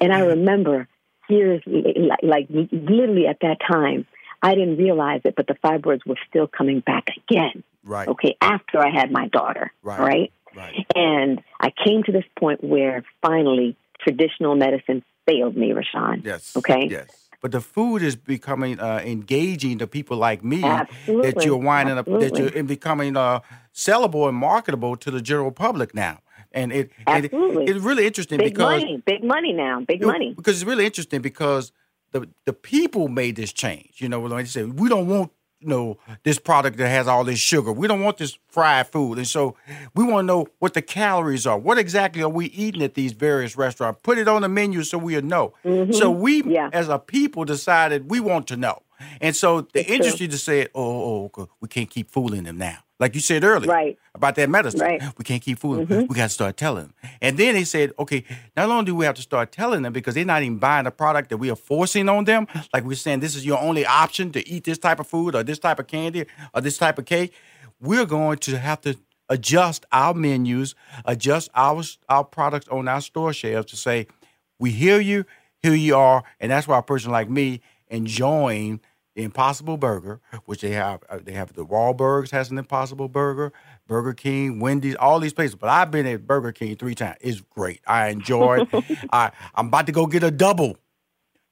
And 0.01 0.13
I 0.13 0.21
mm-hmm. 0.21 0.41
remember 0.41 0.89
years, 1.29 1.63
like, 1.67 2.21
like 2.23 2.49
literally 2.51 3.27
at 3.27 3.39
that 3.41 3.57
time, 3.71 4.07
I 4.43 4.55
didn't 4.55 4.77
realize 4.77 5.23
it, 5.25 5.35
but 5.37 5.47
the 5.47 5.55
fibroids 5.65 6.05
were 6.07 6.19
still 6.29 6.47
coming 6.47 6.81
back 6.81 7.07
again. 7.17 7.63
Right. 7.85 8.09
Okay, 8.09 8.37
after 8.41 8.79
I 8.79 8.91
had 8.91 9.11
my 9.11 9.29
daughter. 9.29 9.73
Right. 9.83 10.01
Right. 10.01 10.33
Right. 10.55 10.87
And 10.95 11.43
I 11.61 11.73
came 11.85 12.03
to 12.05 12.13
this 12.13 12.25
point 12.39 12.63
where 12.63 13.05
finally 13.23 13.77
traditional 14.01 14.55
medicine 14.55 15.03
failed 15.27 15.57
me, 15.57 15.73
Rushion. 15.73 16.23
Yes. 16.25 16.57
Okay. 16.57 16.89
Yes. 16.91 17.09
But 17.41 17.51
the 17.51 17.61
food 17.61 18.03
is 18.03 18.15
becoming 18.15 18.79
uh, 18.79 19.03
engaging 19.05 19.79
to 19.79 19.87
people 19.89 20.17
like 20.17 20.45
me 20.45 20.63
Absolutely. 20.63 21.31
that 21.31 21.45
you're 21.45 21.57
winding 21.57 21.99
up 21.99 22.07
that 22.07 22.39
you're 22.39 22.63
becoming 22.63 23.17
uh, 23.17 23.41
sellable 23.75 24.29
and 24.29 24.37
marketable 24.37 24.97
to 24.97 25.11
the 25.11 25.21
general 25.21 25.51
public 25.51 25.93
now. 25.93 26.21
And 26.53 26.71
it, 26.71 26.91
it 27.09 27.25
Absolutely. 27.33 27.65
it's 27.65 27.81
really 27.81 28.07
interesting 28.07 28.39
because 28.39 28.51
Big 28.51 28.55
because 28.55 28.83
money, 28.83 29.03
big 29.05 29.25
money 29.25 29.53
now, 29.53 29.81
big 29.81 30.03
money. 30.05 30.35
Because 30.35 30.61
it's 30.61 30.69
really 30.69 30.87
interesting 30.87 31.21
because 31.21 31.73
the 32.13 32.29
the 32.45 32.53
people 32.53 33.09
made 33.09 33.35
this 33.35 33.53
change. 33.53 34.01
You 34.01 34.09
know, 34.09 34.21
when 34.21 34.31
they 34.31 34.45
said 34.45 34.79
we 34.79 34.89
don't 34.89 35.09
want 35.09 35.33
you 35.63 35.69
know 35.69 35.99
this 36.25 36.39
product 36.39 36.77
that 36.79 36.89
has 36.89 37.07
all 37.07 37.25
this 37.25 37.39
sugar. 37.39 37.73
We 37.73 37.87
don't 37.89 38.03
want 38.03 38.19
this 38.19 38.37
fried 38.49 38.89
food, 38.89 39.19
and 39.19 39.27
so 39.27 39.57
we 39.95 40.05
want 40.05 40.25
to 40.25 40.27
know 40.27 40.47
what 40.59 40.75
the 40.75 40.83
calories 40.83 41.47
are. 41.47 41.59
What 41.59 41.79
exactly 41.79 42.23
are 42.23 42.29
we 42.29 42.47
eating 42.47 42.83
at 42.83 42.95
these 42.95 43.13
various 43.13 43.57
restaurants? 43.57 44.01
Put 44.03 44.19
it 44.19 44.29
on 44.29 44.43
the 44.43 44.49
menu 44.49 44.83
so 44.83 44.99
we 44.99 45.21
know. 45.21 45.55
Mm-hmm. 45.65 45.93
So 45.93 46.11
we, 46.11 46.57
as 46.73 46.89
a 46.89 46.99
people, 46.99 47.45
decided 47.45 48.11
we 48.11 48.21
want 48.21 48.47
to 48.49 48.57
know. 48.57 48.83
And 49.21 49.35
so 49.37 49.63
the 49.63 49.81
It's 49.81 49.87
true. 49.87 49.95
industry 49.97 50.27
just 50.29 50.45
said, 50.45 50.69
"Oh, 50.75 50.83
oh, 50.83 51.25
okay, 51.37 51.51
we 51.61 51.69
can't 51.69 51.89
keep 51.91 52.11
fooling 52.11 52.45
them 52.45 52.59
now." 52.59 52.79
Like 53.01 53.17
you 53.17 53.21
said 53.21 53.43
earlier, 53.43 53.69
Right. 53.69 53.99
about 54.15 54.37
that 54.37 54.49
medicine. 54.49 54.79
Right. 54.81 55.01
Mm-hmm. 55.01 55.11
We 55.19 55.25
can't 55.25 55.43
keep 55.43 55.59
fooling 55.59 55.87
them. 55.87 56.07
We 56.09 56.15
got 56.15 56.25
to 56.25 56.29
start 56.29 56.57
telling 56.57 56.85
them. 56.85 56.95
And 57.21 57.37
then 57.37 57.55
they 57.55 57.65
said, 57.65 57.91
okay, 57.99 58.23
not 58.57 58.71
only 58.71 58.85
do 58.85 58.95
we 58.95 59.05
have 59.07 59.17
to 59.17 59.23
start 59.23 59.51
telling 59.51 59.83
them 59.83 59.93
because 59.93 60.15
they're 60.15 60.25
not 60.25 60.43
even 60.45 60.59
buying 60.59 60.85
the 60.85 60.93
product 60.93 61.31
that 61.31 61.39
we 61.39 61.51
are 61.51 61.57
forcing 61.57 62.09
on 62.09 62.27
them, 62.27 62.47
like 62.73 62.85
we're 62.85 62.95
saying 62.95 63.19
this 63.19 63.35
is 63.35 63.45
your 63.45 63.59
only 63.59 63.85
option 63.85 64.31
to 64.33 64.49
eat 64.49 64.63
this 64.63 64.79
type 64.79 65.01
of 65.01 65.09
food 65.09 65.35
or 65.35 65.43
this 65.43 65.59
type 65.59 65.81
of 65.81 65.89
candy 65.89 66.27
or 66.55 66.61
this 66.61 66.79
type 66.79 66.97
of 66.97 67.05
cake, 67.05 67.33
we're 67.81 68.07
going 68.07 68.39
to 68.39 68.57
have 68.57 68.81
to 68.83 68.95
adjust 69.29 69.85
our 69.91 70.15
menus, 70.15 70.77
adjust 71.05 71.51
our 71.57 71.83
our 72.09 72.23
products 72.23 72.69
on 72.69 72.87
our 72.87 73.01
store 73.01 73.33
shelves 73.33 73.69
to 73.73 73.77
say, 73.77 74.07
we 74.61 74.71
hear 74.71 75.01
you, 75.01 75.25
here 75.61 75.75
you 75.75 75.97
are, 75.97 76.23
and 76.39 76.53
that's 76.53 76.69
why 76.69 76.79
a 76.79 76.83
person 76.83 77.11
like 77.11 77.29
me 77.29 77.63
enjoying 77.89 78.81
the 79.15 79.23
Impossible 79.23 79.77
Burger, 79.77 80.21
which 80.47 80.63
they 80.63 80.71
have, 80.71 81.03
uh, 81.11 81.19
they 81.23 81.33
have 81.33 81.53
the 81.53 81.65
Wahlburgers 81.67 82.31
has 82.31 82.51
an 82.51 82.59
Impossible 82.59 83.09
Burger, 83.09 83.53
Burger 83.87 84.15
King, 84.15 84.59
Wendy's, 84.59 84.95
all 84.97 85.21
these 85.21 85.33
places. 85.35 85.55
But 85.55 85.69
I've 85.69 85.91
been 85.91 86.07
at 86.07 86.27
Burger 86.27 86.53
King 86.53 86.77
three 86.77 86.95
times. 86.95 87.17
It's 87.21 87.41
great. 87.41 87.81
I 87.87 88.09
enjoy 88.09 88.63
it. 88.63 88.69
I 89.13 89.31
I'm 89.55 89.69
about 89.69 89.87
to 89.87 89.93
go 89.93 90.07
get 90.07 90.23
a 90.23 90.31
double. 90.31 90.77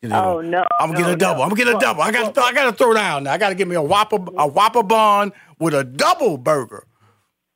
You 0.03 0.09
know, 0.09 0.39
Oh 0.39 0.41
no! 0.41 0.65
I'm 0.79 0.93
gonna 0.93 1.01
no, 1.01 1.07
get 1.09 1.15
a 1.15 1.17
double. 1.19 1.39
no. 1.39 1.43
I'm 1.43 1.49
gonna 1.51 1.65
get 1.65 1.77
a 1.77 1.79
double. 1.79 2.01
I 2.03 2.11
got 2.11 2.35
to 2.35 2.41
I 2.41 2.53
got 2.55 2.71
to 2.71 2.73
throw 2.73 2.95
down. 2.95 3.25
now. 3.25 3.33
I 3.33 3.39
got 3.39 3.51
to 3.51 3.55
give 3.55 3.69
me 3.69 3.77
a 3.77 3.83
Whopper 3.83 4.17
a 4.39 4.47
Whopper 4.47 4.83
bun 4.83 5.33
with 5.59 5.75
a 5.75 5.85
double 5.85 6.39
burger. 6.39 6.87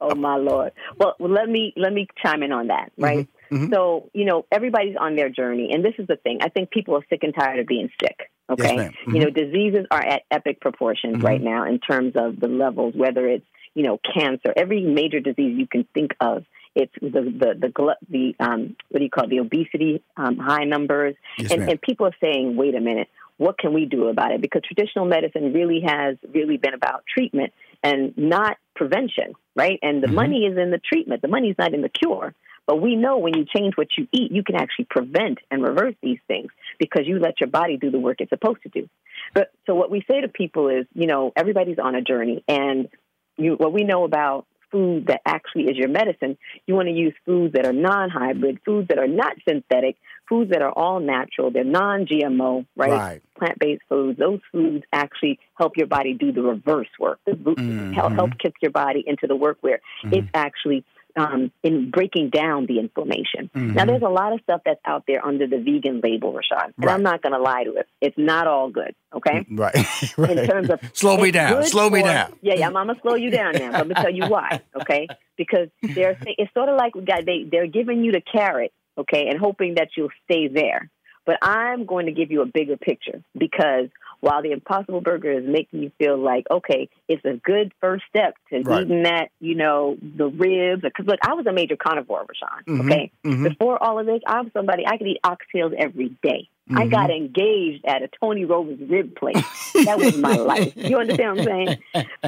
Oh 0.01 0.15
my 0.15 0.37
lord! 0.37 0.73
Well, 0.99 1.15
well, 1.19 1.31
let 1.31 1.49
me 1.49 1.73
let 1.77 1.95
me 1.95 2.07
chime 2.23 2.43
in 2.43 2.53
on 2.53 2.67
that, 2.67 2.93
right? 2.99 3.27
Mhm. 3.51 3.73
So 3.73 4.11
you 4.13 4.25
know, 4.25 4.45
everybody's 4.51 4.97
on 4.97 5.17
their 5.17 5.29
journey, 5.29 5.71
and 5.73 5.85
this 5.85 5.95
is 5.99 6.07
the 6.07 6.17
thing. 6.17 6.39
I 6.43 6.49
think 6.49 6.71
people 6.71 6.97
are 6.97 7.05
sick 7.09 7.23
and 7.23 7.35
tired 7.35 7.59
of 7.61 7.67
being 7.67 7.91
sick. 8.03 8.31
Okay, 8.51 8.77
ma'am. 8.77 8.93
you 9.07 9.21
know, 9.21 9.31
diseases 9.31 9.87
are 9.91 10.05
at 10.05 10.23
epic 10.31 10.61
proportions 10.61 11.23
right 11.23 11.41
now 11.41 11.65
in 11.65 11.79
terms 11.79 12.13
of 12.15 12.39
the 12.41 12.49
levels. 12.49 12.95
Whether 12.95 13.27
it's 13.29 13.47
you 13.75 13.83
know 13.85 13.99
cancer, 14.15 14.53
every 14.57 14.83
major 14.83 15.21
disease 15.21 15.59
you 15.59 15.67
can 15.67 15.85
think 15.95 16.15
of. 16.21 16.45
It's 16.75 16.93
the 17.01 17.09
the 17.11 17.71
the, 17.73 17.97
the 18.11 18.35
um, 18.41 18.77
what 18.89 18.99
do 18.99 19.05
you 19.05 19.11
call 19.11 19.25
it? 19.25 19.31
the 19.31 19.39
obesity 19.41 20.03
um, 20.17 20.39
high 20.39 20.65
numbers, 20.65 21.15
Yes, 21.39 21.53
and, 21.53 21.71
and 21.71 21.81
people 21.81 22.07
are 22.07 22.17
saying, 22.21 22.57
wait 22.57 22.75
a 22.75 22.81
minute, 22.81 23.09
what 23.37 23.59
can 23.59 23.73
we 23.73 23.85
do 23.87 24.09
about 24.09 24.33
it? 24.33 24.41
Because 24.41 24.63
traditional 24.63 25.05
medicine 25.07 25.53
really 25.53 25.83
has 25.87 26.17
really 26.33 26.57
been 26.57 26.75
about 26.75 27.05
treatment 27.07 27.53
and 27.83 28.13
not 28.19 28.57
prevention, 28.75 29.35
right? 29.55 29.79
And 29.83 30.03
the 30.03 30.09
Mhm. 30.09 30.15
money 30.15 30.47
is 30.47 30.59
in 30.59 30.71
the 30.73 30.79
treatment. 30.79 31.23
The 31.23 31.29
money 31.29 31.51
is 31.51 31.57
not 31.59 31.75
in 31.75 31.81
the 31.83 31.89
cure. 31.89 32.35
But 32.67 32.81
we 32.81 32.97
know 32.97 33.19
when 33.19 33.37
you 33.37 33.45
change 33.45 33.75
what 33.77 33.89
you 33.99 34.09
eat, 34.13 34.33
you 34.33 34.43
can 34.43 34.57
actually 34.57 34.87
prevent 34.87 35.39
and 35.51 35.63
reverse 35.63 35.95
these 36.03 36.19
things 36.27 36.51
because 36.79 37.03
you 37.07 37.19
let 37.19 37.41
your 37.41 37.51
body 37.51 37.77
do 37.77 37.91
the 37.91 37.99
work 37.99 38.21
it's 38.21 38.31
supposed 38.31 38.63
to 38.63 38.69
do. 38.69 38.89
But 39.35 39.51
so 39.67 39.75
what 39.75 39.91
we 39.91 40.03
say 40.11 40.21
to 40.21 40.29
people 40.29 40.69
is, 40.69 40.87
you 40.95 41.07
know, 41.07 41.33
everybody's 41.37 41.79
on 41.79 41.95
a 41.95 42.03
journey, 42.03 42.43
and 42.49 42.89
you 43.37 43.55
what 43.55 43.73
we 43.73 43.85
know 43.85 44.05
about 44.05 44.47
food 44.75 45.07
that 45.07 45.21
actually 45.25 45.65
is 45.65 45.77
your 45.77 45.89
medicine, 45.89 46.37
you 46.67 46.75
want 46.75 46.89
to 46.89 46.95
use 46.95 47.15
foods 47.25 47.53
that 47.55 47.65
are 47.65 47.73
non-hybrid, 47.73 48.59
foods 48.65 48.89
that 48.89 48.99
are 48.99 49.07
not 49.07 49.37
synthetic, 49.49 49.97
foods 50.29 50.51
that 50.51 50.63
are 50.63 50.73
all 50.73 50.99
natural, 50.99 51.53
they're 51.53 51.63
non-GMO, 51.63 52.67
right? 52.75 52.91
Right. 52.91 53.23
Plant-based 53.39 53.83
foods. 53.89 54.19
Those 54.19 54.41
foods 54.51 54.85
actually 54.93 55.39
help 55.57 55.77
your 55.77 55.87
body 55.87 56.15
do 56.15 56.33
the 56.33 56.43
reverse 56.43 56.89
work. 56.99 57.21
The 57.25 57.35
root 57.35 57.59
mm-hmm. 57.59 57.93
help 57.93 58.15
help 58.15 58.31
kick 58.43 58.55
your 58.61 58.73
body 58.73 59.05
into 59.07 59.29
the 59.29 59.37
work 59.37 59.59
where 59.61 59.81
it's 60.03 60.17
mm-hmm. 60.17 60.27
actually 60.35 60.85
um, 61.17 61.53
in 61.63 61.91
breaking 61.91 62.31
down 62.31 62.67
the 62.67 62.79
inflammation. 62.81 63.49
Now, 63.55 63.85
Mhm. 63.85 63.87
there's 63.87 64.03
a 64.03 64.09
lot 64.09 64.33
of 64.33 64.41
stuff 64.43 64.63
that's 64.65 64.81
out 64.85 65.05
there 65.07 65.25
under 65.25 65.47
the 65.47 65.59
vegan 65.59 66.01
label, 66.03 66.33
Rashad, 66.33 66.65
and 66.77 66.85
Right. 66.85 66.93
I'm 66.95 67.03
not 67.03 67.23
going 67.23 67.33
to 67.35 67.39
lie 67.39 67.65
to 67.65 67.75
it. 67.77 67.87
It's 68.01 68.19
not 68.19 68.47
all 68.47 68.69
good, 68.71 68.95
okay? 69.15 69.47
Right. 69.51 69.75
right. 70.19 70.39
In 70.39 70.47
terms 70.47 70.71
of 70.71 70.81
slow 70.93 71.17
me 71.17 71.31
down. 71.31 71.63
Slow 71.65 71.89
me 71.91 72.01
for- 72.01 72.09
down. 72.09 72.33
Yeah, 72.43 72.55
yeah, 72.55 72.67
I'm, 72.67 72.77
I'm 72.77 72.87
gonna 72.89 72.99
slow 73.01 73.15
you 73.15 73.31
down 73.31 73.55
now. 73.55 73.71
Let 73.73 73.87
me 73.89 73.95
tell 73.95 74.11
you 74.13 74.27
why, 74.27 74.61
okay? 74.81 75.07
Because 75.37 75.69
they're 75.83 76.17
it's 76.27 76.53
sort 76.55 76.69
of 76.69 76.77
like 76.77 76.93
they 77.27 77.45
they're 77.51 77.67
giving 77.67 78.03
you 78.05 78.13
the 78.13 78.21
carrot, 78.21 78.73
okay, 78.99 79.29
and 79.29 79.39
hoping 79.39 79.75
that 79.77 79.89
you'll 79.97 80.11
stay 80.25 80.49
there. 80.49 80.91
But 81.27 81.39
I'm 81.43 81.87
going 81.87 82.07
to 82.07 82.13
give 82.13 82.31
you 82.31 82.43
a 82.43 82.47
bigger 82.47 82.77
picture 82.77 83.23
because 83.39 83.89
while 84.25 84.41
the 84.43 84.53
Impossible 84.53 85.03
Burger 85.03 85.33
is 85.33 85.45
making 85.47 85.83
you 85.83 85.93
feel 85.99 86.17
like 86.17 86.47
okay, 86.51 86.89
it's 87.09 87.25
a 87.27 87.35
good 87.35 87.73
first 87.81 88.05
step 88.09 88.35
to 88.51 88.63
Right. 88.63 88.85
eating 88.87 89.03
that, 89.03 89.29
you 89.39 89.55
know, 89.55 89.97
the 90.01 90.27
ribs. 90.29 90.83
Because 90.83 91.07
look, 91.07 91.19
I 91.23 91.35
was 91.35 91.47
a 91.47 91.53
major 91.53 91.77
carnivore, 91.77 92.25
Rushion. 92.27 92.65
Mhm, 92.67 92.85
Okay, 92.87 93.11
mhm. 93.23 93.45
before 93.51 93.83
all 93.83 93.99
of 93.99 94.07
this, 94.07 94.23
I'm 94.27 94.51
somebody 94.53 94.87
I 94.87 94.97
could 94.97 95.07
eat 95.09 95.21
oxtails 95.25 95.75
every 95.79 96.09
day. 96.23 96.49
I 96.75 96.87
Mhm. 96.87 96.91
got 96.91 97.11
engaged 97.11 97.85
at 97.85 98.03
a 98.03 98.09
Tony 98.21 98.47
Roma's 98.47 98.81
rib 98.81 99.15
place. 99.17 99.45
That 99.85 100.01
was 100.01 100.15
my 100.15 100.37
life. 100.37 100.73
You 100.75 100.97
understand 100.97 101.37
what 101.39 101.47
I'm 101.53 101.53
saying? 101.53 101.77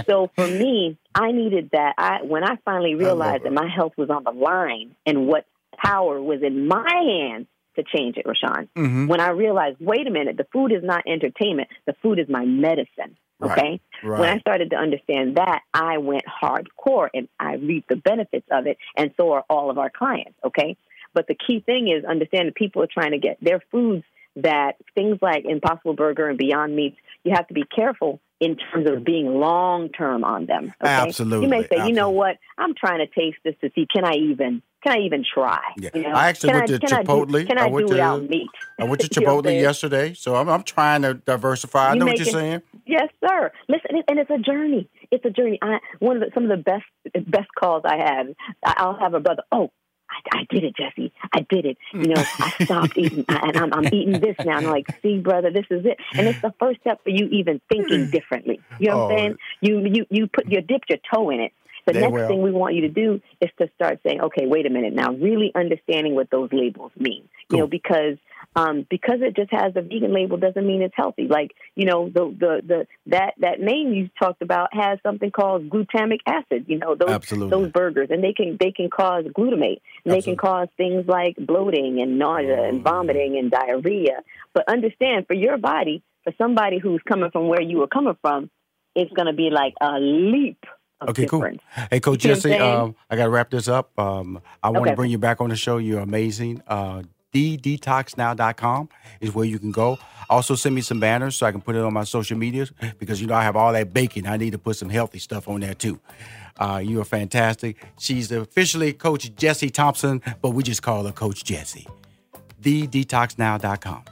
So 0.07 0.31
for 0.37 0.47
me, 0.47 0.99
I 1.15 1.33
needed 1.33 1.71
that. 1.73 1.95
I 1.97 2.23
when 2.23 2.45
I 2.45 2.57
finally 2.67 2.95
realized 2.95 3.45
that 3.45 3.53
my 3.53 3.67
health 3.69 3.95
was 3.97 4.11
on 4.11 4.25
the 4.25 4.33
line 4.33 4.95
and 5.07 5.27
what 5.27 5.47
power 5.83 6.21
was 6.21 6.43
in 6.43 6.69
my 6.69 6.91
hands 6.93 7.47
to 7.77 7.85
change 7.85 8.17
it, 8.17 8.27
Rushion. 8.27 8.69
Mhm. 8.77 9.09
When 9.09 9.21
I 9.21 9.31
realized, 9.31 9.77
wait 9.81 10.07
a 10.07 10.11
minute, 10.11 10.37
the 10.37 10.47
food 10.53 10.73
is 10.73 10.83
not 10.83 11.05
entertainment. 11.07 11.69
The 11.87 11.95
food 12.03 12.19
is 12.19 12.29
my 12.29 12.45
medicine. 12.45 13.17
Okay. 13.43 13.81
Right. 14.03 14.21
When 14.21 14.29
I 14.31 14.39
started 14.39 14.71
to 14.71 14.77
understand 14.77 15.37
that, 15.37 15.61
I 15.73 15.99
went 15.99 16.25
hardcore 16.25 17.09
and 17.13 17.29
I 17.39 17.57
reaped 17.57 17.89
the 17.89 17.97
benefits 17.97 18.47
of 18.51 18.67
it, 18.67 18.79
and 18.97 19.13
so 19.17 19.33
are 19.33 19.45
all 19.51 19.71
of 19.71 19.79
our 19.79 19.91
clients. 19.91 20.39
Okay. 20.45 20.77
But 21.13 21.27
the 21.29 21.35
key 21.35 21.61
thing 21.61 21.89
is 21.89 22.05
understand 22.05 22.49
that 22.49 22.55
people 22.55 22.83
are 22.83 22.89
trying 22.93 23.13
to 23.13 23.19
get 23.19 23.39
their 23.41 23.61
foods 23.71 24.05
that 24.37 24.77
things 24.95 25.19
like 25.23 25.45
Impossible 25.47 25.95
Burger 25.95 26.29
and 26.29 26.39
Beyond 26.39 26.77
Meats, 26.77 26.99
you 27.25 27.33
have 27.35 27.49
to 27.49 27.55
be 27.55 27.65
careful 27.65 28.21
in 28.41 28.57
terms 28.57 28.89
of 28.91 29.05
being 29.05 29.27
long 29.41 29.89
term 29.89 30.25
on 30.25 30.47
them. 30.47 30.65
Okay? 30.83 30.91
Absolutely, 30.91 31.47
You 31.47 31.51
may 31.51 31.67
say, 31.67 31.87
you 31.87 31.93
know 31.93 32.11
what, 32.11 32.37
I'm 32.59 32.75
trying 32.75 32.99
to 32.99 33.07
taste 33.07 33.39
this 33.45 33.55
to 33.63 33.71
see 33.75 33.87
can 33.93 34.05
I 34.05 34.15
even 34.15 34.63
can 34.83 34.99
I 34.99 35.01
even 35.01 35.25
try? 35.25 35.61
Yeah. 35.79 35.91
You 35.95 36.03
know? 36.03 36.11
I 36.11 36.29
actually 36.29 36.51
can 36.51 36.59
went 36.59 36.69
to 36.69 36.79
can 36.79 36.93
I 36.93 37.03
do- 37.03 37.09
Chipotle. 37.09 37.47
can 37.47 37.59
I, 37.59 37.67
went 37.67 37.87
do 37.87 37.95
to 37.95 37.95
without 37.95 38.29
meat? 38.29 38.51
I 38.79 38.85
went 38.85 39.01
to 39.01 39.09
You 39.21 39.27
know 39.27 39.35
what 39.35 39.47
I'm 39.47 39.53
Chipotle 39.53 39.61
yesterday, 39.61 40.15
so 40.15 40.37
I'm, 40.37 40.49
I'm 40.49 40.63
trying 40.63 41.03
to 41.03 41.15
diversify. 41.15 41.89
I 41.89 41.93
You 41.95 41.99
know 42.01 42.07
what 42.07 42.19
you're 42.19 42.27
saying. 42.27 42.63
Yes, 42.87 43.09
sir. 43.27 43.51
Listen, 43.69 44.03
and 44.07 44.19
it's 44.19 44.31
a 44.31 44.39
journey. 44.39 44.89
It's 45.11 45.25
a 45.25 45.31
journey. 45.31 45.59
I 45.61 45.79
one 45.99 46.17
of 46.17 46.23
the, 46.23 46.31
some 46.35 46.45
of 46.45 46.51
the 46.51 46.63
best 46.63 46.85
best 47.27 47.49
calls 47.59 47.83
I 47.85 47.97
have. 47.97 48.27
I'll 48.65 48.97
have 48.99 49.15
a 49.15 49.21
brother. 49.21 49.43
Oh, 49.51 49.71
I, 50.11 50.39
I 50.41 50.47
did 50.51 50.65
it, 50.65 50.77
Jesse. 50.77 51.13
I 51.33 51.41
did 51.49 51.67
it. 51.67 51.79
You 51.93 52.09
know, 52.09 52.25
I 52.39 52.65
stopped 52.65 52.97
eating, 52.99 53.25
and 53.29 53.57
I'm, 53.57 53.73
I'm 53.73 53.87
eating 53.87 54.21
this 54.21 54.37
now. 54.45 54.59
And 54.59 54.67
I'm 54.67 54.73
like, 54.73 54.87
see, 55.03 55.19
brother, 55.19 55.51
this 55.51 55.67
is 55.71 55.85
it. 55.85 55.99
And 56.15 56.27
it's 56.27 56.41
the 56.43 56.55
first 56.59 56.81
step 56.81 57.03
for 57.03 57.11
you 57.11 57.27
even 57.29 57.61
thinking 57.69 58.07
mm. 58.07 58.11
differently. 58.11 58.61
You 58.79 58.91
know 58.91 58.97
what 58.99 59.03
Oh. 59.13 59.15
I'm 59.15 59.19
saying? 59.19 59.39
You 59.61 59.81
you 59.87 60.07
you 60.11 60.27
put 60.27 60.47
you 60.51 60.61
dipped 60.61 60.91
your 60.91 60.99
toe 61.13 61.31
in 61.31 61.41
it. 61.41 61.53
The 61.87 61.93
They 61.93 62.01
next 62.01 62.13
will. 62.13 62.29
thing 62.29 62.43
we 62.43 62.51
want 62.51 62.75
you 62.75 62.83
to 62.83 62.89
do 62.89 63.21
is 63.41 63.51
to 63.59 63.69
start 63.77 64.01
saying, 64.05 64.21
okay, 64.21 64.47
wait 64.47 64.67
a 64.67 64.71
minute 64.71 64.93
now, 64.93 65.13
really 65.13 65.53
understanding 65.55 66.15
what 66.15 66.31
those 66.31 66.51
labels 66.53 66.93
mean. 66.99 67.29
You 67.51 67.59
know, 67.59 67.67
because 67.69 68.19
um, 68.57 68.87
because 68.89 69.19
it 69.21 69.37
just 69.37 69.53
has 69.53 69.73
a 69.77 69.83
vegan 69.83 70.13
label 70.13 70.37
doesn't 70.37 70.67
mean 70.67 70.83
it's 70.83 70.95
healthy. 70.97 71.29
Like 71.29 71.55
you 71.75 71.85
know, 71.85 72.09
the 72.09 72.35
the 72.39 72.63
the 72.67 72.87
that 73.07 73.35
that 73.39 73.61
name 73.61 73.93
you 73.93 74.11
talked 74.19 74.43
about 74.43 74.71
has 74.73 74.99
something 75.03 75.31
called 75.31 75.71
glutamic 75.71 76.21
acid. 76.27 76.65
You 76.67 76.79
know, 76.79 76.95
those 76.97 77.11
Absolutely. 77.11 77.51
those 77.51 77.73
burgers, 77.73 78.09
and 78.11 78.25
they 78.25 78.33
can 78.33 78.57
they 78.59 78.73
can 78.73 78.91
cause 78.91 79.25
glutamate, 79.27 79.81
and 80.05 80.13
they 80.13 80.23
can 80.23 80.37
cause 80.37 80.69
things 80.77 81.07
like 81.07 81.37
bloating 81.37 82.01
and 82.01 82.19
nausea 82.19 82.65
and 82.65 82.83
vomiting 82.83 83.39
and 83.39 83.51
diarrhea. 83.51 84.23
But 84.55 84.69
understand, 84.69 85.27
for 85.27 85.35
your 85.35 85.59
body, 85.59 86.03
for 86.25 86.33
somebody 86.39 86.79
who's 86.79 87.03
coming 87.07 87.31
from 87.31 87.49
where 87.49 87.63
you 87.63 87.79
were 87.79 87.87
coming 87.87 88.17
from, 88.23 88.51
it's 88.95 89.13
going 89.13 89.27
to 89.27 89.35
be 89.35 89.51
like 89.53 89.75
a 89.81 90.01
leap 90.01 90.65
Okay, 91.03 91.27
cool. 91.27 91.47
Hey, 91.91 92.01
Coach 92.01 92.25
You 92.25 92.35
see 92.37 92.51
what 92.51 92.55
I'm 92.57 92.61
Jesse, 92.61 92.63
um, 92.63 92.97
I 93.11 93.17
got 93.17 93.25
to 93.25 93.31
wrap 93.31 93.51
this 93.51 93.69
up. 93.69 93.97
Um, 93.99 94.41
I 94.63 94.71
want 94.71 94.85
to 94.87 94.91
Okay. 94.93 94.95
bring 94.97 95.11
you 95.11 95.19
back 95.19 95.41
on 95.41 95.51
the 95.51 95.57
show. 95.57 95.77
You're 95.77 96.01
amazing. 96.01 96.63
Uh, 96.67 97.03
TheDetoxNow.com 97.35 98.89
is 99.21 99.35
where 99.35 99.45
you 99.45 99.59
can 99.59 99.71
go. 99.73 99.99
Also, 100.31 100.55
send 100.55 100.75
me 100.75 100.81
some 100.81 100.99
banners 100.99 101.37
so 101.37 101.45
I 101.47 101.53
can 101.53 101.61
put 101.61 101.77
it 101.77 101.83
on 101.83 101.93
my 101.93 102.05
social 102.05 102.39
medias 102.39 102.73
because 102.99 103.21
you 103.21 103.27
know 103.27 103.35
I 103.35 103.43
have 103.43 103.57
all 103.57 103.73
that 103.75 103.93
baking. 103.93 104.27
I 104.27 104.39
need 104.39 104.53
to 104.53 104.59
put 104.59 104.77
some 104.77 104.89
healthy 104.89 105.19
stuff 105.19 105.49
on 105.49 105.61
there 105.61 105.75
too. 105.75 106.01
Uh, 106.59 106.81
you 106.83 106.99
are 107.01 107.05
fantastic. 107.05 107.77
She's 107.99 108.33
officially 108.33 108.95
Coach 108.95 109.35
Jesse 109.37 109.69
Thompson, 109.69 110.23
but 110.41 110.51
we 110.51 110.63
just 110.63 110.83
call 110.83 111.05
her 111.05 111.13
Coach 111.13 111.45
Jesse. 111.45 111.87
TheDetoxNow.com. 112.63 114.05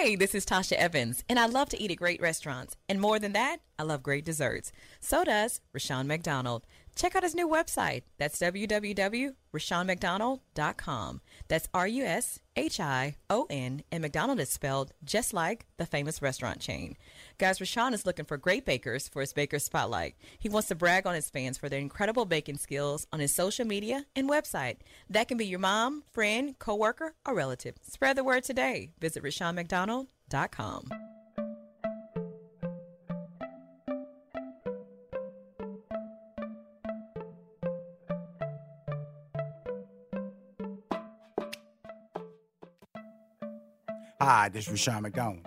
Hey, 0.00 0.14
this 0.14 0.32
is 0.32 0.46
Tasha 0.46 0.74
Evans, 0.74 1.24
and 1.28 1.40
I 1.40 1.46
love 1.46 1.70
to 1.70 1.82
eat 1.82 1.90
at 1.90 1.96
great 1.96 2.22
restaurants. 2.22 2.76
And 2.88 3.00
more 3.00 3.18
than 3.18 3.32
that, 3.32 3.56
I 3.80 3.82
love 3.82 4.00
great 4.00 4.24
desserts. 4.24 4.70
So 5.00 5.24
does 5.24 5.60
Rushion 5.74 6.06
McDonald. 6.06 6.64
Check 6.98 7.14
out 7.14 7.22
his 7.22 7.36
new 7.36 7.48
website. 7.48 8.02
That's 8.18 8.40
www.rushionmcdonald.com. 8.40 11.20
That's 11.46 11.68
R 11.72 11.86
U 11.86 12.04
S 12.04 12.40
H 12.56 12.80
I 12.80 13.14
O 13.30 13.46
N, 13.48 13.84
and 13.92 14.02
McDonald 14.02 14.40
is 14.40 14.50
spelled 14.50 14.90
just 15.04 15.32
like 15.32 15.66
the 15.76 15.86
famous 15.86 16.20
restaurant 16.20 16.58
chain. 16.58 16.96
Guys, 17.38 17.60
Rushion 17.60 17.94
is 17.94 18.04
looking 18.04 18.24
for 18.24 18.36
great 18.36 18.66
bakers 18.66 19.06
for 19.06 19.20
his 19.20 19.32
Baker 19.32 19.60
Spotlight. 19.60 20.16
He 20.40 20.48
wants 20.48 20.66
to 20.68 20.74
brag 20.74 21.06
on 21.06 21.14
his 21.14 21.30
fans 21.30 21.56
for 21.56 21.68
their 21.68 21.78
incredible 21.78 22.24
baking 22.24 22.58
skills 22.58 23.06
on 23.12 23.20
his 23.20 23.32
social 23.32 23.64
media 23.64 24.06
and 24.16 24.28
website. 24.28 24.78
That 25.08 25.28
can 25.28 25.38
be 25.38 25.46
your 25.46 25.60
mom, 25.60 26.02
friend, 26.10 26.58
coworker, 26.58 27.14
or 27.24 27.32
relative. 27.32 27.76
Spread 27.80 28.16
the 28.16 28.24
word 28.24 28.42
today. 28.42 28.90
Visit 28.98 29.22
RushionMcDonald.com. 29.22 31.17
Hi, 44.20 44.48
this 44.48 44.66
is 44.66 44.72
Rushion 44.72 45.00
McDonald. 45.02 45.46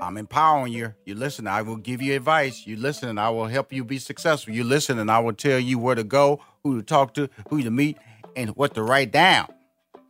I'm 0.00 0.16
empowering 0.16 0.72
you. 0.72 0.94
You 1.04 1.16
listen, 1.16 1.48
I 1.48 1.62
will 1.62 1.74
give 1.74 2.00
you 2.00 2.14
advice. 2.14 2.64
You 2.68 2.76
listen, 2.76 3.08
and 3.08 3.18
I 3.18 3.30
will 3.30 3.48
help 3.48 3.72
you 3.72 3.84
be 3.84 3.98
successful. 3.98 4.54
You 4.54 4.62
listen, 4.62 5.00
and 5.00 5.10
I 5.10 5.18
will 5.18 5.32
tell 5.32 5.58
you 5.58 5.76
where 5.80 5.96
to 5.96 6.04
go, 6.04 6.40
who 6.62 6.76
to 6.76 6.84
talk 6.84 7.14
to, 7.14 7.28
who 7.48 7.60
to 7.64 7.70
meet, 7.72 7.98
and 8.36 8.50
what 8.50 8.74
to 8.74 8.82
write 8.84 9.10
down. 9.10 9.52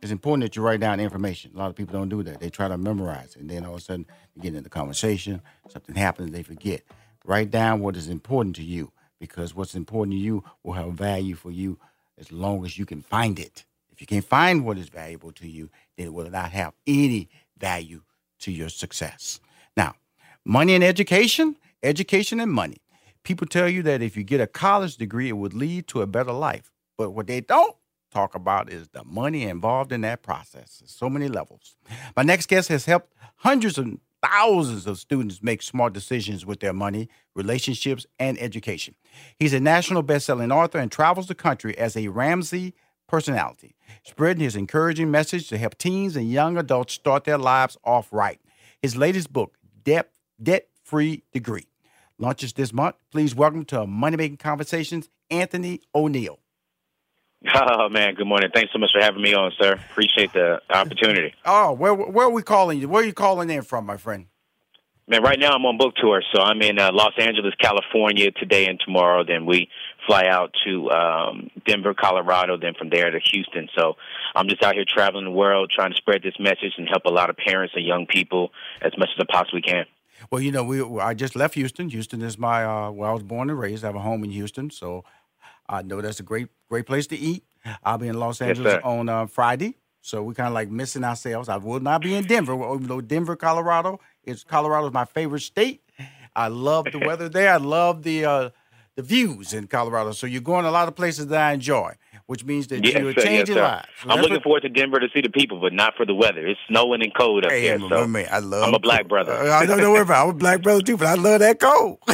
It's 0.03 0.11
important 0.11 0.43
that 0.43 0.55
you 0.55 0.61
write 0.61 0.79
down 0.79 0.99
information. 0.99 1.53
A 1.55 1.57
lot 1.57 1.71
of 1.71 1.75
people 1.75 1.93
don't 1.97 2.09
do 2.09 2.21
that. 2.21 2.39
They 2.39 2.51
try 2.51 2.67
to 2.67 2.77
memorize 2.77 3.35
and 3.35 3.49
then 3.49 3.65
all 3.65 3.73
of 3.73 3.79
a 3.79 3.81
sudden, 3.81 4.05
you 4.35 4.43
get 4.43 4.49
into 4.49 4.61
the 4.61 4.69
conversation, 4.69 5.41
something 5.67 5.95
happens, 5.95 6.31
they 6.31 6.43
forget. 6.43 6.83
Write 7.25 7.49
down 7.49 7.79
what 7.79 7.95
is 7.97 8.09
important 8.09 8.55
to 8.57 8.63
you 8.63 8.91
because 9.19 9.55
what's 9.55 9.73
important 9.73 10.13
to 10.13 10.19
you 10.19 10.43
will 10.61 10.73
have 10.73 10.93
value 10.93 11.33
for 11.33 11.49
you 11.49 11.79
as 12.19 12.31
long 12.31 12.63
as 12.63 12.77
you 12.77 12.85
can 12.85 13.01
find 13.01 13.39
it. 13.39 13.65
If 13.91 14.01
you 14.01 14.07
can't 14.07 14.25
find 14.25 14.65
what 14.65 14.77
is 14.77 14.89
valuable 14.89 15.31
to 15.31 15.47
you, 15.47 15.69
then 15.97 16.07
it 16.07 16.13
will 16.13 16.29
not 16.29 16.51
have 16.51 16.73
any 16.85 17.29
value 17.57 18.01
to 18.39 18.51
your 18.51 18.69
success. 18.69 19.39
Now, 19.77 19.95
money 20.45 20.75
and 20.75 20.83
education, 20.83 21.57
education 21.81 22.39
and 22.39 22.51
money. 22.51 22.77
People 23.23 23.47
tell 23.47 23.69
you 23.69 23.81
that 23.83 24.01
if 24.01 24.17
you 24.17 24.23
get 24.23 24.41
a 24.41 24.47
college 24.47 24.97
degree, 24.97 25.29
it 25.29 25.37
would 25.37 25.53
lead 25.53 25.87
to 25.87 26.01
a 26.01 26.07
better 26.07 26.33
life. 26.33 26.71
But 26.97 27.11
what 27.11 27.27
they 27.27 27.41
don't 27.41 27.75
talk 28.11 28.35
about 28.35 28.71
is 28.71 28.89
the 28.89 29.03
money 29.03 29.43
involved 29.43 29.91
in 29.91 30.01
that 30.01 30.21
process. 30.21 30.77
There's 30.79 30.91
so 30.91 31.09
many 31.09 31.27
levels. 31.27 31.75
My 32.15 32.23
next 32.23 32.47
guest 32.47 32.69
has 32.69 32.85
helped 32.85 33.13
hundreds 33.37 33.77
of 33.77 33.97
thousands 34.21 34.87
of 34.87 34.97
students 34.99 35.41
make 35.41 35.61
smart 35.61 35.93
decisions 35.93 36.45
with 36.45 36.59
their 36.59 36.73
money, 36.73 37.09
relationships, 37.35 38.05
and 38.19 38.39
education. 38.39 38.95
He's 39.37 39.53
a 39.53 39.59
national 39.59 40.03
best-selling 40.03 40.51
author 40.51 40.77
and 40.77 40.91
travels 40.91 41.27
the 41.27 41.35
country 41.35 41.77
as 41.77 41.97
a 41.97 42.07
Ramsey 42.07 42.73
personality, 43.07 43.75
spreading 44.03 44.43
his 44.43 44.55
encouraging 44.55 45.11
message 45.11 45.49
to 45.49 45.57
help 45.57 45.77
teens 45.77 46.15
and 46.15 46.31
young 46.31 46.57
adults 46.57 46.93
start 46.93 47.23
their 47.23 47.37
lives 47.37 47.77
off 47.83 48.11
right. 48.11 48.39
His 48.81 48.95
latest 48.95 49.31
book, 49.31 49.57
Debt 49.83 50.11
Debt 50.41 50.67
Free 50.83 51.23
Degree, 51.31 51.67
launches 52.17 52.53
this 52.53 52.73
month. 52.73 52.95
Please 53.11 53.35
welcome 53.35 53.65
to 53.65 53.85
Money 53.85 54.17
Making 54.17 54.37
Conversations, 54.37 55.09
Anthony 55.29 55.81
O'Neill. 55.93 56.39
Oh 57.53 57.89
man, 57.89 58.15
good 58.15 58.27
morning. 58.27 58.49
Thanks 58.53 58.71
so 58.71 58.79
much 58.79 58.91
for 58.93 59.01
having 59.01 59.21
me 59.21 59.33
on, 59.33 59.51
sir. 59.59 59.73
Appreciate 59.73 60.31
the 60.31 60.61
opportunity. 60.69 61.33
Oh, 61.45 61.73
where 61.73 61.93
where 61.93 62.27
are 62.27 62.31
we 62.31 62.41
calling 62.41 62.79
you? 62.79 62.87
Where 62.87 63.03
are 63.03 63.05
you 63.05 63.13
calling 63.13 63.49
in 63.49 63.63
from, 63.63 63.85
my 63.85 63.97
friend? 63.97 64.27
Man, 65.05 65.21
right 65.21 65.37
now 65.37 65.51
I'm 65.51 65.65
on 65.65 65.77
book 65.77 65.95
tour, 65.95 66.23
so 66.33 66.41
I'm 66.41 66.61
in 66.61 66.79
uh, 66.79 66.89
Los 66.93 67.11
Angeles, 67.17 67.53
California 67.59 68.31
today 68.31 68.67
and 68.67 68.79
tomorrow. 68.79 69.25
Then 69.25 69.45
we 69.45 69.67
fly 70.07 70.27
out 70.27 70.55
to 70.65 70.89
um, 70.91 71.49
Denver, 71.65 71.93
Colorado. 71.93 72.57
Then 72.57 72.73
from 72.73 72.89
there 72.89 73.11
to 73.11 73.19
Houston. 73.31 73.67
So 73.77 73.95
I'm 74.33 74.47
just 74.47 74.63
out 74.63 74.75
here 74.75 74.85
traveling 74.87 75.25
the 75.25 75.31
world, 75.31 75.71
trying 75.75 75.91
to 75.91 75.97
spread 75.97 76.23
this 76.23 76.35
message 76.39 76.73
and 76.77 76.87
help 76.87 77.03
a 77.05 77.09
lot 77.11 77.29
of 77.29 77.35
parents 77.35 77.73
and 77.75 77.85
young 77.85 78.05
people 78.05 78.51
as 78.81 78.97
much 78.97 79.09
as 79.17 79.25
I 79.29 79.31
possibly 79.31 79.61
can. 79.61 79.85
Well, 80.31 80.41
you 80.41 80.53
know, 80.53 80.63
we 80.63 80.81
I 81.01 81.13
just 81.13 81.35
left 81.35 81.55
Houston. 81.55 81.89
Houston 81.89 82.21
is 82.21 82.37
my 82.37 82.63
uh, 82.63 82.91
where 82.91 83.09
I 83.09 83.13
was 83.13 83.23
born 83.23 83.49
and 83.49 83.59
raised. 83.59 83.83
I 83.83 83.87
have 83.87 83.95
a 83.97 83.99
home 83.99 84.23
in 84.23 84.31
Houston, 84.31 84.69
so 84.69 85.03
I 85.67 85.81
know 85.81 85.99
that's 85.99 86.21
a 86.21 86.23
great 86.23 86.47
great 86.69 86.85
place 86.85 87.07
to 87.07 87.17
eat. 87.17 87.43
I'll 87.83 87.97
be 87.97 88.07
in 88.07 88.17
Los 88.17 88.41
Angeles 88.41 88.75
sir. 88.75 88.81
on 88.85 89.09
uh, 89.09 89.25
Friday, 89.25 89.75
so 90.01 90.23
we're 90.23 90.33
kind 90.33 90.47
of 90.47 90.53
like 90.53 90.69
missing 90.69 91.03
ourselves. 91.03 91.49
I 91.49 91.57
will 91.57 91.81
not 91.81 92.01
be 92.01 92.15
in 92.15 92.23
Denver, 92.25 92.53
even 92.53 92.87
though 92.87 93.01
Denver, 93.01 93.35
Colorado, 93.35 93.99
is 94.23 94.43
Colorado 94.43 94.87
is 94.87 94.93
my 94.93 95.05
favorite 95.05 95.41
state. 95.41 95.81
I 96.35 96.47
love 96.47 96.85
the 96.91 96.99
weather 97.05 97.29
there. 97.29 97.53
I 97.53 97.57
love 97.57 98.03
the 98.03 98.25
uh, 98.25 98.49
the 98.95 99.01
views 99.01 99.53
in 99.53 99.67
Colorado. 99.67 100.11
So 100.11 100.27
you're 100.27 100.41
going 100.41 100.65
a 100.65 100.71
lot 100.71 100.87
of 100.87 100.95
places 100.95 101.27
that 101.27 101.41
I 101.41 101.53
enjoy, 101.53 101.93
which 102.27 102.43
means 102.45 102.67
that 102.67 102.85
Yes, 102.85 102.95
you're 103.01 103.13
sir, 103.13 103.21
changing 103.23 103.55
sir. 103.55 103.61
lives. 103.63 103.87
So 104.03 104.09
I'm 104.09 104.19
looking 104.19 104.35
what- 104.35 104.43
forward 104.43 104.61
to 104.61 104.69
Denver 104.69 104.99
to 104.99 105.07
see 105.13 105.21
the 105.21 105.29
people, 105.29 105.59
but 105.59 105.73
not 105.73 105.95
for 105.97 106.05
the 106.05 106.13
weather. 106.13 106.45
It's 106.45 106.59
snowing 106.67 107.01
and 107.01 107.11
cold 107.15 107.43
up 107.45 107.51
Hey, 107.51 107.61
here. 107.61 107.79
So 107.79 108.05
man, 108.07 108.27
I 108.31 108.37
love. 108.39 108.67
I'm 108.67 108.73
a 108.75 108.79
black 108.79 109.07
brother. 109.07 109.31
Uh, 109.33 109.51
I 109.51 109.65
don't 109.65 109.79
know 109.79 109.91
where 109.91 110.03
I'm 110.11 110.29
a 110.29 110.33
black 110.33 110.61
brother 110.61 110.81
too, 110.83 110.97
but 110.97 111.07
I 111.07 111.15
love 111.15 111.39
that 111.39 111.59
cold. 111.59 111.97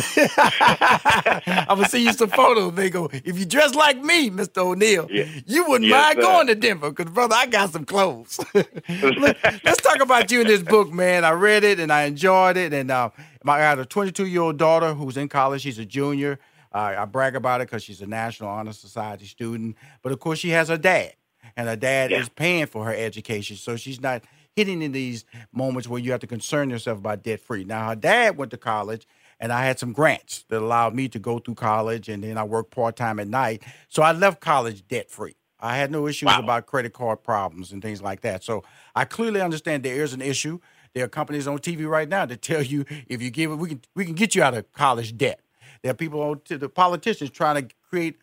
I'm 1.69 1.77
gonna 1.77 1.87
see 1.89 2.03
you 2.05 2.13
some 2.13 2.29
photos. 2.29 2.73
They 2.75 2.89
go, 2.89 3.09
if 3.11 3.37
you 3.37 3.45
dress 3.45 3.75
like 3.75 4.01
me, 4.01 4.29
Mr. 4.29 4.59
O'Neill, 4.59 5.09
you 5.45 5.65
wouldn't 5.67 5.89
Yes, 5.89 6.15
mind 6.15 6.15
sir. 6.15 6.21
going 6.21 6.47
to 6.47 6.55
Denver, 6.55 6.91
because 6.91 7.11
brother, 7.11 7.35
I 7.37 7.45
got 7.45 7.71
some 7.71 7.85
clothes. 7.85 8.39
Let, 8.53 9.37
us 9.65 9.77
talk 9.77 10.01
about 10.01 10.31
you 10.31 10.41
in 10.41 10.47
this 10.47 10.63
book, 10.63 10.91
man. 10.93 11.25
I 11.25 11.31
read 11.31 11.63
it 11.63 11.79
and 11.79 11.91
I 11.91 12.03
enjoyed 12.03 12.57
it, 12.57 12.73
and 12.73 12.89
uh, 12.91 13.09
my, 13.43 13.55
I 13.55 13.59
got 13.59 13.79
a 13.79 13.85
22 13.85 14.25
year 14.27 14.41
old 14.41 14.57
daughter 14.57 14.93
who's 14.93 15.17
in 15.17 15.27
college. 15.29 15.61
She's 15.61 15.79
a 15.79 15.85
junior. 15.85 16.39
Uh, 16.71 16.95
I 16.99 17.05
brag 17.05 17.35
about 17.35 17.61
it 17.61 17.67
because 17.67 17.83
she's 17.83 18.01
a 18.01 18.07
National 18.07 18.49
Honor 18.49 18.73
Society 18.73 19.25
student, 19.25 19.75
but 20.01 20.11
of 20.11 20.19
course 20.19 20.39
she 20.39 20.49
has 20.49 20.69
her 20.69 20.77
dad, 20.77 21.13
and 21.55 21.67
her 21.67 21.75
dad 21.75 22.11
is 22.11 22.29
paying 22.29 22.67
for 22.67 22.85
her 22.85 22.93
education, 22.93 23.57
so 23.57 23.75
she's 23.75 23.99
not 23.99 24.23
hitting 24.55 24.81
in 24.81 24.91
these 24.91 25.25
moments 25.51 25.87
where 25.87 25.99
you 25.99 26.11
have 26.11 26.19
to 26.21 26.27
concern 26.27 26.69
yourself 26.69 26.97
about 26.97 27.23
debt 27.23 27.39
free. 27.39 27.63
Now 27.63 27.89
her 27.89 27.95
dad 27.95 28.37
went 28.37 28.51
to 28.51 28.57
college, 28.57 29.07
and 29.39 29.51
I 29.51 29.65
had 29.65 29.79
some 29.79 29.93
grants 29.93 30.45
that 30.49 30.61
allowed 30.61 30.93
me 30.93 31.07
to 31.09 31.19
go 31.19 31.39
through 31.39 31.55
college, 31.55 32.09
and 32.09 32.23
then 32.23 32.37
I 32.37 32.43
worked 32.43 32.71
part 32.71 32.95
time 32.95 33.19
at 33.19 33.27
night, 33.27 33.63
so 33.87 34.03
I 34.03 34.11
left 34.11 34.39
college 34.39 34.87
debt 34.87 35.09
free. 35.09 35.35
I 35.59 35.75
had 35.75 35.91
no 35.91 36.07
issues 36.07 36.29
about 36.35 36.67
credit 36.67 36.93
card 36.93 37.23
problems 37.23 37.71
and 37.71 37.81
things 37.81 38.01
like 38.01 38.21
that. 38.21 38.43
So 38.43 38.63
I 38.95 39.05
clearly 39.05 39.41
understand 39.41 39.83
there 39.83 40.03
is 40.03 40.13
an 40.13 40.21
issue. 40.21 40.59
There 40.93 41.03
are 41.03 41.09
companies 41.09 41.47
on 41.47 41.59
TV 41.59 41.87
right 41.87 42.07
now 42.07 42.25
that 42.25 42.41
tell 42.41 42.63
you 42.63 42.85
if 43.07 43.21
you 43.21 43.29
give 43.29 43.51
it, 43.51 43.55
we 43.55 43.69
can 43.69 43.81
we 43.95 44.05
can 44.05 44.13
get 44.15 44.35
you 44.35 44.43
out 44.43 44.53
of 44.53 44.71
college 44.71 45.17
debt. 45.17 45.41
There 45.81 45.91
are 45.91 45.95
people 45.95 46.35
to 46.35 46.57
the 46.57 46.69
politicians 46.69 47.29
trying 47.29 47.67
to 47.67 47.75
create 47.89 48.19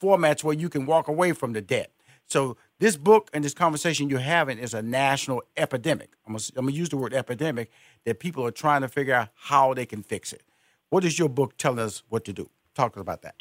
formats 0.00 0.42
where 0.42 0.54
you 0.54 0.68
can 0.68 0.86
walk 0.86 1.08
away 1.08 1.32
from 1.32 1.52
the 1.52 1.60
debt. 1.60 1.92
So 2.26 2.56
this 2.78 2.96
book 2.96 3.28
and 3.32 3.44
this 3.44 3.54
conversation 3.54 4.08
you're 4.08 4.20
having 4.20 4.58
is 4.58 4.72
a 4.72 4.82
national 4.82 5.42
epidemic. 5.56 6.10
I'm 6.26 6.34
gonna, 6.34 6.44
I'm 6.56 6.66
gonna 6.66 6.76
use 6.76 6.88
the 6.88 6.96
word 6.96 7.12
epidemic 7.12 7.70
that 8.04 8.20
people 8.20 8.46
are 8.46 8.52
trying 8.52 8.82
to 8.82 8.88
figure 8.88 9.14
out 9.14 9.28
how 9.34 9.74
they 9.74 9.84
can 9.84 10.02
fix 10.02 10.32
it. 10.32 10.42
What 10.90 11.04
is 11.04 11.18
your 11.18 11.28
book 11.28 11.56
telling 11.56 11.80
us 11.80 12.02
what 12.08 12.24
to 12.26 12.32
do? 12.32 12.48
Talk 12.74 12.96
about 12.96 13.22
that. 13.22 13.34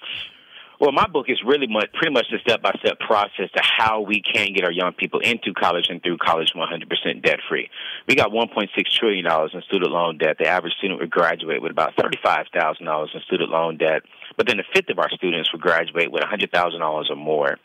Well, 0.79 0.93
my 0.93 1.07
book 1.07 1.25
is 1.27 1.43
really 1.45 1.67
much, 1.67 1.91
pretty 1.91 2.13
much 2.13 2.27
the 2.31 2.39
step 2.39 2.61
by 2.61 2.71
step 2.79 2.99
process 2.99 3.51
to 3.53 3.61
how 3.61 3.99
we 3.99 4.21
can 4.21 4.53
get 4.53 4.63
our 4.63 4.71
young 4.71 4.93
people 4.93 5.19
into 5.19 5.53
college 5.53 5.87
and 5.89 6.01
through 6.01 6.17
college 6.19 6.53
100% 6.55 7.21
debt 7.21 7.39
free. 7.49 7.69
We 8.07 8.15
got 8.15 8.31
$1.6 8.31 8.69
trillion 8.97 9.25
in 9.25 9.61
student 9.63 9.91
loan 9.91 10.17
debt. 10.17 10.37
The 10.39 10.47
average 10.47 10.73
student 10.75 11.01
would 11.01 11.09
graduate 11.09 11.61
with 11.61 11.73
about 11.73 11.97
$35,000 11.97 13.13
in 13.13 13.21
student 13.21 13.51
loan 13.51 13.75
debt, 13.75 14.03
but 14.37 14.47
then 14.47 14.61
a 14.61 14.63
fifth 14.73 14.89
of 14.89 14.99
our 14.99 15.09
students 15.09 15.51
would 15.51 15.61
graduate 15.61 16.13
with 16.13 16.23
$100,000 16.23 17.09
or 17.09 17.15
more. 17.17 17.57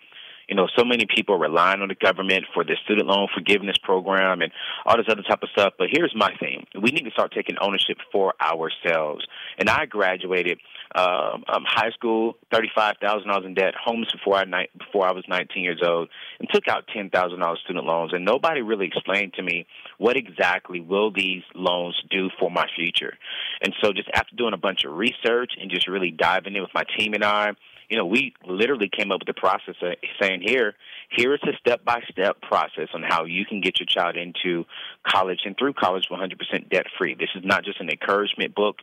You 0.48 0.56
know, 0.56 0.68
so 0.76 0.84
many 0.84 1.06
people 1.06 1.34
are 1.36 1.38
relying 1.38 1.80
on 1.80 1.88
the 1.88 1.94
government 1.94 2.44
for 2.52 2.64
the 2.64 2.76
student 2.84 3.06
loan 3.06 3.28
forgiveness 3.34 3.76
program 3.82 4.42
and 4.42 4.52
all 4.84 4.96
this 4.96 5.06
other 5.08 5.22
type 5.22 5.42
of 5.42 5.48
stuff. 5.50 5.74
But 5.78 5.88
here's 5.90 6.14
my 6.14 6.34
thing: 6.38 6.66
we 6.80 6.90
need 6.90 7.04
to 7.04 7.10
start 7.10 7.32
taking 7.32 7.56
ownership 7.60 7.98
for 8.12 8.34
ourselves. 8.40 9.26
And 9.58 9.70
I 9.70 9.86
graduated 9.86 10.58
um, 10.94 11.44
um, 11.48 11.64
high 11.66 11.90
school, 11.90 12.36
thirty-five 12.52 12.96
thousand 13.00 13.28
dollars 13.28 13.46
in 13.46 13.54
debt, 13.54 13.74
homeless 13.82 14.12
before 14.12 14.36
I 14.36 14.44
ni- 14.44 14.68
before 14.78 15.06
I 15.06 15.12
was 15.12 15.24
nineteen 15.28 15.64
years 15.64 15.82
old, 15.84 16.08
and 16.38 16.48
took 16.52 16.68
out 16.68 16.84
ten 16.92 17.10
thousand 17.10 17.40
dollars 17.40 17.60
student 17.64 17.86
loans. 17.86 18.12
And 18.12 18.24
nobody 18.24 18.60
really 18.62 18.86
explained 18.86 19.34
to 19.34 19.42
me 19.42 19.66
what 19.98 20.16
exactly 20.16 20.80
will 20.80 21.10
these 21.10 21.42
loans 21.54 22.00
do 22.10 22.28
for 22.38 22.50
my 22.50 22.66
future. 22.76 23.14
And 23.62 23.74
so, 23.82 23.92
just 23.92 24.08
after 24.14 24.36
doing 24.36 24.54
a 24.54 24.58
bunch 24.58 24.84
of 24.84 24.92
research 24.92 25.52
and 25.60 25.70
just 25.70 25.88
really 25.88 26.10
diving 26.10 26.54
in 26.54 26.62
with 26.62 26.74
my 26.74 26.84
team 26.98 27.14
and 27.14 27.24
I 27.24 27.52
you 27.88 27.96
know, 27.96 28.06
we 28.06 28.34
literally 28.46 28.88
came 28.88 29.12
up 29.12 29.20
with 29.20 29.26
the 29.34 29.38
process 29.38 29.74
of 29.82 29.94
saying 30.20 30.42
here, 30.42 30.74
here 31.10 31.34
is 31.34 31.40
a 31.44 31.56
step 31.58 31.84
by 31.84 32.00
step 32.10 32.40
process 32.40 32.88
on 32.94 33.02
how 33.02 33.24
you 33.24 33.44
can 33.44 33.60
get 33.60 33.78
your 33.78 33.86
child 33.86 34.16
into 34.16 34.64
college 35.06 35.40
and 35.44 35.56
through 35.58 35.74
college 35.74 36.06
100% 36.10 36.70
debt 36.70 36.86
free. 36.98 37.14
This 37.14 37.30
is 37.34 37.42
not 37.44 37.64
just 37.64 37.80
an 37.80 37.90
encouragement 37.90 38.54
book. 38.54 38.76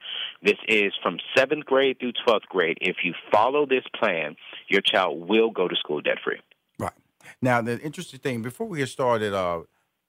This 0.43 0.57
is 0.67 0.93
from 1.01 1.17
seventh 1.35 1.65
grade 1.65 1.99
through 1.99 2.13
12th 2.25 2.45
grade. 2.49 2.77
If 2.81 2.97
you 3.03 3.13
follow 3.31 3.65
this 3.65 3.83
plan, 3.99 4.35
your 4.67 4.81
child 4.81 5.27
will 5.27 5.49
go 5.49 5.67
to 5.67 5.75
school 5.75 6.01
debt 6.01 6.17
free. 6.23 6.39
Right. 6.79 6.93
Now, 7.41 7.61
the 7.61 7.79
interesting 7.79 8.19
thing, 8.19 8.41
before 8.41 8.67
we 8.67 8.77
get 8.79 8.89
started, 8.89 9.33
uh, 9.33 9.61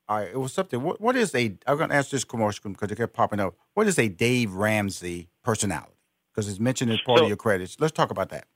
I, 0.09 0.25
it 0.25 0.39
was 0.39 0.53
something. 0.53 0.83
What, 0.83 1.01
what 1.01 1.17
is 1.17 1.35
a? 1.35 1.57
I'm 1.67 1.79
going 1.79 1.89
to 1.91 1.95
ask 1.95 2.11
this 2.11 2.25
commercial 2.25 2.71
because 2.71 2.91
it 2.91 2.97
kept 2.97 3.15
popping 3.15 3.41
up. 3.41 3.55
What 3.75 3.87
is 3.87 3.99
a 3.99 4.09
Dave 4.09 4.53
Ramsey 4.53 5.29
personality? 5.43 5.93
Because 6.35 6.49
it's 6.49 6.59
mentioned 6.61 6.91
as 6.93 7.01
part 7.01 7.19
So- 7.19 7.25
of 7.25 7.29
your 7.29 7.37
credits. 7.37 7.77
Let's 7.81 7.93
talk 7.93 8.11
about 8.11 8.29
that. 8.31 8.47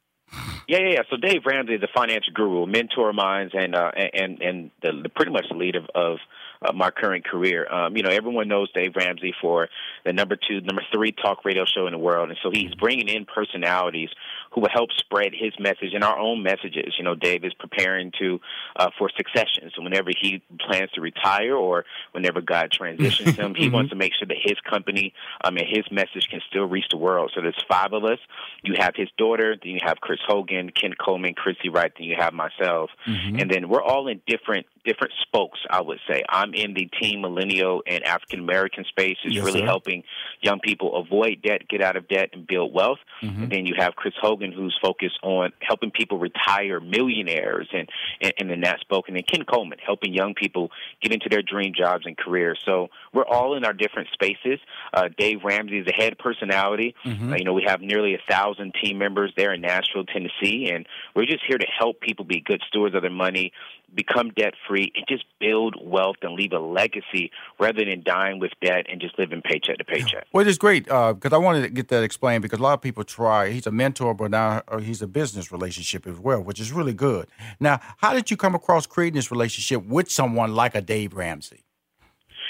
Yeah, 0.68 0.78
yeah, 0.78 0.88
yeah. 0.94 1.02
So 1.10 1.16
Dave 1.16 1.42
Ramsey 1.46 1.76
the 1.76 1.88
financial 1.94 2.32
guru, 2.34 2.66
mentor 2.66 3.10
of 3.10 3.14
mine, 3.14 3.50
and 3.52 3.74
uh, 3.74 3.92
and 3.94 4.42
and 4.42 4.70
the, 4.82 5.00
the 5.04 5.08
pretty 5.08 5.30
much 5.30 5.46
the 5.48 5.56
lead 5.56 5.76
of, 5.76 5.84
of 5.94 6.18
uh, 6.60 6.72
my 6.72 6.90
current 6.90 7.24
career. 7.24 7.72
Um, 7.72 7.96
you 7.96 8.02
know, 8.02 8.10
everyone 8.10 8.48
knows 8.48 8.70
Dave 8.72 8.96
Ramsey 8.96 9.32
for 9.40 9.68
the 10.04 10.12
number 10.12 10.36
two, 10.36 10.60
number 10.62 10.82
three 10.92 11.12
talk 11.12 11.44
radio 11.44 11.64
show 11.64 11.86
in 11.86 11.92
the 11.92 11.98
world, 11.98 12.30
and 12.30 12.38
so 12.42 12.50
he's 12.50 12.74
bringing 12.74 13.08
in 13.08 13.26
personalities 13.26 14.08
who 14.56 14.62
will 14.62 14.70
help 14.72 14.88
spread 14.96 15.32
his 15.38 15.52
message 15.60 15.92
and 15.94 16.02
our 16.02 16.18
own 16.18 16.42
messages. 16.42 16.94
You 16.98 17.04
know, 17.04 17.14
Dave 17.14 17.44
is 17.44 17.52
preparing 17.54 18.10
to 18.18 18.40
uh, 18.76 18.88
for 18.98 19.10
succession. 19.14 19.70
So 19.76 19.82
whenever 19.82 20.10
he 20.18 20.42
plans 20.58 20.90
to 20.92 21.02
retire 21.02 21.54
or 21.54 21.84
whenever 22.12 22.40
God 22.40 22.72
transitions 22.72 23.36
him, 23.38 23.54
he 23.54 23.68
wants 23.68 23.90
to 23.90 23.96
make 23.96 24.12
sure 24.18 24.26
that 24.26 24.38
his 24.42 24.56
company 24.68 25.12
um, 25.44 25.58
and 25.58 25.66
his 25.68 25.84
message 25.90 26.28
can 26.30 26.40
still 26.48 26.64
reach 26.64 26.86
the 26.90 26.96
world. 26.96 27.32
So 27.34 27.42
there's 27.42 27.62
five 27.68 27.92
of 27.92 28.04
us. 28.04 28.18
You 28.62 28.74
have 28.78 28.94
his 28.96 29.08
daughter, 29.18 29.56
then 29.62 29.72
you 29.72 29.80
have 29.84 29.98
Chris 30.00 30.20
Hogan, 30.26 30.70
Ken 30.70 30.94
Coleman, 30.98 31.34
Christy 31.34 31.68
Wright, 31.68 31.92
then 31.98 32.06
you 32.06 32.16
have 32.18 32.32
myself, 32.32 32.88
and 33.06 33.50
then 33.50 33.68
we're 33.68 33.82
all 33.82 34.08
in 34.08 34.22
different 34.26 34.64
different 34.86 35.12
spokes. 35.20 35.58
I 35.68 35.80
would 35.82 35.98
say 36.08 36.22
I'm 36.28 36.54
in 36.54 36.72
the 36.72 36.88
teen 37.00 37.20
millennial 37.20 37.82
and 37.86 38.04
African 38.04 38.38
American 38.40 38.84
space, 38.84 39.16
is 39.24 39.34
Yes, 39.34 39.44
really 39.44 39.60
sir. 39.60 39.66
helping 39.66 40.04
young 40.40 40.60
people 40.60 40.96
avoid 40.96 41.42
debt, 41.42 41.68
get 41.68 41.82
out 41.82 41.96
of 41.96 42.08
debt, 42.08 42.30
and 42.32 42.46
build 42.46 42.72
wealth. 42.72 42.98
Mhm. 43.22 43.42
And 43.42 43.50
then 43.50 43.66
you 43.66 43.74
have 43.76 43.96
Chris 43.96 44.14
Hogan, 44.20 44.45
who's 44.52 44.78
focused 44.80 45.18
on 45.22 45.52
helping 45.60 45.90
people 45.90 46.18
retire 46.18 46.80
millionaires, 46.80 47.68
and 47.72 47.88
and, 48.20 48.32
and 48.38 48.50
in 48.50 48.60
that 48.62 48.80
spoken, 48.80 49.16
and 49.16 49.26
Ken 49.26 49.44
Coleman 49.44 49.78
helping 49.84 50.12
young 50.12 50.34
people 50.34 50.70
get 51.02 51.12
into 51.12 51.28
their 51.28 51.42
dream 51.42 51.72
jobs 51.76 52.06
and 52.06 52.16
careers. 52.16 52.58
So 52.64 52.88
we're 53.12 53.26
all 53.26 53.56
in 53.56 53.64
our 53.64 53.72
different 53.72 54.08
spaces. 54.12 54.58
Uh, 54.92 55.08
Dave 55.16 55.44
Ramsey 55.44 55.78
is 55.78 55.86
the 55.86 55.92
head 55.92 56.18
personality. 56.18 56.94
Mhm. 57.04 57.32
Uh, 57.32 57.36
you 57.36 57.44
know, 57.44 57.52
we 57.52 57.64
have 57.66 57.80
nearly 57.80 58.14
a 58.14 58.20
thousand 58.28 58.74
team 58.82 58.98
members 58.98 59.32
there 59.36 59.52
in 59.52 59.60
Nashville, 59.60 60.04
Tennessee, 60.04 60.70
and 60.72 60.86
we're 61.14 61.26
just 61.26 61.44
here 61.46 61.58
to 61.58 61.66
help 61.66 62.00
people 62.00 62.24
be 62.24 62.40
good 62.40 62.62
stewards 62.66 62.94
of 62.94 63.02
their 63.02 63.10
money, 63.10 63.52
become 63.94 64.30
debt 64.30 64.54
free, 64.66 64.92
and 64.94 65.04
just 65.08 65.24
build 65.38 65.74
wealth 65.80 66.16
and 66.22 66.34
leave 66.34 66.52
a 66.52 66.58
legacy 66.58 67.30
rather 67.58 67.84
than 67.84 68.02
dying 68.04 68.38
with 68.38 68.52
debt 68.60 68.86
and 68.90 69.00
just 69.00 69.18
living 69.18 69.42
paycheck 69.42 69.78
to 69.78 69.84
paycheck. 69.84 70.26
Well, 70.32 70.46
it's 70.46 70.58
great 70.58 70.84
because 70.84 71.32
I 71.32 71.36
wanted 71.38 71.62
to 71.62 71.68
get 71.70 71.88
that 71.88 72.02
explained 72.02 72.42
because 72.42 72.58
a 72.58 72.62
lot 72.62 72.74
of 72.74 72.82
people 72.82 73.04
try. 73.04 73.50
He's 73.50 73.66
a 73.66 73.70
mentor, 73.70 74.14
but 74.14 74.30
now 74.36 74.62
uh, 74.68 74.78
he's 74.78 75.00
a 75.00 75.06
business 75.06 75.50
relationship 75.50 76.06
as 76.06 76.18
well, 76.18 76.42
which 76.42 76.60
is 76.60 76.70
really 76.70 76.92
good. 76.92 77.26
Now, 77.58 77.80
how 77.98 78.12
did 78.12 78.30
you 78.30 78.36
come 78.36 78.54
across 78.54 78.86
creating 78.86 79.16
this 79.16 79.30
relationship 79.30 79.86
with 79.86 80.10
someone 80.10 80.54
like 80.54 80.74
a 80.74 80.82
Dave 80.82 81.14
Ramsey? 81.14 81.62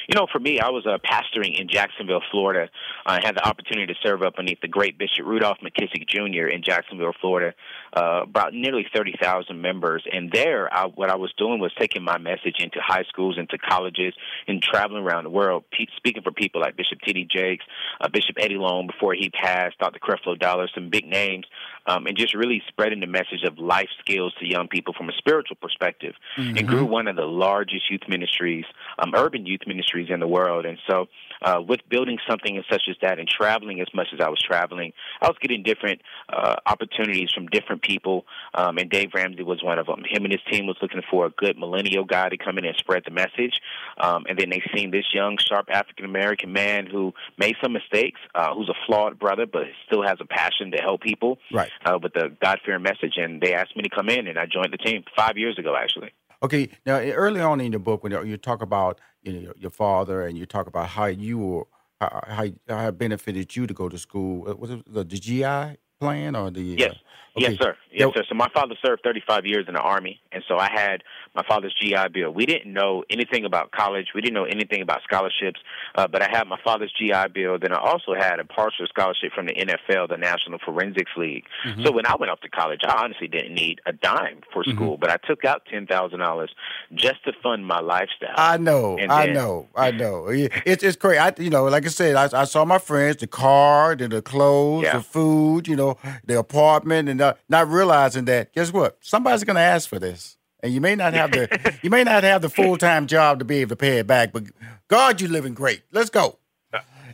You 0.09 0.15
know, 0.15 0.27
for 0.31 0.39
me, 0.39 0.61
I 0.61 0.69
was 0.69 0.87
uh, 0.87 0.99
pastoring 1.05 1.61
in 1.61 1.69
Jacksonville, 1.69 2.23
Florida. 2.31 2.69
I 3.07 3.19
had 3.25 3.35
the 3.37 3.47
opportunity 3.47 3.93
to 3.93 3.99
serve 4.05 4.23
up 4.23 4.37
beneath 4.37 4.61
the 4.61 4.69
great 4.69 4.99
Bishop 4.99 5.27
Rudolph 5.27 5.59
McKissick 5.65 6.09
Jr. 6.09 6.47
in 6.47 6.63
Jacksonville, 6.63 7.13
Florida, 7.21 7.55
uh, 7.93 8.21
about 8.23 8.55
nearly 8.55 8.87
30,000 8.95 9.61
members. 9.61 10.05
And 10.11 10.31
there, 10.33 10.73
I, 10.73 10.87
what 10.87 11.11
I 11.11 11.17
was 11.17 11.33
doing 11.37 11.61
was 11.61 11.73
taking 11.79 12.03
my 12.03 12.19
message 12.19 12.57
into 12.59 12.79
high 12.81 13.05
schools, 13.09 13.39
into 13.39 13.59
colleges, 13.59 14.15
and 14.47 14.63
traveling 14.63 15.03
around 15.03 15.25
the 15.25 15.31
world, 15.31 15.65
pe- 15.71 15.87
speaking 15.97 16.23
for 16.23 16.33
people 16.33 16.61
like 16.61 16.77
Bishop 16.77 17.01
T.D. 17.05 17.29
Jakes, 17.31 17.65
uh, 18.01 18.09
Bishop 18.09 18.37
Eddie 18.39 18.57
Long 18.57 18.87
before 18.87 19.15
he 19.15 19.31
passed, 19.31 19.79
Dr. 19.79 19.99
Creflo 19.99 20.39
Dollar, 20.39 20.69
some 20.75 20.91
big 20.91 21.07
names, 21.07 21.47
um, 21.87 22.07
and 22.07 22.17
just 22.17 22.35
really 22.35 22.63
spreading 22.69 23.01
the 23.01 23.07
message 23.07 23.45
of 23.45 23.59
life 23.59 23.89
skills 24.01 24.35
to 24.41 24.47
young 24.47 24.69
people 24.69 24.95
from 24.97 25.09
a 25.09 25.13
spiritual 25.19 25.57
perspective. 25.61 26.15
Mhm. 26.37 26.59
And 26.59 26.69
grew 26.69 26.85
one 26.85 27.09
of 27.09 27.17
the 27.17 27.27
largest 27.27 27.91
youth 27.91 28.09
ministries, 28.09 28.65
um, 28.99 29.13
urban 29.15 29.47
youth 29.47 29.67
ministries 29.67 30.11
in 30.11 30.21
the 30.21 30.29
world. 30.29 30.67
And 30.67 30.79
so, 30.89 31.09
uh, 31.43 31.61
with 31.67 31.87
building 31.89 32.19
something 32.29 32.63
such 32.71 32.85
as 32.89 32.97
that 33.03 33.19
and 33.19 33.29
traveling 33.29 33.81
as 33.81 33.89
much 33.95 34.09
as 34.13 34.21
I 34.21 34.29
was 34.29 34.41
traveling, 34.43 34.93
I 35.21 35.29
was 35.29 35.37
getting 35.41 35.63
different 35.63 36.01
uh, 36.29 36.57
opportunities 36.67 37.31
from 37.35 37.47
different 37.49 37.83
people. 37.87 38.27
Um, 38.55 38.79
and 38.79 38.91
Dave 38.91 39.11
Ramsey 39.15 39.43
was 39.43 39.63
one 39.63 39.79
of 39.79 39.87
them. 39.87 40.03
Him 40.09 40.25
and 40.25 40.33
his 40.33 40.43
team 40.51 40.67
was 40.67 40.77
looking 40.83 41.03
for 41.11 41.27
a 41.27 41.31
good 41.31 41.57
millennial 41.59 42.05
guy 42.05 42.29
to 42.29 42.37
come 42.37 42.59
in 42.59 42.65
and 42.65 42.77
spread 42.77 43.03
the 43.05 43.11
message. 43.11 43.61
Um, 43.99 44.25
and 44.29 44.39
then 44.39 44.51
they 44.51 44.63
seen 44.75 44.91
this 44.91 45.07
young, 45.15 45.39
sharp 45.39 45.69
African 45.71 46.05
American 46.05 46.53
man 46.53 46.87
who 46.87 47.15
made 47.39 47.57
some 47.63 47.73
mistakes, 47.73 48.21
uh, 48.35 48.55
who's 48.55 48.69
a 48.69 48.75
flawed 48.87 49.19
brother, 49.19 49.47
but 49.47 49.65
still 49.87 50.03
has 50.03 50.19
a 50.21 50.27
passion 50.27 50.71
to 50.73 50.79
help 50.79 51.01
people 51.03 51.39
Right. 51.53 51.71
uh, 51.85 51.99
with 52.03 52.13
the 52.15 52.37
God 52.43 52.59
fearing 52.65 52.83
message. 52.83 53.15
And 53.17 53.41
they 53.41 53.55
asked 53.55 53.77
me 53.77 53.83
to 53.83 53.91
come 53.91 54.09
in, 54.09 54.27
and 54.27 54.39
I 54.39 54.47
joined 54.47 54.73
the 54.73 54.79
team 54.79 55.05
five 55.17 55.37
years 55.39 55.59
ago, 55.59 55.77
actually. 55.77 56.11
Okay, 56.43 56.69
now 56.85 57.01
early 57.01 57.41
on 57.41 57.61
in 57.61 57.73
the 57.73 57.79
book, 57.79 58.03
when 58.03 58.13
you 58.13 58.37
talk 58.37 58.61
about 58.63 59.01
you 59.23 59.33
know 59.33 59.53
your, 59.57 59.71
father 59.71 60.27
and 60.27 60.37
you 60.37 60.47
talk 60.47 60.67
about 60.67 60.89
how 60.89 61.07
you 61.07 61.39
were 61.39 61.67
how, 62.01 62.21
how 62.29 62.47
how 62.69 62.91
benefited 62.91 63.57
you 63.57 63.67
to 63.67 63.73
go 63.75 63.89
to 63.89 63.99
school, 63.99 64.49
uh, 64.49 64.55
was 64.55 64.71
it 64.71 64.83
the 64.87 65.05
GI 65.05 65.79
plan 66.01 66.37
or 66.37 66.51
the 66.51 66.61
Yes. 66.63 66.93
uh, 66.93 66.95
Yes, 67.39 67.59
sir. 67.59 67.77
Yes, 67.93 68.09
sir. 68.17 68.23
So 68.31 68.35
my 68.35 68.49
father 68.55 68.75
served 68.83 69.03
35 69.03 69.45
years 69.45 69.67
in 69.69 69.75
the 69.75 69.81
Army, 69.81 70.19
and 70.33 70.43
so 70.49 70.57
I 70.57 70.71
had 70.71 71.03
my 71.35 71.43
father's 71.47 71.75
GI 71.79 72.09
Bill. 72.15 72.31
We 72.31 72.47
didn't 72.47 72.73
know 72.73 73.05
anything 73.11 73.45
about 73.45 73.73
college. 73.73 74.07
We 74.15 74.23
didn't 74.23 74.33
know 74.35 74.45
anything 74.47 74.81
about 74.81 75.03
scholarships, 75.03 75.61
uh, 75.97 76.09
but 76.09 76.23
I 76.23 76.29
had 76.31 76.47
my 76.49 76.57
father's 76.65 76.91
GI 76.99 77.29
Bill. 77.35 77.59
Then 77.59 77.73
I 77.75 77.79
also 77.79 78.15
had 78.15 78.41
a 78.41 78.45
partial 78.47 78.87
scholarship 78.87 79.33
from 79.35 79.45
the 79.47 79.53
NFL, 79.53 80.09
the 80.09 80.17
National 80.17 80.59
Forensics 80.65 81.11
League. 81.19 81.45
Mm-hmm. 81.67 81.85
So 81.85 81.93
when 81.93 82.07
I 82.07 82.15
went 82.19 82.31
off 82.33 82.41
to 82.41 82.49
college, 82.49 82.81
I 82.87 83.03
honestly 83.05 83.29
didn't 83.29 83.53
need 83.55 83.83
a 83.85 83.93
dime 83.93 84.41
for 84.51 84.65
Mhm. 84.65 84.75
school, 84.75 84.97
but 84.97 85.11
I 85.11 85.19
took 85.29 85.45
out 85.45 85.63
$10,000 85.71 86.49
just 86.95 87.23
to 87.25 87.35
fund 87.43 87.67
my 87.67 87.81
lifestyle. 87.81 88.33
I 88.39 88.57
know, 88.57 88.99
I 89.11 89.27
know, 89.27 89.69
I 89.77 89.91
know. 89.91 90.29
It's 90.29 90.83
it's 90.83 90.97
crazy. 90.97 91.19
I, 91.19 91.35
you 91.37 91.51
know, 91.51 91.65
like 91.65 91.85
I 91.85 91.89
said, 91.91 92.17
I, 92.17 92.29
I 92.41 92.45
saw 92.45 92.65
my 92.65 92.79
friends, 92.79 93.19
the 93.19 93.27
car, 93.27 93.95
the, 93.95 94.09
the 94.09 94.23
clothes, 94.23 94.85
Yeah. 94.85 94.97
the 94.97 95.03
food, 95.03 95.69
you 95.69 95.77
know, 95.77 95.86
the 96.25 96.39
apartment, 96.39 97.09
and 97.09 97.21
uh, 97.21 97.35
not 97.49 97.69
realizing 97.69 98.25
that 98.27 98.53
guess 98.53 98.73
what? 98.73 98.99
Somebody's 99.01 99.45
going 99.45 99.57
to 99.57 99.63
ask 99.63 99.89
for 99.89 99.99
this, 99.99 100.37
and 100.63 100.73
you 100.73 100.81
may 100.81 100.95
not 100.95 101.15
have 101.15 101.31
the 101.31 101.79
you 101.83 101.91
may 101.91 102.05
not 102.05 102.25
have 102.25 102.43
the 102.43 102.51
full 102.51 102.77
time 102.77 103.07
job 103.07 103.39
to 103.39 103.45
be 103.45 103.59
able 103.59 103.71
to 103.71 103.77
pay 103.77 103.99
it 103.99 104.07
back. 104.07 104.33
But 104.33 104.45
God, 104.89 105.21
you're 105.21 105.31
living 105.31 105.55
great. 105.55 105.83
Let's 105.93 106.11
go. 106.11 106.39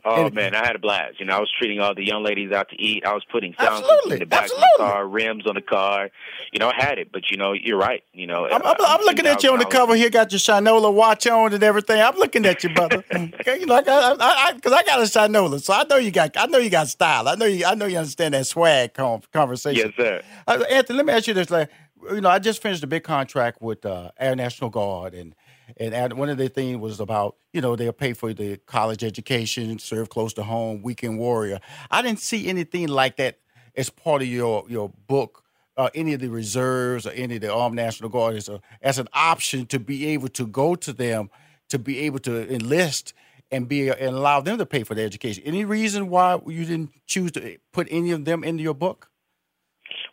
Oh 0.04 0.26
And- 0.26 0.34
man, 0.34 0.54
I 0.54 0.66
had 0.66 0.74
a 0.74 0.78
blast. 0.80 1.20
You 1.20 1.26
know, 1.26 1.36
I 1.36 1.40
was 1.40 1.50
treating 1.56 1.78
all 1.78 1.94
the 1.94 2.04
young 2.04 2.24
ladies 2.24 2.50
out 2.50 2.68
to 2.70 2.80
eat. 2.80 3.06
I 3.06 3.12
was 3.14 3.24
putting 3.24 3.54
sound 3.54 3.84
in 4.10 4.18
the 4.18 4.26
back 4.26 4.44
absolutely. 4.44 4.68
of 4.74 4.80
my 4.80 4.84
car, 4.86 5.06
rims 5.06 5.46
on 5.46 5.54
the 5.54 5.62
car. 5.62 6.10
You 6.52 6.58
know, 6.58 6.70
I 6.70 6.74
had 6.74 6.98
it. 6.98 7.12
But 7.12 7.30
you 7.30 7.36
know, 7.36 7.52
you're 7.52 7.78
right. 7.78 8.02
You 8.12 8.26
know, 8.26 8.46
I'm, 8.46 8.62
I'm, 8.64 8.76
I'm 8.80 9.00
looking 9.02 9.26
at 9.26 9.42
you 9.42 9.52
on 9.52 9.60
the 9.60 9.64
cover 9.64 9.94
here. 9.94 10.10
Got 10.10 10.32
your 10.32 10.40
Shinola 10.40 10.92
watch 10.92 11.26
on 11.28 11.52
and 11.52 11.62
everything. 11.62 12.00
I'm 12.02 12.16
looking 12.16 12.44
at 12.46 12.64
you, 12.64 12.70
brother. 12.74 13.04
Okay, 13.42 13.60
you 13.60 13.66
know, 13.66 13.74
I 13.76 13.82
got, 13.82 14.20
I, 14.20 14.48
I, 14.48 14.58
cause 14.60 14.72
I 14.72 14.82
got 14.82 14.98
a 15.00 15.04
Shinola, 15.04 15.60
so 15.60 15.72
I 15.72 15.84
know 15.88 15.96
you 15.96 16.10
got, 16.10 16.36
I 16.36 16.46
know 16.46 16.58
you 16.58 16.70
got 16.70 16.88
style. 16.88 17.28
I 17.28 17.34
know 17.34 17.46
you, 17.46 17.64
I 17.64 17.74
know 17.74 17.86
you 17.86 17.98
understand 17.98 18.34
that 18.34 18.46
swag 18.46 18.94
con- 18.94 19.22
conversation. 19.32 19.92
Yes, 19.96 19.96
sir. 19.96 20.22
Uh, 20.46 20.64
Anthony, 20.70 20.96
let 20.98 21.06
me 21.06 21.12
ask 21.12 21.26
you 21.26 21.34
this: 21.34 21.50
like, 21.50 21.70
you 22.10 22.20
know, 22.20 22.28
I 22.28 22.38
just 22.38 22.60
finished 22.62 22.82
a 22.82 22.86
big 22.86 23.04
contract 23.04 23.62
with 23.62 23.84
uh, 23.86 24.10
Air 24.18 24.34
National 24.36 24.70
Guard, 24.70 25.14
and 25.14 25.34
and 25.76 26.12
one 26.14 26.28
of 26.28 26.38
the 26.38 26.48
things 26.48 26.78
was 26.78 27.00
about, 27.00 27.36
you 27.52 27.60
know, 27.60 27.76
they'll 27.76 27.92
pay 27.92 28.12
for 28.12 28.32
the 28.32 28.56
college 28.66 29.02
education, 29.04 29.78
serve 29.78 30.08
close 30.08 30.32
to 30.34 30.42
home, 30.42 30.82
weekend 30.82 31.18
warrior. 31.18 31.60
I 31.90 32.02
didn't 32.02 32.20
see 32.20 32.48
anything 32.48 32.88
like 32.88 33.16
that 33.16 33.38
as 33.74 33.90
part 33.90 34.22
of 34.22 34.28
your 34.28 34.64
your 34.68 34.88
book. 34.88 35.44
Uh, 35.74 35.88
any 35.94 36.12
of 36.12 36.20
the 36.20 36.28
reserves 36.28 37.06
or 37.06 37.10
any 37.12 37.36
of 37.36 37.40
the 37.40 37.50
armed 37.50 37.74
national 37.74 38.10
guard 38.10 38.36
as, 38.36 38.46
a, 38.46 38.60
as 38.82 38.98
an 38.98 39.08
option 39.14 39.64
to 39.64 39.80
be 39.80 40.08
able 40.08 40.28
to 40.28 40.46
go 40.46 40.74
to 40.74 40.92
them 40.92 41.30
to 41.70 41.78
be 41.78 42.00
able 42.00 42.18
to 42.18 42.54
enlist 42.54 43.14
and 43.50 43.68
be 43.68 43.88
and 43.88 44.14
allow 44.14 44.40
them 44.42 44.58
to 44.58 44.66
pay 44.66 44.82
for 44.82 44.94
their 44.94 45.06
education. 45.06 45.42
Any 45.46 45.64
reason 45.64 46.10
why 46.10 46.38
you 46.46 46.64
didn't 46.66 46.90
choose 47.06 47.32
to 47.32 47.56
put 47.72 47.88
any 47.90 48.10
of 48.10 48.24
them 48.26 48.44
into 48.44 48.62
your 48.62 48.74
book? 48.74 49.08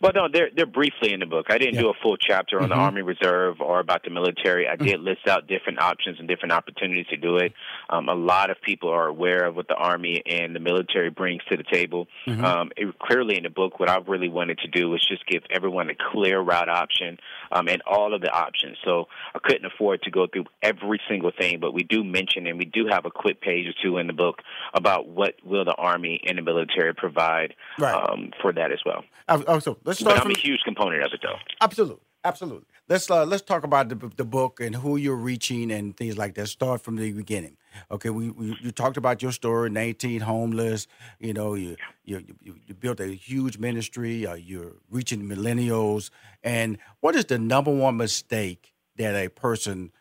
Well, 0.02 0.14
no, 0.16 0.30
they're 0.32 0.50
they're 0.56 0.66
briefly 0.66 1.12
in 1.12 1.20
the 1.20 1.26
book. 1.26 1.48
I 1.50 1.58
didn't 1.58 1.78
do 1.78 1.90
a 1.90 1.94
full 2.02 2.16
chapter 2.16 2.62
on 2.62 2.70
the 2.70 2.76
Mhm. 2.76 2.80
Army 2.80 3.02
Reserve 3.02 3.60
or 3.60 3.82
about 3.82 4.04
the 4.06 4.10
military. 4.10 4.66
I 4.66 4.78
did 4.78 5.02
list 5.02 5.28
out 5.28 5.46
different 5.48 5.82
options 5.82 6.20
and 6.20 6.28
different 6.28 6.54
opportunities 6.54 7.08
to 7.08 7.18
do 7.18 7.36
it. 7.36 7.52
Um, 7.90 8.08
a 8.08 8.14
lot 8.16 8.50
of 8.50 8.62
people 8.62 8.90
are 8.90 9.08
aware 9.08 9.44
of 9.46 9.58
what 9.58 9.68
the 9.68 9.76
Army 9.76 10.22
and 10.26 10.56
the 10.56 10.62
military 10.62 11.10
brings 11.10 11.44
to 11.52 11.58
the 11.58 11.64
table. 11.64 12.08
Mhm. 12.28 12.42
Um, 12.46 12.72
it, 12.78 12.98
clearly, 13.00 13.36
in 13.36 13.44
the 13.44 13.50
book, 13.50 13.78
what 13.82 13.90
I 13.90 13.98
really 14.08 14.30
wanted 14.30 14.60
to 14.60 14.70
do 14.70 14.90
was 14.90 15.06
just 15.06 15.26
give 15.26 15.44
everyone 15.50 15.90
a 15.90 15.96
clear 15.96 16.40
route 16.40 16.70
option 16.70 17.20
um, 17.52 17.68
and 17.68 17.82
all 17.86 18.14
of 18.14 18.22
the 18.22 18.32
options. 18.32 18.78
So 18.86 19.10
I 19.36 19.40
couldn't 19.40 19.66
afford 19.66 20.04
to 20.04 20.12
go 20.12 20.28
through 20.28 20.46
every 20.62 21.02
single 21.10 21.32
thing, 21.38 21.60
but 21.60 21.74
we 21.74 21.84
do 21.84 22.06
mention 22.06 22.48
and 22.48 22.58
we 22.58 22.66
do 22.66 22.86
have 22.88 23.06
a 23.06 23.12
quick 23.12 23.42
page 23.42 23.68
or 23.68 23.74
two 23.84 23.98
in 23.98 24.08
the 24.08 24.14
book 24.14 24.44
about 24.74 25.08
what 25.10 25.36
will 25.44 25.66
the 25.66 25.76
Army 25.76 26.22
and 26.26 26.38
the 26.38 26.42
military 26.42 26.94
provide 26.94 27.54
Right. 27.78 27.94
um, 27.96 28.32
for 28.42 28.54
that 28.54 28.72
as 28.72 28.80
well. 28.86 29.04
Uh, 29.28 29.42
oh, 29.48 29.60
let's 29.90 30.02
But 30.02 30.16
I'm 30.16 30.22
from 30.22 30.32
a 30.32 30.40
huge 30.40 30.62
component 30.64 31.04
of 31.04 31.12
it, 31.14 31.20
though. 31.22 31.36
absolutely, 31.62 32.06
absolutely. 32.24 32.68
Let's 32.88 33.10
uh, 33.10 33.26
let's 33.26 33.42
talk 33.44 33.64
about 33.64 33.90
the, 33.90 33.96
the 34.16 34.26
book 34.26 34.60
and 34.60 34.76
who 34.76 34.98
you're 34.98 35.16
reaching 35.16 35.72
and 35.72 35.96
things 35.96 36.18
like 36.18 36.36
that. 36.36 36.48
Start 36.48 36.82
from 36.82 36.96
the 36.96 37.12
beginning. 37.12 37.58
Okay, 37.92 38.10
we, 38.10 38.30
we 38.32 38.58
you 38.62 38.72
talked 38.72 38.98
about 38.98 39.22
your 39.22 39.32
story, 39.32 39.70
19 39.70 40.22
homeless. 40.22 40.88
You 41.20 41.34
know, 41.34 41.54
you 41.54 41.76
you 42.04 42.24
you, 42.42 42.56
you 42.66 42.74
built 42.74 43.00
a 43.00 43.08
huge 43.08 43.58
ministry. 43.58 44.26
Uh, 44.26 44.36
you're 44.36 44.74
reaching 44.90 45.24
millennials. 45.24 46.10
And 46.44 46.78
what 47.02 47.16
is 47.16 47.26
the 47.26 47.38
number 47.40 47.72
one 47.72 47.98
mistake 47.98 48.74
that 48.98 49.16
a 49.16 49.30
person 49.30 49.92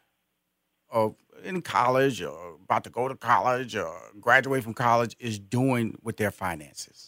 uh, 0.92 1.10
in 1.44 1.62
college 1.62 2.22
or 2.22 2.54
about 2.64 2.84
to 2.84 2.90
go 2.90 3.08
to 3.08 3.14
college 3.16 3.76
or 3.76 3.94
graduate 4.20 4.64
from 4.64 4.74
college 4.74 5.16
is 5.18 5.38
doing 5.38 5.98
with 6.02 6.16
their 6.16 6.30
finances? 6.30 7.07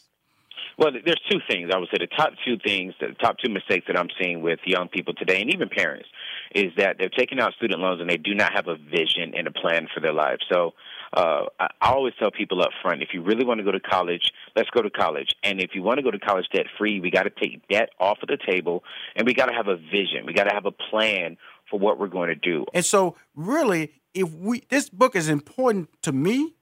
Well, 0.80 0.92
there's 0.92 1.20
two 1.30 1.40
things 1.46 1.70
I 1.74 1.78
would 1.78 1.90
say. 1.92 1.98
The 2.00 2.06
top 2.06 2.32
two 2.42 2.56
things, 2.56 2.94
the 3.00 3.08
top 3.20 3.36
two 3.38 3.52
mistakes 3.52 3.84
that 3.86 3.98
I'm 3.98 4.08
seeing 4.18 4.40
with 4.40 4.60
young 4.64 4.88
people 4.88 5.12
today, 5.12 5.42
and 5.42 5.52
even 5.52 5.68
parents, 5.68 6.08
is 6.54 6.72
that 6.78 6.96
they're 6.98 7.10
taking 7.10 7.38
out 7.38 7.52
student 7.52 7.80
loans 7.80 8.00
and 8.00 8.08
they 8.08 8.16
do 8.16 8.34
not 8.34 8.54
have 8.54 8.66
a 8.66 8.76
vision 8.76 9.34
and 9.36 9.46
a 9.46 9.50
plan 9.50 9.88
for 9.94 10.00
their 10.00 10.14
life. 10.14 10.38
So 10.50 10.72
uh, 11.12 11.44
I 11.58 11.68
always 11.82 12.14
tell 12.18 12.30
people 12.30 12.62
up 12.62 12.70
front, 12.80 13.02
if 13.02 13.10
you 13.12 13.22
really 13.22 13.44
want 13.44 13.58
to 13.58 13.64
go 13.64 13.72
to 13.72 13.80
college, 13.80 14.32
let's 14.56 14.70
go 14.70 14.80
to 14.80 14.88
college. 14.88 15.34
And 15.44 15.60
if 15.60 15.72
you 15.74 15.82
want 15.82 15.98
to 15.98 16.02
go 16.02 16.10
to 16.10 16.18
college 16.18 16.46
debt 16.50 16.64
free, 16.78 16.98
we 16.98 17.10
got 17.10 17.24
to 17.24 17.30
take 17.30 17.68
debt 17.68 17.90
off 18.00 18.16
of 18.22 18.28
the 18.28 18.38
table, 18.50 18.82
and 19.16 19.26
we 19.26 19.34
got 19.34 19.46
to 19.46 19.54
have 19.54 19.68
a 19.68 19.76
vision. 19.76 20.24
We 20.24 20.32
got 20.32 20.44
to 20.44 20.54
have 20.54 20.64
a 20.64 20.72
plan 20.72 21.36
for 21.68 21.78
what 21.78 22.00
we're 22.00 22.08
going 22.08 22.28
to 22.28 22.34
do. 22.34 22.64
And 22.72 22.86
so, 22.86 23.16
really, 23.36 23.92
if 24.14 24.32
we 24.32 24.64
this 24.70 24.88
book 24.88 25.14
is 25.14 25.28
important 25.28 25.90
to 26.02 26.12
me 26.12 26.54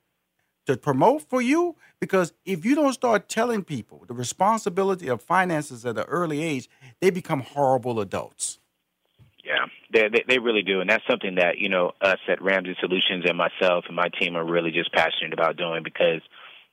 to 0.69 0.77
promote 0.77 1.23
for 1.23 1.41
you 1.41 1.77
because 1.99 2.35
if 2.45 2.63
you 2.63 2.75
don't 2.75 2.93
start 2.93 3.27
telling 3.27 3.65
people 3.65 4.05
the 4.07 4.13
responsibility 4.13 5.09
of 5.09 5.23
finances 5.23 5.87
at 5.87 5.97
an 5.97 6.05
early 6.05 6.43
age, 6.43 6.69
they 7.01 7.09
become 7.09 7.41
horrible 7.41 8.01
adults. 8.01 8.59
Yeah, 9.43 9.65
they, 9.91 10.09
they 10.11 10.25
they 10.29 10.39
really 10.39 10.61
do, 10.61 10.83
and 10.83 10.91
that's 10.91 11.05
something 11.09 11.37
that 11.37 11.57
you 11.57 11.71
know 11.71 11.93
us 12.03 12.19
at 12.29 12.43
Ramsey 12.43 12.77
Solutions 12.81 13.25
and 13.27 13.39
myself 13.39 13.85
and 13.87 13.97
my 13.97 14.09
team 14.21 14.37
are 14.37 14.45
really 14.45 14.71
just 14.71 14.93
passionate 14.93 15.33
about 15.33 15.57
doing 15.57 15.83
because 15.83 16.21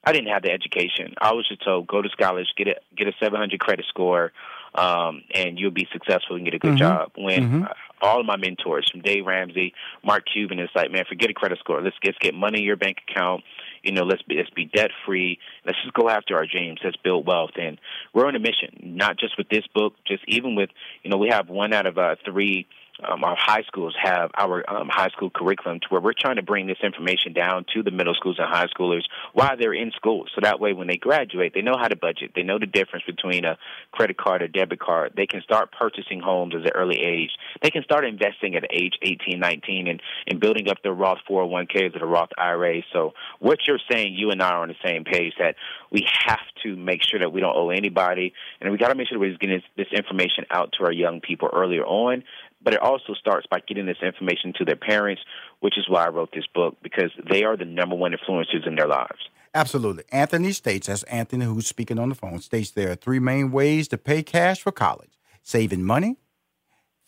I 0.03 0.11
didn't 0.11 0.27
have 0.27 0.43
the 0.43 0.51
education. 0.51 1.13
I 1.21 1.31
was 1.31 1.47
just 1.47 1.63
told 1.63 1.87
go 1.87 2.01
to 2.01 2.09
college, 2.09 2.47
get 2.57 2.67
a 2.67 2.75
get 2.97 3.07
a 3.07 3.13
700 3.23 3.57
credit 3.61 3.85
score, 3.87 4.33
um, 4.75 5.21
and 5.33 5.57
you'll 5.57 5.71
be 5.71 5.87
successful 5.93 6.35
and 6.35 6.43
get 6.43 6.53
a 6.53 6.59
good 6.59 6.73
Mhm. 6.73 6.79
job. 6.79 7.11
When 7.15 7.43
Mhm. 7.43 7.69
uh, 7.69 7.73
all 8.01 8.19
of 8.19 8.25
my 8.25 8.35
mentors, 8.35 8.89
from 8.91 9.01
Dave 9.01 9.25
Ramsey, 9.25 9.73
Mark 10.03 10.25
Cuban, 10.31 10.59
it's 10.59 10.75
like, 10.75 10.91
man, 10.91 11.05
forget 11.07 11.29
a 11.29 11.33
credit 11.33 11.59
score. 11.59 11.81
Let's 11.81 11.95
let's 12.03 12.17
get 12.17 12.33
money 12.33 12.59
in 12.59 12.65
your 12.65 12.75
bank 12.75 12.97
account. 13.07 13.43
You 13.85 13.91
know, 13.91 14.03
let's 14.03 14.23
be 14.23 14.35
let's 14.35 14.49
be 14.49 14.65
debt 14.65 14.89
free. 15.05 15.37
Let's 15.63 15.77
just 15.83 15.93
go 15.93 16.09
after 16.09 16.35
our 16.35 16.47
dreams. 16.47 16.79
Let's 16.83 16.97
build 16.97 17.27
wealth, 17.27 17.51
and 17.55 17.79
we're 18.13 18.25
on 18.25 18.35
a 18.35 18.39
mission. 18.39 18.79
Not 18.81 19.17
just 19.17 19.37
with 19.37 19.47
this 19.47 19.65
book, 19.75 19.93
just 20.07 20.23
even 20.27 20.55
with 20.55 20.71
you 21.03 21.11
know, 21.11 21.17
we 21.17 21.29
have 21.29 21.49
one 21.49 21.71
out 21.71 21.85
of 21.85 21.99
uh, 21.99 22.15
three 22.25 22.67
um, 23.03 23.23
our 23.23 23.35
high 23.37 23.63
schools 23.63 23.95
have 24.01 24.31
our 24.35 24.63
um, 24.69 24.87
high 24.89 25.09
school 25.09 25.29
curriculum 25.29 25.79
to 25.81 25.87
where 25.89 26.01
we're 26.01 26.13
trying 26.13 26.37
to 26.37 26.41
bring 26.41 26.67
this 26.67 26.77
information 26.81 27.33
down 27.33 27.65
to 27.73 27.83
the 27.83 27.91
middle 27.91 28.13
schools 28.13 28.37
and 28.39 28.47
high 28.47 28.67
schoolers 28.67 29.03
while 29.33 29.57
they're 29.57 29.73
in 29.73 29.91
school. 29.91 30.25
So 30.33 30.41
that 30.41 30.59
way, 30.59 30.73
when 30.73 30.87
they 30.87 30.97
graduate, 30.97 31.53
they 31.53 31.61
know 31.61 31.77
how 31.77 31.87
to 31.87 31.95
budget. 31.95 32.31
They 32.35 32.43
know 32.43 32.57
the 32.57 32.65
difference 32.65 33.05
between 33.05 33.45
a 33.45 33.57
credit 33.91 34.17
card 34.17 34.41
or 34.41 34.47
debit 34.47 34.79
card. 34.79 35.13
They 35.15 35.27
can 35.27 35.41
start 35.41 35.73
purchasing 35.77 36.21
homes 36.21 36.55
at 36.55 36.61
an 36.61 36.71
early 36.73 36.99
age. 37.01 37.31
They 37.61 37.69
can 37.69 37.83
start 37.83 38.05
investing 38.05 38.55
at 38.55 38.63
age 38.71 38.93
18, 39.01 39.39
19, 39.39 39.87
and, 39.87 40.01
and 40.27 40.39
building 40.39 40.69
up 40.69 40.77
their 40.81 40.93
Roth 40.93 41.19
401ks 41.29 41.95
or 41.95 41.99
the 41.99 42.05
Roth 42.05 42.29
IRA. 42.37 42.81
So 42.93 43.13
what 43.39 43.59
you're 43.67 43.79
saying, 43.89 44.15
you 44.15 44.31
and 44.31 44.41
I 44.41 44.51
are 44.51 44.61
on 44.61 44.69
the 44.69 44.75
same 44.83 45.03
page 45.03 45.33
that 45.39 45.55
we 45.91 46.07
have 46.25 46.39
to 46.63 46.75
make 46.75 47.03
sure 47.03 47.19
that 47.19 47.31
we 47.31 47.41
don't 47.41 47.55
owe 47.55 47.69
anybody, 47.69 48.33
and 48.61 48.71
we 48.71 48.77
got 48.77 48.89
to 48.89 48.95
make 48.95 49.07
sure 49.07 49.17
that 49.17 49.19
we're 49.19 49.37
getting 49.37 49.61
this, 49.75 49.85
this 49.87 49.97
information 49.97 50.45
out 50.49 50.73
to 50.77 50.85
our 50.85 50.91
young 50.91 51.19
people 51.21 51.49
earlier 51.53 51.83
on 51.83 52.23
but 52.65 52.73
it 52.73 52.81
also 52.81 53.13
starts 53.13 53.47
by 53.49 53.59
getting 53.65 53.85
this 53.85 54.01
information 54.01 54.51
to 54.57 54.65
their 54.65 54.75
parents, 54.75 55.21
which 55.61 55.77
is 55.77 55.87
why 55.87 56.05
I 56.05 56.09
wrote 56.09 56.31
this 56.33 56.47
book 56.53 56.75
because 56.81 57.11
they 57.31 57.43
are 57.43 57.55
the 57.55 57.63
number 57.63 57.95
one 57.95 58.11
influencers 58.11 58.67
in 58.67 58.75
their 58.75 58.87
lives. 58.87 59.29
Absolutely. 59.53 60.03
Anthony 60.11 60.51
states, 60.51 60.87
that's 60.87 61.03
Anthony 61.03 61.45
who's 61.45 61.67
speaking 61.67 61.99
on 61.99 62.09
the 62.09 62.15
phone, 62.15 62.39
states 62.39 62.71
there 62.71 62.91
are 62.91 62.95
three 62.95 63.19
main 63.19 63.51
ways 63.51 63.87
to 63.89 63.97
pay 63.97 64.21
cash 64.23 64.59
for 64.61 64.71
college 64.71 65.11
saving 65.43 65.83
money, 65.83 66.17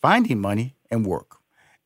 finding 0.00 0.40
money, 0.40 0.76
and 0.90 1.04
work. 1.04 1.38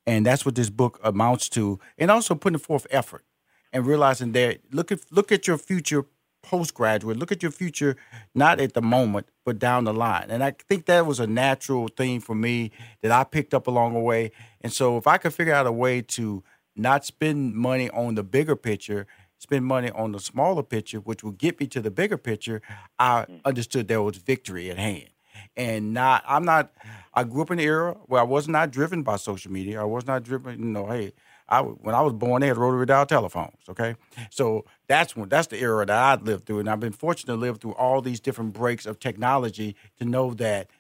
And 0.07 0.27
that's 0.27 0.45
what 0.45 0.55
this 0.55 0.69
book 0.69 1.01
amounts 1.03 1.49
to. 1.51 1.81
And 1.97 2.11
also 2.11 2.35
putting 2.35 2.59
forth 2.59 2.87
effort 2.91 3.25
and 3.73 3.87
realizing 3.87 4.33
that 4.33 4.61
look 4.71 4.93
at 4.93 5.01
look 5.11 5.33
at 5.33 5.47
your 5.47 5.57
future 5.57 6.05
postgraduate, 6.43 7.17
look 7.17 7.33
at 7.33 7.43
your 7.43 7.53
future 7.53 7.97
not 8.35 8.61
at 8.61 8.75
the 8.75 8.83
moment, 8.83 9.29
but 9.45 9.59
down 9.59 9.85
the 9.85 9.95
line. 9.95 10.27
And 10.31 10.43
I 10.43 10.55
think 10.69 10.87
that 10.87 11.07
was 11.07 11.21
a 11.21 11.27
natural 11.27 11.89
thing 11.89 12.21
for 12.21 12.35
me 12.35 12.73
that 13.03 13.13
I 13.13 13.25
picked 13.25 13.55
up 13.55 13.67
along 13.67 13.95
the 13.95 14.01
way. 14.01 14.33
And 14.61 14.73
so 14.73 14.97
if 14.97 15.07
I 15.07 15.19
could 15.19 15.33
figure 15.33 15.55
out 15.55 15.67
a 15.67 15.73
way 15.73 16.03
to 16.03 16.43
not 16.77 17.05
spend 17.05 17.55
money 17.55 17.91
on 17.91 18.15
the 18.15 18.23
bigger 18.23 18.57
picture, 18.57 19.07
spend 19.39 19.65
money 19.65 19.91
on 19.91 20.13
the 20.13 20.21
smaller 20.21 20.63
picture, 20.63 20.99
which 20.99 21.23
will 21.23 21.33
get 21.33 21.59
me 21.61 21.67
to 21.69 21.81
the 21.81 21.91
bigger 21.91 22.17
picture, 22.17 22.63
I 22.99 23.27
mm. 23.29 23.41
understood 23.45 23.89
there 23.89 24.03
was 24.03 24.17
victory 24.17 24.71
at 24.71 24.79
hand. 24.79 25.09
And 25.57 25.93
not, 25.93 26.25
I'm 26.27 26.45
not, 26.45 26.73
I 27.13 27.25
grew 27.25 27.43
up 27.43 27.51
in 27.51 27.59
an 27.59 27.65
era 27.65 27.95
where 28.07 28.21
I 28.21 28.25
was 28.25 28.49
not 28.49 28.71
driven 28.71 29.03
by 29.03 29.17
social 29.17 29.53
media. 29.53 29.83
I 29.83 29.85
was 29.85 30.07
not 30.07 30.23
driven, 30.23 30.59
you 30.59 30.65
know, 30.65 30.87
hey, 30.87 31.13
I 31.49 31.61
when 31.61 31.95
I 31.95 32.01
was 32.01 32.15
born, 32.15 32.41
they 32.41 32.49
had 32.49 32.57
rotary 32.57 32.87
dial 32.87 33.05
telephones. 33.05 33.59
Okay, 33.69 33.97
so 34.31 34.65
that's 34.89 35.15
when 35.15 35.29
that's 35.29 35.49
the 35.49 35.59
era 35.61 35.85
that 35.85 35.97
I 36.21 36.23
lived 36.23 36.47
through, 36.47 36.61
and 36.61 36.71
I've 36.71 36.81
been 36.81 36.93
fortunate 36.93 37.35
to 37.35 37.39
live 37.39 37.59
through 37.59 37.73
all 37.75 38.01
these 38.01 38.21
different 38.21 38.55
breaks 38.55 38.87
of 38.87 38.99
technology 38.99 39.77
to 39.99 40.07
know 40.07 40.33
that 40.35 40.71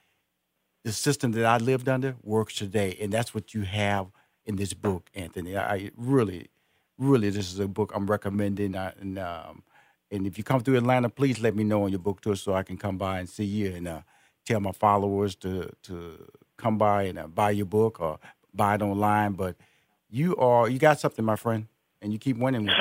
the 0.84 0.92
system 0.92 1.32
that 1.32 1.44
I 1.44 1.58
lived 1.58 1.88
under 1.88 2.16
works 2.22 2.54
today, 2.54 2.96
and 3.00 3.12
that's 3.12 3.34
what 3.34 3.54
you 3.54 3.62
have 3.62 4.06
in 4.46 4.56
this 4.56 4.72
book, 4.72 5.10
Anthony. 5.14 5.56
I 5.56 5.90
really, 5.96 6.48
really, 6.98 7.30
this 7.30 7.52
is 7.52 7.58
a 7.58 7.68
book 7.68 7.92
I'm 7.94 8.06
recommending, 8.06 8.74
uh, 8.74 8.92
and 9.00 9.18
um, 9.18 9.62
and 10.10 10.26
if 10.26 10.38
you 10.38 10.44
come 10.44 10.60
through 10.60 10.78
Atlanta, 10.78 11.10
please 11.10 11.40
let 11.40 11.54
me 11.54 11.64
know 11.64 11.84
on 11.84 11.90
your 11.90 12.00
book 12.00 12.22
tour 12.22 12.36
so 12.36 12.54
I 12.54 12.62
can 12.62 12.78
come 12.78 12.98
by 12.98 13.18
and 13.18 13.28
see 13.28 13.44
you 13.44 13.74
and 13.74 13.88
uh, 13.88 14.00
tell 14.44 14.60
my 14.60 14.72
followers 14.72 15.34
to 15.36 15.70
to 15.84 16.30
come 16.56 16.78
by 16.78 17.04
and 17.04 17.18
uh, 17.18 17.26
buy 17.26 17.50
your 17.50 17.66
book 17.66 18.00
or 18.00 18.18
buy 18.54 18.74
it 18.74 18.82
online, 18.82 19.32
but 19.32 19.56
you 20.10 20.36
are 20.36 20.68
you 20.68 20.78
got 20.78 21.00
something, 21.00 21.24
my 21.24 21.36
friend, 21.36 21.66
and 22.00 22.12
you 22.12 22.18
keep 22.18 22.36
winning. 22.36 22.70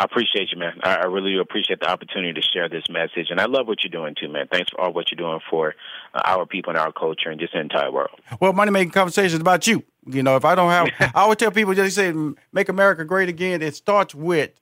I 0.00 0.04
appreciate 0.04 0.52
you, 0.52 0.58
man. 0.58 0.78
I, 0.84 0.94
I 0.94 1.04
really 1.06 1.32
do 1.32 1.40
appreciate 1.40 1.80
the 1.80 1.90
opportunity 1.90 2.32
to 2.32 2.40
share 2.40 2.68
this 2.68 2.84
message, 2.88 3.30
and 3.30 3.40
I 3.40 3.46
love 3.46 3.66
what 3.66 3.82
you're 3.82 3.90
doing 3.90 4.14
too, 4.18 4.28
man. 4.28 4.46
Thanks 4.46 4.70
for 4.70 4.80
all 4.80 4.92
what 4.92 5.10
you're 5.10 5.16
doing 5.16 5.40
for 5.50 5.74
uh, 6.14 6.20
our 6.24 6.46
people 6.46 6.70
and 6.70 6.78
our 6.78 6.92
culture 6.92 7.30
and 7.30 7.40
just 7.40 7.52
the 7.52 7.58
entire 7.58 7.90
world. 7.90 8.20
Well, 8.40 8.52
money 8.52 8.70
making 8.70 8.92
conversations 8.92 9.40
about 9.40 9.66
you. 9.66 9.82
You 10.06 10.22
know, 10.22 10.36
if 10.36 10.44
I 10.44 10.54
don't 10.54 10.70
have, 10.70 10.88
I 11.14 11.22
always 11.22 11.38
tell 11.38 11.50
people 11.50 11.74
just 11.74 11.96
say, 11.96 12.14
"Make 12.52 12.68
America 12.68 13.04
Great 13.04 13.28
Again." 13.28 13.60
It 13.60 13.74
starts 13.74 14.14
with 14.14 14.52